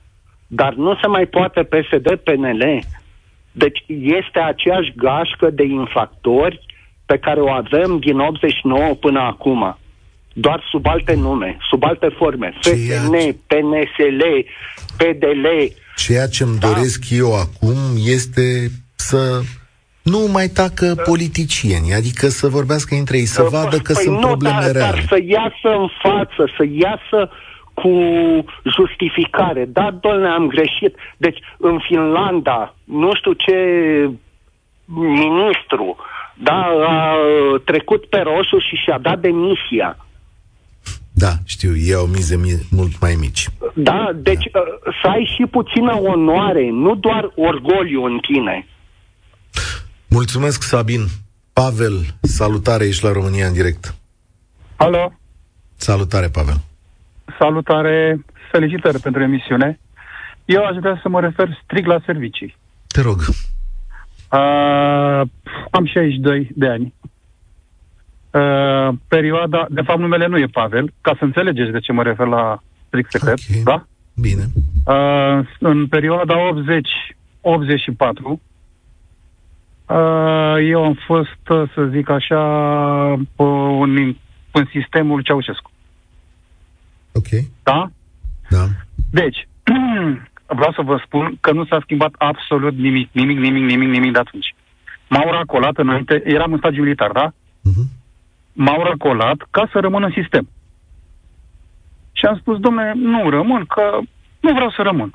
dar 0.48 0.74
nu 0.74 0.96
se 1.02 1.08
mai 1.08 1.26
poate 1.26 1.64
PSD-PNL. 1.64 2.80
Deci 3.52 3.84
este 4.02 4.40
aceeași 4.40 4.94
gașcă 4.96 5.50
de 5.50 5.64
infractori 5.64 6.66
pe 7.06 7.18
care 7.18 7.40
o 7.40 7.50
avem 7.50 8.00
din 8.00 8.20
89 8.20 8.94
până 8.94 9.20
acum. 9.20 9.78
Doar 10.34 10.64
sub 10.72 10.88
alte 10.88 11.14
nume, 11.14 11.58
sub 11.70 11.84
alte 11.84 12.08
forme. 12.18 12.54
FSN, 12.60 13.16
PNSL, 13.48 14.22
PDL. 14.98 15.46
Ceea 15.96 16.28
ce 16.28 16.44
îmi 16.44 16.58
da. 16.58 16.68
doresc 16.68 17.10
eu 17.10 17.36
acum 17.36 17.78
este 18.06 18.72
să 18.96 19.42
nu 20.02 20.28
mai 20.32 20.48
tacă 20.48 21.02
politicieni, 21.06 21.94
adică 21.94 22.28
să 22.28 22.48
vorbească 22.48 22.96
între 22.96 23.18
ei, 23.18 23.26
să 23.26 23.42
păi, 23.42 23.50
vadă 23.52 23.78
că 23.78 23.94
păi 23.94 24.04
sunt 24.04 24.20
nu, 24.20 24.28
probleme 24.28 24.60
dar, 24.62 24.72
reale. 24.72 24.92
Dar 24.92 25.06
să 25.08 25.18
iasă 25.26 25.70
în 25.82 25.88
față, 26.02 26.52
să 26.58 26.64
iasă 26.72 27.30
cu 27.82 27.92
justificare. 28.78 29.66
Da, 29.66 29.98
doamne, 30.02 30.28
am 30.28 30.48
greșit. 30.48 30.96
Deci, 31.18 31.40
în 31.58 31.80
Finlanda, 31.88 32.76
nu 32.84 33.10
știu 33.16 33.34
ce 33.34 33.56
ministru, 34.86 35.96
da, 36.44 36.62
a 36.88 37.16
trecut 37.66 38.06
pe 38.06 38.18
roșu 38.20 38.58
și 38.68 38.76
și-a 38.84 38.98
dat 39.02 39.20
demisia. 39.20 39.98
Da, 41.12 41.32
știu, 41.46 41.76
ei 41.78 41.94
au 41.94 42.06
mize 42.06 42.36
mi- 42.38 42.68
mult 42.72 43.00
mai 43.02 43.16
mici. 43.20 43.48
Da, 43.74 44.12
deci 44.16 44.50
da. 44.52 44.60
să 45.02 45.08
ai 45.08 45.34
și 45.38 45.46
puțină 45.46 45.96
onoare, 46.02 46.70
nu 46.70 46.96
doar 46.96 47.32
orgoliu 47.36 48.04
în 48.04 48.20
tine. 48.28 48.68
Mulțumesc, 50.08 50.62
Sabin. 50.62 51.06
Pavel, 51.54 52.00
salutare, 52.22 52.86
ești 52.86 53.04
la 53.04 53.12
România 53.12 53.48
în 53.48 53.54
direct. 53.54 53.96
Alo. 54.76 55.14
Salutare, 55.76 56.28
Pavel. 56.28 56.56
Salutare, 57.40 58.26
felicitări 58.52 59.00
pentru 59.00 59.22
emisiune. 59.22 59.80
Eu 60.46 60.64
aș 60.64 60.76
vrea 60.76 61.00
să 61.02 61.10
mă 61.10 61.20
refer 61.20 61.60
strict 61.64 61.88
la 61.88 62.00
servicii. 62.06 62.56
Te 62.88 63.02
rog. 63.02 63.18
Uh, 64.32 65.22
am 65.72 65.86
62 65.86 66.50
de 66.56 66.68
ani. 66.68 66.94
Uh, 68.32 68.90
perioada, 69.08 69.66
de 69.70 69.82
fapt 69.82 70.00
numele 70.00 70.28
nu 70.28 70.38
e 70.38 70.46
Pavel, 70.46 70.94
ca 71.02 71.16
să 71.18 71.24
înțelegeți 71.24 71.72
de 71.72 71.80
ce 71.80 71.92
mă 71.92 72.04
refer 72.04 72.28
la 72.28 72.64
strict 72.88 73.12
secret, 73.12 73.38
Ok. 73.58 73.64
da? 73.64 73.86
Bine. 74.16 74.44
Uh, 74.86 75.40
în 75.60 75.88
perioada 75.88 76.36
80-84, 76.38 78.40
uh, 79.86 80.56
eu 80.64 80.84
am 80.84 80.98
fost, 81.06 81.50
uh, 81.50 81.64
să 81.74 81.86
zic 81.92 82.10
așa, 82.10 82.40
uh, 83.36 83.78
în, 83.82 84.16
în 84.52 84.66
sistemul 84.72 85.22
Ceaușescu. 85.22 85.72
Ok. 87.18 87.30
Da? 87.64 87.90
Da. 88.50 88.64
Deci, 89.12 89.48
vreau 90.60 90.72
să 90.76 90.82
vă 90.90 91.02
spun 91.06 91.38
că 91.42 91.52
nu 91.52 91.66
s-a 91.66 91.80
schimbat 91.82 92.14
absolut 92.18 92.76
nimic, 92.78 93.10
nimic, 93.12 93.38
nimic, 93.38 93.64
nimic, 93.64 93.90
nimic 93.90 94.12
de 94.14 94.20
atunci. 94.20 94.56
M-au 95.10 95.32
racolat 95.32 95.78
înainte, 95.78 96.22
eram 96.26 96.52
în 96.52 96.58
stagiu 96.58 96.82
militar, 96.82 97.12
da? 97.12 97.34
Mhm. 97.62 97.84
M-au 98.54 98.84
racolat 98.84 99.38
ca 99.52 99.70
să 99.72 99.80
rămân 99.80 100.04
în 100.04 100.12
sistem. 100.22 100.50
Și 102.12 102.26
am 102.26 102.38
spus, 102.38 102.60
domnule, 102.60 102.94
nu 102.96 103.30
rămân, 103.30 103.66
că 103.66 104.00
nu 104.40 104.54
vreau 104.54 104.72
să 104.72 104.82
rămân. 104.82 105.14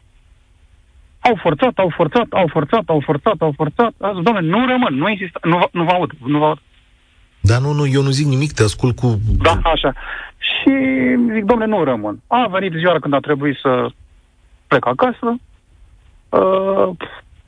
Au 1.20 1.38
forțat, 1.42 1.72
au 1.78 1.92
forțat, 1.96 2.26
au 2.30 2.48
forțat, 2.52 2.82
au 2.86 3.00
forțat, 3.04 3.34
au 3.38 3.52
forțat. 3.56 3.92
Am 4.00 4.14
zis, 4.14 4.22
domnule, 4.22 4.46
nu 4.46 4.66
rămân, 4.66 4.94
nu 4.94 5.08
insist, 5.08 5.38
nu, 5.42 5.58
vă- 5.58 5.68
nu 5.72 5.84
vă 5.84 5.90
aud, 5.90 6.10
nu 6.26 6.38
vă 6.38 6.44
aud. 6.44 6.58
Da, 7.40 7.58
nu, 7.58 7.72
nu, 7.72 7.86
eu 7.86 8.02
nu 8.02 8.10
zic 8.10 8.26
nimic, 8.26 8.52
te 8.52 8.62
ascult 8.62 8.96
cu... 8.96 9.20
Da, 9.42 9.60
așa. 9.64 9.92
Și 10.42 10.70
zic, 11.32 11.44
domnule, 11.44 11.66
nu 11.66 11.84
rămân. 11.84 12.22
A 12.26 12.46
venit 12.46 12.72
ziua 12.72 12.98
când 12.98 13.14
a 13.14 13.18
trebuit 13.18 13.56
să 13.56 13.88
plec 14.66 14.86
acasă. 14.86 15.36
Uh, 16.28 16.88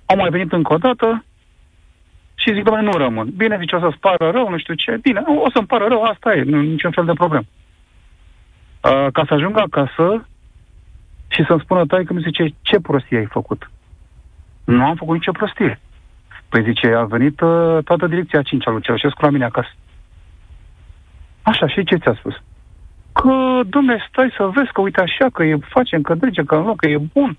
am 0.07 0.19
mai 0.19 0.31
venit 0.31 0.53
încă 0.53 0.73
o 0.73 0.77
dată 0.77 1.25
și 2.35 2.53
zic, 2.55 2.63
domnule, 2.63 2.87
nu 2.87 2.97
rămân. 2.97 3.33
Bine, 3.37 3.57
zice, 3.59 3.77
o 3.77 3.81
să-ți 3.81 3.99
pară 3.99 4.31
rău, 4.31 4.49
nu 4.49 4.59
știu 4.59 4.75
ce. 4.75 4.99
Bine, 5.03 5.23
o 5.45 5.51
să-mi 5.51 5.67
pară 5.67 5.87
rău, 5.87 6.03
asta 6.03 6.35
e, 6.35 6.43
nu 6.43 6.61
niciun 6.61 6.91
fel 6.91 7.05
de 7.05 7.13
problemă. 7.13 7.45
Uh, 7.45 9.07
ca 9.13 9.25
să 9.27 9.35
ajung 9.35 9.59
acasă 9.59 10.27
și 11.29 11.45
să-mi 11.45 11.61
spună 11.61 11.87
tai 11.87 12.05
că 12.05 12.13
mi 12.13 12.23
zice, 12.23 12.55
ce 12.63 12.81
prostie 12.81 13.19
ai 13.19 13.27
făcut? 13.27 13.71
Nu 14.65 14.85
am 14.85 14.97
făcut 14.97 15.15
nicio 15.15 15.33
prostie. 15.33 15.81
Păi 16.49 16.63
zice, 16.63 16.95
a 16.95 17.05
venit 17.05 17.41
uh, 17.41 17.79
toată 17.85 18.07
direcția 18.07 18.43
5 18.43 18.67
a 18.67 18.71
lui 18.71 18.83
Ceaușescu 18.83 19.25
la 19.25 19.31
mine 19.31 19.45
acasă. 19.45 19.73
Așa, 21.43 21.69
și 21.69 21.85
ce 21.85 21.97
ți-a 21.97 22.15
spus? 22.15 22.35
Că, 23.21 23.61
domne, 23.69 24.07
stai 24.09 24.35
să 24.37 24.51
vezi 24.55 24.73
că 24.73 24.81
uite 24.81 25.01
așa, 25.01 25.27
că 25.33 25.45
e 25.45 25.57
face 25.69 25.97
încădrege, 25.97 26.43
că 26.43 26.55
în 26.55 26.65
loc, 26.65 26.77
că 26.77 26.89
e 26.89 26.99
bun. 27.13 27.39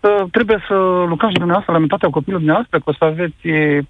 Uh, 0.00 0.24
trebuie 0.30 0.64
să 0.66 0.74
lucrați 1.08 1.32
și 1.32 1.38
dumneavoastră 1.38 1.72
la 1.72 1.78
mentalitatea 1.78 2.16
copilului 2.16 2.46
dumneavoastră, 2.46 2.78
că 2.78 2.90
o 2.90 2.92
să 2.92 3.04
aveți 3.04 3.48
e, 3.48 3.82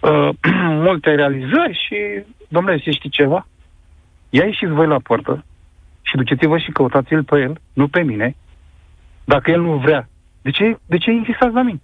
uh, 0.00 0.28
multe 0.86 1.14
realizări 1.14 1.80
și, 1.86 1.96
domnule, 2.48 2.80
să 2.84 2.90
știi 2.90 3.10
ceva? 3.10 3.46
Ia 4.30 4.44
ieșiți 4.44 4.72
voi 4.72 4.86
la 4.86 4.98
poartă 4.98 5.44
și 6.02 6.16
duceți-vă 6.16 6.58
și 6.58 6.70
căutați-l 6.70 7.24
pe 7.24 7.40
el, 7.40 7.60
nu 7.72 7.88
pe 7.88 8.02
mine. 8.02 8.36
Dacă 9.24 9.50
el 9.50 9.60
nu 9.60 9.76
vrea, 9.76 10.08
de 10.42 10.50
ce, 10.50 10.78
de 10.86 10.98
ce 10.98 11.10
insistați 11.10 11.54
la 11.54 11.62
mine? 11.62 11.80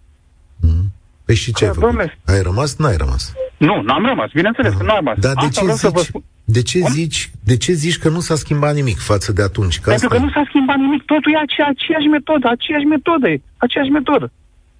Mhm. 1.22 1.26
Păi 1.26 1.34
și 1.34 1.52
ce 1.52 1.64
ai 1.64 1.70
Că, 1.70 1.74
făcut? 1.74 1.88
domnule- 1.88 2.18
Ai 2.26 2.42
rămas? 2.42 2.76
N-ai 2.76 2.96
rămas. 2.96 3.32
Nu, 3.56 3.82
n-am 3.82 4.04
rămas, 4.06 4.30
bineînțeles 4.32 4.72
că 4.74 4.82
n-am 4.82 4.96
rămas. 4.96 5.18
Dar 5.18 5.32
de 5.32 5.38
Asta 5.46 5.50
ce 5.58 5.60
vreau 5.62 5.76
să 5.76 5.88
vă 5.88 5.98
zici, 6.00 6.08
spun. 6.08 6.22
de 6.44 6.62
ce 6.62 6.78
Cum? 6.80 6.90
zici, 6.90 7.30
de 7.44 7.56
ce 7.56 7.72
zici 7.72 7.98
că 7.98 8.08
nu 8.08 8.20
s-a 8.20 8.34
schimbat 8.34 8.74
nimic 8.74 8.98
față 8.98 9.32
de 9.32 9.42
atunci? 9.42 9.78
Că 9.80 9.88
Pentru 9.90 10.06
asta 10.06 10.18
că 10.18 10.24
nu 10.24 10.30
s-a 10.30 10.44
schimbat 10.48 10.76
nimic, 10.76 11.02
totul 11.02 11.32
e 11.32 11.36
acea, 11.46 11.66
aceeași 11.74 12.06
metodă, 12.06 12.48
aceeași 12.48 12.84
metodă, 12.84 13.28
e, 13.28 13.40
aceeași 13.56 13.90
metodă. 13.90 14.32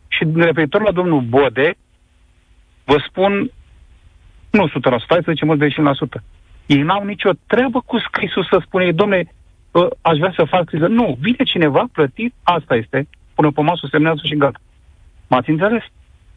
Și 0.09 0.27
referitor 0.35 0.83
la 0.83 0.91
domnul 0.93 1.21
Bode, 1.21 1.75
vă 2.85 2.97
spun, 3.09 3.51
nu 4.51 4.67
100%, 4.69 5.07
hai 5.15 5.25
să 5.25 5.31
zicem 5.33 5.49
mult 5.49 5.59
de 5.59 5.69
50%. 5.69 6.23
Ei 6.67 6.83
n-au 6.83 7.05
nicio 7.05 7.31
treabă 7.47 7.83
cu 7.87 7.99
scrisul 7.99 8.47
să 8.51 8.57
spune, 8.67 8.93
domne, 8.93 9.33
ă, 9.75 9.89
aș 10.01 10.17
vrea 10.19 10.33
să 10.37 10.45
fac 10.49 10.63
scrisă. 10.67 10.87
Nu, 10.87 11.17
vine 11.21 11.43
cineva 11.45 11.83
plătit, 11.93 12.35
asta 12.43 12.75
este, 12.75 13.09
pune 13.35 13.49
pe 13.51 13.63
masă, 13.63 13.87
semnează 13.91 14.21
și 14.25 14.37
gata. 14.37 14.61
M-ați 15.27 15.51
înțeles? 15.51 15.83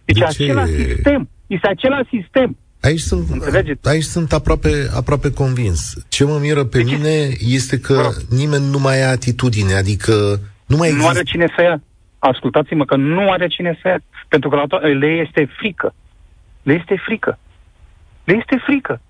Deci 0.06 0.18
De 0.18 0.26
de 0.26 0.32
ce? 0.32 0.44
același 0.44 0.72
sistem. 0.74 1.30
Este 1.48 1.68
același 1.68 2.10
sistem. 2.22 2.58
Aici 2.82 3.00
sunt, 3.00 3.30
Înțelegeți? 3.30 3.90
aici 3.90 4.04
sunt 4.04 4.34
aproape, 4.34 4.70
aproape 4.96 5.32
convins. 5.32 5.94
Ce 6.10 6.24
mă 6.26 6.38
miră 6.42 6.64
pe 6.64 6.78
De 6.78 6.84
ce? 6.84 6.96
mine 6.96 7.30
este 7.40 7.76
Vă 7.76 7.82
că 7.94 8.02
rog. 8.02 8.14
nimeni 8.40 8.66
nu 8.70 8.80
mai 8.80 8.98
ia 8.98 9.10
atitudine, 9.10 9.74
adică 9.74 10.12
nu 10.66 10.78
mai 10.78 10.88
Nu 10.90 10.94
există... 10.96 11.10
are 11.10 11.24
cine 11.24 11.48
să 11.56 11.62
ia. 11.62 11.82
Ascultați-mă 12.20 12.86
că 12.86 12.96
nu 12.96 13.32
are 13.32 13.48
cine 13.48 13.80
să 13.82 13.88
ia. 13.88 14.00
Pentru 14.28 14.50
că 14.50 14.56
la 14.56 14.64
to- 14.68 14.98
le 15.00 15.08
este 15.08 15.50
frică. 15.58 15.94
Le 16.64 16.74
este 16.74 17.02
frică. 17.06 17.40
Le 18.24 18.36
este 18.36 18.62
frică. 18.66 19.02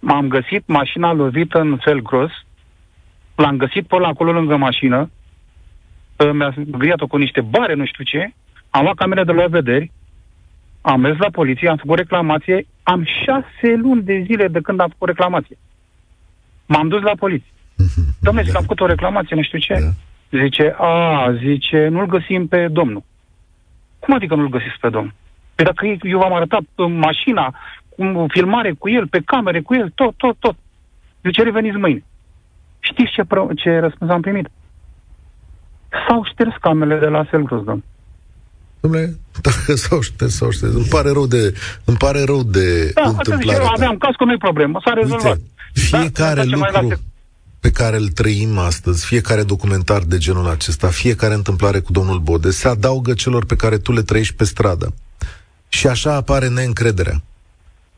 M-am 0.00 0.28
găsit 0.28 0.62
mașina 0.66 1.12
lovită 1.12 1.58
în 1.58 1.76
fel 1.84 2.02
gros, 2.02 2.30
l-am 3.34 3.56
găsit 3.56 3.86
pe 3.86 3.94
ăla 3.94 4.08
acolo 4.08 4.32
lângă 4.32 4.56
mașină, 4.56 5.10
uh, 6.16 6.30
mi-a 6.32 6.54
griat-o 6.70 7.06
cu 7.06 7.16
niște 7.16 7.40
bare, 7.40 7.74
nu 7.74 7.86
știu 7.86 8.04
ce, 8.04 8.32
am 8.70 8.82
luat 8.82 8.94
camere 8.94 9.24
de 9.24 9.32
la 9.32 9.46
vederi, 9.46 9.90
am 10.92 11.00
mers 11.00 11.18
la 11.18 11.30
poliție, 11.30 11.68
am 11.68 11.76
făcut 11.76 11.98
reclamație, 11.98 12.66
am 12.82 13.04
șase 13.24 13.74
luni 13.76 14.02
de 14.02 14.22
zile 14.26 14.48
de 14.48 14.60
când 14.60 14.80
am 14.80 14.88
făcut 14.88 15.08
reclamație. 15.08 15.58
M-am 16.66 16.88
dus 16.88 17.02
la 17.02 17.12
poliție. 17.18 17.52
Domnule, 18.20 18.46
zic, 18.46 18.56
am 18.56 18.62
făcut 18.62 18.80
o 18.80 18.86
reclamație, 18.86 19.36
nu 19.36 19.42
știu 19.42 19.58
ce. 19.58 19.74
Da. 19.74 20.38
Zice, 20.38 20.74
a, 20.78 21.32
zice, 21.44 21.88
nu-l 21.88 22.06
găsim 22.06 22.46
pe 22.46 22.68
domnul. 22.68 23.02
Cum 23.98 24.14
adică 24.14 24.34
nu-l 24.34 24.48
găsiți 24.48 24.78
pe 24.80 24.88
domnul? 24.88 25.12
Păi 25.54 25.64
dacă 25.64 25.86
ei- 25.86 25.98
eu 26.02 26.18
v-am 26.18 26.32
arătat 26.34 26.60
în 26.74 26.98
mașina, 26.98 27.54
cu 27.88 28.24
filmare 28.28 28.72
cu 28.72 28.88
el, 28.88 29.06
pe 29.08 29.20
camere 29.24 29.60
cu 29.60 29.74
el, 29.74 29.90
tot, 29.94 30.14
tot, 30.16 30.36
tot. 30.38 30.56
Zice, 31.24 31.42
reveniți 31.42 31.76
mâine. 31.76 32.04
Știți 32.80 33.12
ce, 33.12 33.24
pro- 33.24 33.48
ce 33.54 33.78
răspuns 33.78 34.10
am 34.10 34.20
primit? 34.20 34.48
S-au 36.08 36.24
șters 36.24 36.54
camerele 36.60 36.98
de 37.00 37.06
la 37.06 37.24
Selgros, 37.30 37.64
domn. 37.64 37.84
Dom'le, 38.80 39.08
dacă 39.46 39.74
s-au 39.74 40.00
șters, 40.00 40.34
s-au 40.34 40.50
șters. 40.50 40.72
Îmi 40.72 40.84
pare 40.84 41.10
rău 41.10 41.26
de, 41.26 41.54
îmi 41.84 41.96
pare 41.96 42.24
rău 42.24 42.42
de 42.42 42.90
Da, 42.94 43.00
atât 43.02 43.16
zice, 43.16 43.30
întâmplarea 43.32 43.60
eu 43.60 43.66
ta. 43.66 43.72
aveam 43.76 43.96
cască, 43.96 44.24
nu-i 44.24 44.38
problemă, 44.38 44.80
s-a 44.84 44.92
rezolvat. 44.92 45.36
Uite, 45.36 45.42
fiecare 45.72 46.34
Da, 46.34 46.42
facem 46.42 46.58
mai 46.58 46.70
lucru 46.72 46.88
la- 46.88 46.94
pe 47.60 47.70
care 47.70 47.96
îl 47.96 48.08
trăim 48.08 48.58
astăzi, 48.58 49.06
fiecare 49.06 49.42
documentar 49.42 50.02
de 50.02 50.18
genul 50.18 50.48
acesta, 50.48 50.88
fiecare 50.88 51.34
întâmplare 51.34 51.80
cu 51.80 51.92
domnul 51.92 52.18
Bode, 52.18 52.50
se 52.50 52.68
adaugă 52.68 53.12
celor 53.14 53.44
pe 53.44 53.56
care 53.56 53.78
tu 53.78 53.92
le 53.92 54.02
trăiești 54.02 54.34
pe 54.34 54.44
stradă. 54.44 54.94
Și 55.68 55.86
așa 55.86 56.14
apare 56.14 56.48
neîncrederea. 56.48 57.16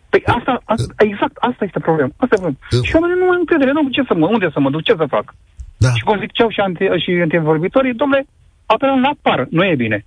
Păi 0.08 0.22
asta, 0.24 0.62
asta, 0.64 0.92
exact, 0.96 1.36
asta 1.48 1.64
este 1.64 1.78
problema. 1.80 2.10
Asta 2.16 2.34
e 2.34 2.40
problema. 2.44 2.58
Uh. 2.72 2.82
Și 2.88 2.94
oamenii 2.96 3.18
nu 3.22 3.28
au 3.30 3.38
încredere, 3.38 3.72
nu 3.72 3.88
ce 3.90 4.02
să 4.06 4.14
mă, 4.14 4.26
unde 4.26 4.48
să 4.52 4.60
mă 4.60 4.70
duc, 4.70 4.82
ce 4.82 4.94
să 4.96 5.06
fac? 5.16 5.34
Da. 5.76 5.90
Și 5.98 6.02
cum 6.04 6.18
ziceau 6.18 6.48
și, 6.50 6.60
ante, 6.60 6.84
și 7.04 7.10
antevorbitorii, 7.26 7.94
domnule, 7.94 8.26
apelăm 8.66 9.00
la 9.00 9.12
par, 9.22 9.46
nu 9.50 9.64
e 9.64 9.74
bine. 9.84 10.04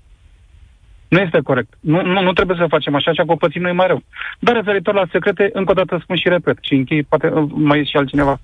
Nu 1.14 1.20
este 1.20 1.40
corect. 1.44 1.72
Nu, 1.80 2.02
nu, 2.02 2.22
nu 2.22 2.34
trebuie 2.34 2.58
să 2.60 2.74
facem 2.76 2.96
așa, 2.96 3.12
așa 3.12 3.24
că 3.26 3.32
o 3.32 3.36
pățim 3.36 3.62
noi 3.62 3.74
mai 3.74 3.88
rău. 3.88 4.02
Dar 4.40 4.56
referitor 4.56 4.94
la 4.94 5.08
secrete, 5.12 5.50
încă 5.54 5.72
o 5.72 5.80
dată 5.82 6.00
spun 6.04 6.16
și 6.16 6.30
repet, 6.30 6.58
și 6.62 6.74
închei, 6.74 7.04
poate 7.04 7.28
uh, 7.28 7.50
mai 7.54 7.80
e 7.80 7.84
și 7.84 7.98
altcineva. 7.98 8.40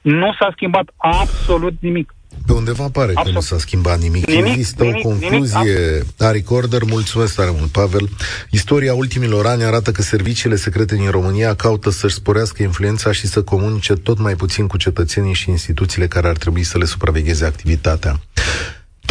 Nu 0.00 0.32
s-a 0.38 0.48
schimbat 0.52 0.86
absolut 0.96 1.74
nimic. 1.80 2.14
Pe 2.46 2.52
undeva 2.52 2.88
pare 2.92 3.12
că 3.12 3.18
Absolut. 3.18 3.34
nu 3.34 3.40
s-a 3.40 3.58
schimbat 3.58 3.98
nimic. 3.98 4.26
Nimic, 4.26 4.46
Există 4.46 4.84
nimic, 4.84 5.04
o 5.04 5.08
concluzie 5.08 5.88
nimic, 5.90 6.22
a 6.22 6.30
Recorder. 6.30 6.82
Mulțumesc 6.86 7.34
tare 7.34 7.50
mult, 7.58 7.70
Pavel. 7.70 8.08
Istoria 8.50 8.94
ultimilor 8.94 9.46
ani 9.46 9.64
arată 9.64 9.90
că 9.90 10.02
serviciile 10.02 10.56
secrete 10.56 10.94
din 10.94 11.10
România 11.10 11.54
caută 11.54 11.90
să-și 11.90 12.14
sporească 12.14 12.62
influența 12.62 13.12
și 13.12 13.26
să 13.26 13.42
comunice 13.42 13.92
tot 13.94 14.18
mai 14.18 14.34
puțin 14.34 14.66
cu 14.66 14.76
cetățenii 14.76 15.34
și 15.34 15.50
instituțiile 15.50 16.06
care 16.06 16.28
ar 16.28 16.36
trebui 16.36 16.62
să 16.62 16.78
le 16.78 16.84
supravegheze 16.84 17.44
activitatea. 17.44 18.20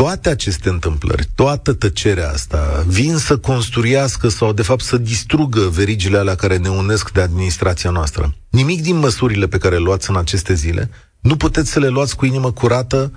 Toate 0.02 0.30
aceste 0.30 0.70
întâmplări, 0.70 1.24
toată 1.36 1.74
tăcerea 1.74 2.30
asta, 2.30 2.84
vin 2.88 3.16
să 3.16 3.38
construiască 3.38 4.28
sau, 4.28 4.54
de 4.54 4.62
fapt, 4.62 4.82
să 4.82 4.98
distrugă 4.98 5.60
verigile 5.60 6.18
alea 6.18 6.36
care 6.36 6.58
ne 6.58 6.70
unesc 6.70 7.12
de 7.12 7.22
administrația 7.22 7.90
noastră. 7.90 8.34
Nimic 8.52 8.82
din 8.82 8.98
măsurile 8.98 9.48
pe 9.48 9.58
care 9.58 9.76
le 9.76 9.82
luați 9.82 10.10
în 10.10 10.18
aceste 10.18 10.54
zile 10.54 10.90
nu 11.20 11.36
puteți 11.36 11.72
să 11.72 11.80
le 11.80 11.88
luați 11.88 12.18
cu 12.18 12.26
inimă 12.26 12.52
curată 12.52 13.12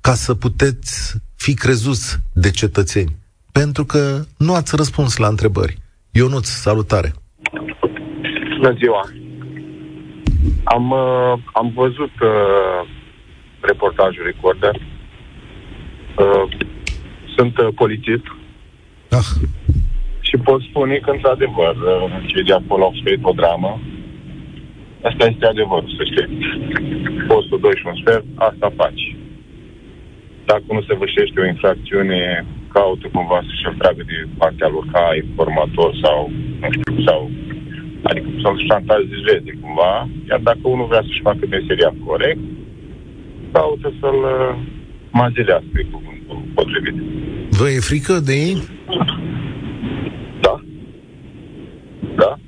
ca 0.00 0.12
să 0.12 0.34
puteți 0.34 1.16
fi 1.36 1.54
crezuți 1.54 2.18
de 2.32 2.50
cetățeni. 2.50 3.16
Pentru 3.52 3.84
că 3.84 4.20
nu 4.38 4.54
ați 4.54 4.76
răspuns 4.76 5.16
la 5.16 5.26
întrebări. 5.26 5.78
Ionuț, 6.10 6.48
salutare! 6.48 7.12
Bună 8.56 8.74
ziua! 8.78 9.02
Am, 10.64 10.90
uh, 10.90 11.32
am 11.52 11.72
văzut 11.74 12.14
uh, 12.20 12.88
reportajul 13.60 14.24
Recorder. 14.24 14.97
Uh, 16.18 16.48
sunt 17.36 17.58
uh, 17.58 17.68
polițist 17.74 18.26
Ah, 19.10 19.28
și 20.20 20.36
pot 20.36 20.60
spune 20.62 20.96
că, 20.96 21.10
într-adevăr, 21.10 21.74
uh, 21.76 22.26
cei 22.26 22.42
de 22.42 22.52
acolo 22.52 22.82
au 22.84 22.94
scris 23.00 23.18
o 23.22 23.32
dramă. 23.32 23.80
Asta 25.02 25.24
este 25.26 25.46
adevărul, 25.46 25.94
să 25.96 26.02
știi. 26.10 26.28
Postul 27.26 27.60
2 27.60 27.70
și 27.76 27.86
un 27.86 27.96
sfert, 28.00 28.24
asta 28.34 28.72
faci. 28.76 29.16
dacă 30.44 30.64
nu 30.68 30.82
se 30.82 30.94
vârșește 30.94 31.40
o 31.40 31.46
infracțiune, 31.46 32.46
caută 32.72 33.08
cumva 33.12 33.40
să-și 33.46 33.76
tragă 33.78 34.02
de 34.06 34.18
partea 34.38 34.68
lor 34.68 34.84
ca 34.92 35.04
informator 35.24 35.90
sau, 36.02 36.30
nu 36.60 36.68
știu, 36.70 37.04
sau 37.08 37.30
adică 38.02 38.28
să-l 38.42 38.64
șantajeze 38.68 39.52
cumva, 39.60 40.08
iar 40.28 40.40
dacă 40.42 40.58
unul 40.62 40.86
vrea 40.86 41.02
să-și 41.06 41.26
facă 41.28 41.42
meseria 41.48 41.92
corect, 42.06 42.38
caută 43.52 43.92
să-l 44.00 44.20
uh, 45.12 45.20
mazilească, 45.20 45.80
cuvântul 45.90 46.42
potrivit. 46.54 46.94
Vă 47.50 47.70
e 47.70 47.78
frică 47.80 48.12
de 48.12 48.32
ei? 48.32 48.56
Da. 50.40 50.60
Da. 52.16 52.38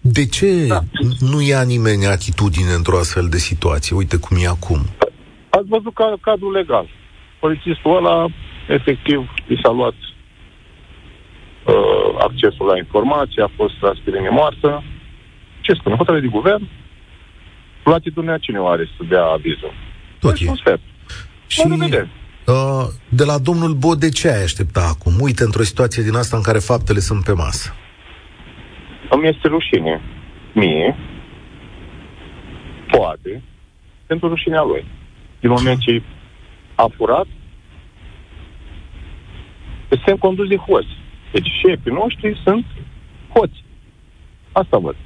De 0.00 0.26
ce 0.26 0.66
da. 0.66 0.80
nu 1.20 1.40
ia 1.40 1.62
nimeni 1.62 2.06
atitudine 2.06 2.72
într-o 2.76 2.98
astfel 2.98 3.28
de 3.28 3.38
situație? 3.38 3.96
Uite 3.96 4.16
cum 4.16 4.36
e 4.40 4.46
acum. 4.46 4.80
Ați 5.48 5.68
văzut 5.68 5.94
ca, 5.94 6.14
cadrul 6.20 6.52
legal. 6.52 6.88
Polițistul 7.40 7.96
ăla, 7.96 8.26
efectiv, 8.68 9.18
i 9.48 9.60
s-a 9.62 9.70
luat 9.70 9.94
uh, 11.66 12.08
accesul 12.18 12.66
la 12.66 12.76
informație, 12.76 13.42
a 13.42 13.50
fost 13.56 13.74
la 13.80 13.92
spirine 14.00 14.28
moartă. 14.28 14.82
Ce 15.60 15.72
spune? 15.72 15.96
Hotărâre 15.96 16.22
de 16.22 16.30
guvern? 16.30 16.68
Latitudinea 17.84 18.38
cine 18.38 18.58
o 18.58 18.66
are 18.66 18.88
să 18.96 19.04
dea 19.08 19.24
avizul? 19.24 19.72
Tot 20.18 20.38
e. 20.40 20.80
Și 21.52 21.62
uh, 22.46 22.86
de 23.08 23.24
la 23.24 23.38
domnul 23.38 23.74
Bod, 23.74 23.98
de 23.98 24.08
ce 24.08 24.28
ai 24.28 24.42
aștepta 24.42 24.80
acum? 24.94 25.12
Uite, 25.20 25.42
într-o 25.44 25.62
situație 25.62 26.02
din 26.02 26.14
asta 26.14 26.36
în 26.36 26.42
care 26.42 26.58
faptele 26.58 26.98
sunt 26.98 27.24
pe 27.24 27.32
masă. 27.32 27.74
Îmi 29.10 29.28
este 29.28 29.48
rușine. 29.48 30.00
Mie. 30.54 30.96
Poate. 32.90 33.42
Pentru 34.06 34.28
rușinea 34.28 34.62
lui. 34.62 34.84
Din 35.40 35.50
moment 35.50 35.80
ce 35.80 36.02
a 36.74 36.86
furat, 36.96 37.26
suntem 39.88 40.16
condus 40.16 40.48
de 40.48 40.56
hoți. 40.56 40.96
Deci 41.32 41.48
șefii 41.60 41.92
noștri 41.92 42.40
sunt 42.44 42.64
hoți. 43.34 43.64
Asta 44.52 44.78
văd. 44.78 44.96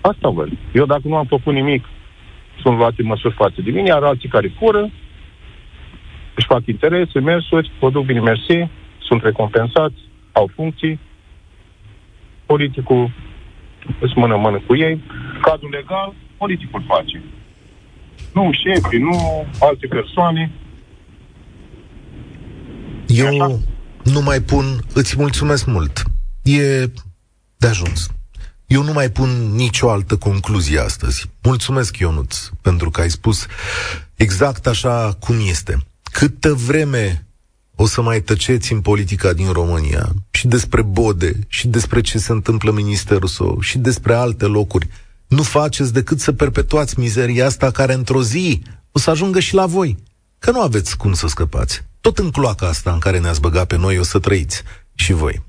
Asta 0.00 0.28
văd. 0.28 0.50
Eu 0.72 0.86
dacă 0.86 1.02
nu 1.04 1.16
am 1.16 1.26
făcut 1.26 1.52
nimic, 1.52 1.84
sunt 2.62 2.76
luate 2.76 3.02
măsuri 3.02 3.34
față 3.34 3.60
de 3.60 3.70
mine, 3.70 3.88
iar 3.88 4.02
alții 4.02 4.28
care 4.28 4.52
fură, 4.58 4.80
își 4.82 4.92
fac 6.52 6.66
interese, 6.66 7.18
mersuri, 7.20 7.72
o 7.80 7.90
duc 7.90 8.04
bine 8.04 8.20
mersi, 8.20 8.58
sunt 9.08 9.22
recompensați, 9.22 9.98
au 10.32 10.50
funcții, 10.54 11.00
politicul 12.46 13.12
îți 14.00 14.12
mână-mână 14.16 14.58
cu 14.66 14.76
ei, 14.76 15.02
cadrul 15.42 15.70
legal, 15.70 16.14
politicul 16.38 16.84
face. 16.86 17.22
Nu 18.34 18.50
șefii, 18.62 18.98
nu 18.98 19.46
alte 19.60 19.86
persoane. 19.86 20.50
Eu 23.06 23.60
nu 24.04 24.20
mai 24.20 24.40
pun, 24.40 24.64
îți 24.94 25.14
mulțumesc 25.18 25.66
mult. 25.66 26.02
E 26.42 26.86
de 27.56 27.66
ajuns. 27.66 28.10
Eu 28.66 28.82
nu 28.82 28.92
mai 28.92 29.10
pun 29.10 29.28
nicio 29.54 29.90
altă 29.90 30.16
concluzie 30.16 30.78
astăzi. 30.78 31.30
Mulțumesc, 31.42 31.96
Ionuț, 31.96 32.48
pentru 32.62 32.90
că 32.90 33.00
ai 33.00 33.10
spus 33.10 33.46
exact 34.14 34.66
așa 34.66 35.16
cum 35.20 35.36
este. 35.48 35.76
Câtă 36.10 36.54
vreme 36.54 37.26
o 37.74 37.86
să 37.86 38.02
mai 38.02 38.20
tăceți 38.20 38.72
în 38.72 38.80
politica 38.80 39.32
din 39.32 39.52
România 39.52 40.12
și 40.30 40.46
despre 40.46 40.82
Bode 40.82 41.38
și 41.48 41.68
despre 41.68 42.00
ce 42.00 42.18
se 42.18 42.32
întâmplă 42.32 42.70
în 42.70 42.76
Ministerul 42.76 43.28
Său 43.28 43.60
și 43.60 43.78
despre 43.78 44.14
alte 44.14 44.44
locuri, 44.44 44.88
nu 45.26 45.42
faceți 45.42 45.92
decât 45.92 46.20
să 46.20 46.32
perpetuați 46.32 46.98
mizeria 46.98 47.46
asta 47.46 47.70
care 47.70 47.92
într-o 47.92 48.22
zi 48.22 48.62
o 48.92 48.98
să 48.98 49.10
ajungă 49.10 49.40
și 49.40 49.54
la 49.54 49.66
voi. 49.66 49.96
Că 50.38 50.50
nu 50.50 50.60
aveți 50.60 50.96
cum 50.96 51.12
să 51.12 51.28
scăpați. 51.28 51.82
Tot 52.00 52.18
în 52.18 52.30
cloaca 52.30 52.66
asta 52.66 52.92
în 52.92 52.98
care 52.98 53.18
ne-ați 53.18 53.40
băgat 53.40 53.66
pe 53.66 53.76
noi 53.76 53.98
o 53.98 54.02
să 54.02 54.18
trăiți 54.18 54.62
și 54.94 55.12
voi. 55.12 55.42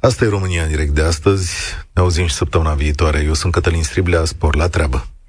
Asta 0.00 0.24
e 0.24 0.28
România 0.28 0.62
în 0.62 0.68
direct 0.68 0.94
de 0.94 1.02
astăzi. 1.02 1.52
Ne 1.92 2.02
auzim 2.02 2.26
și 2.26 2.34
săptămâna 2.34 2.74
viitoare. 2.74 3.22
Eu 3.22 3.34
sunt 3.34 3.52
Cătălin 3.52 3.82
Striblea, 3.82 4.24
spor 4.24 4.56
la 4.56 4.68
treabă. 4.68 5.06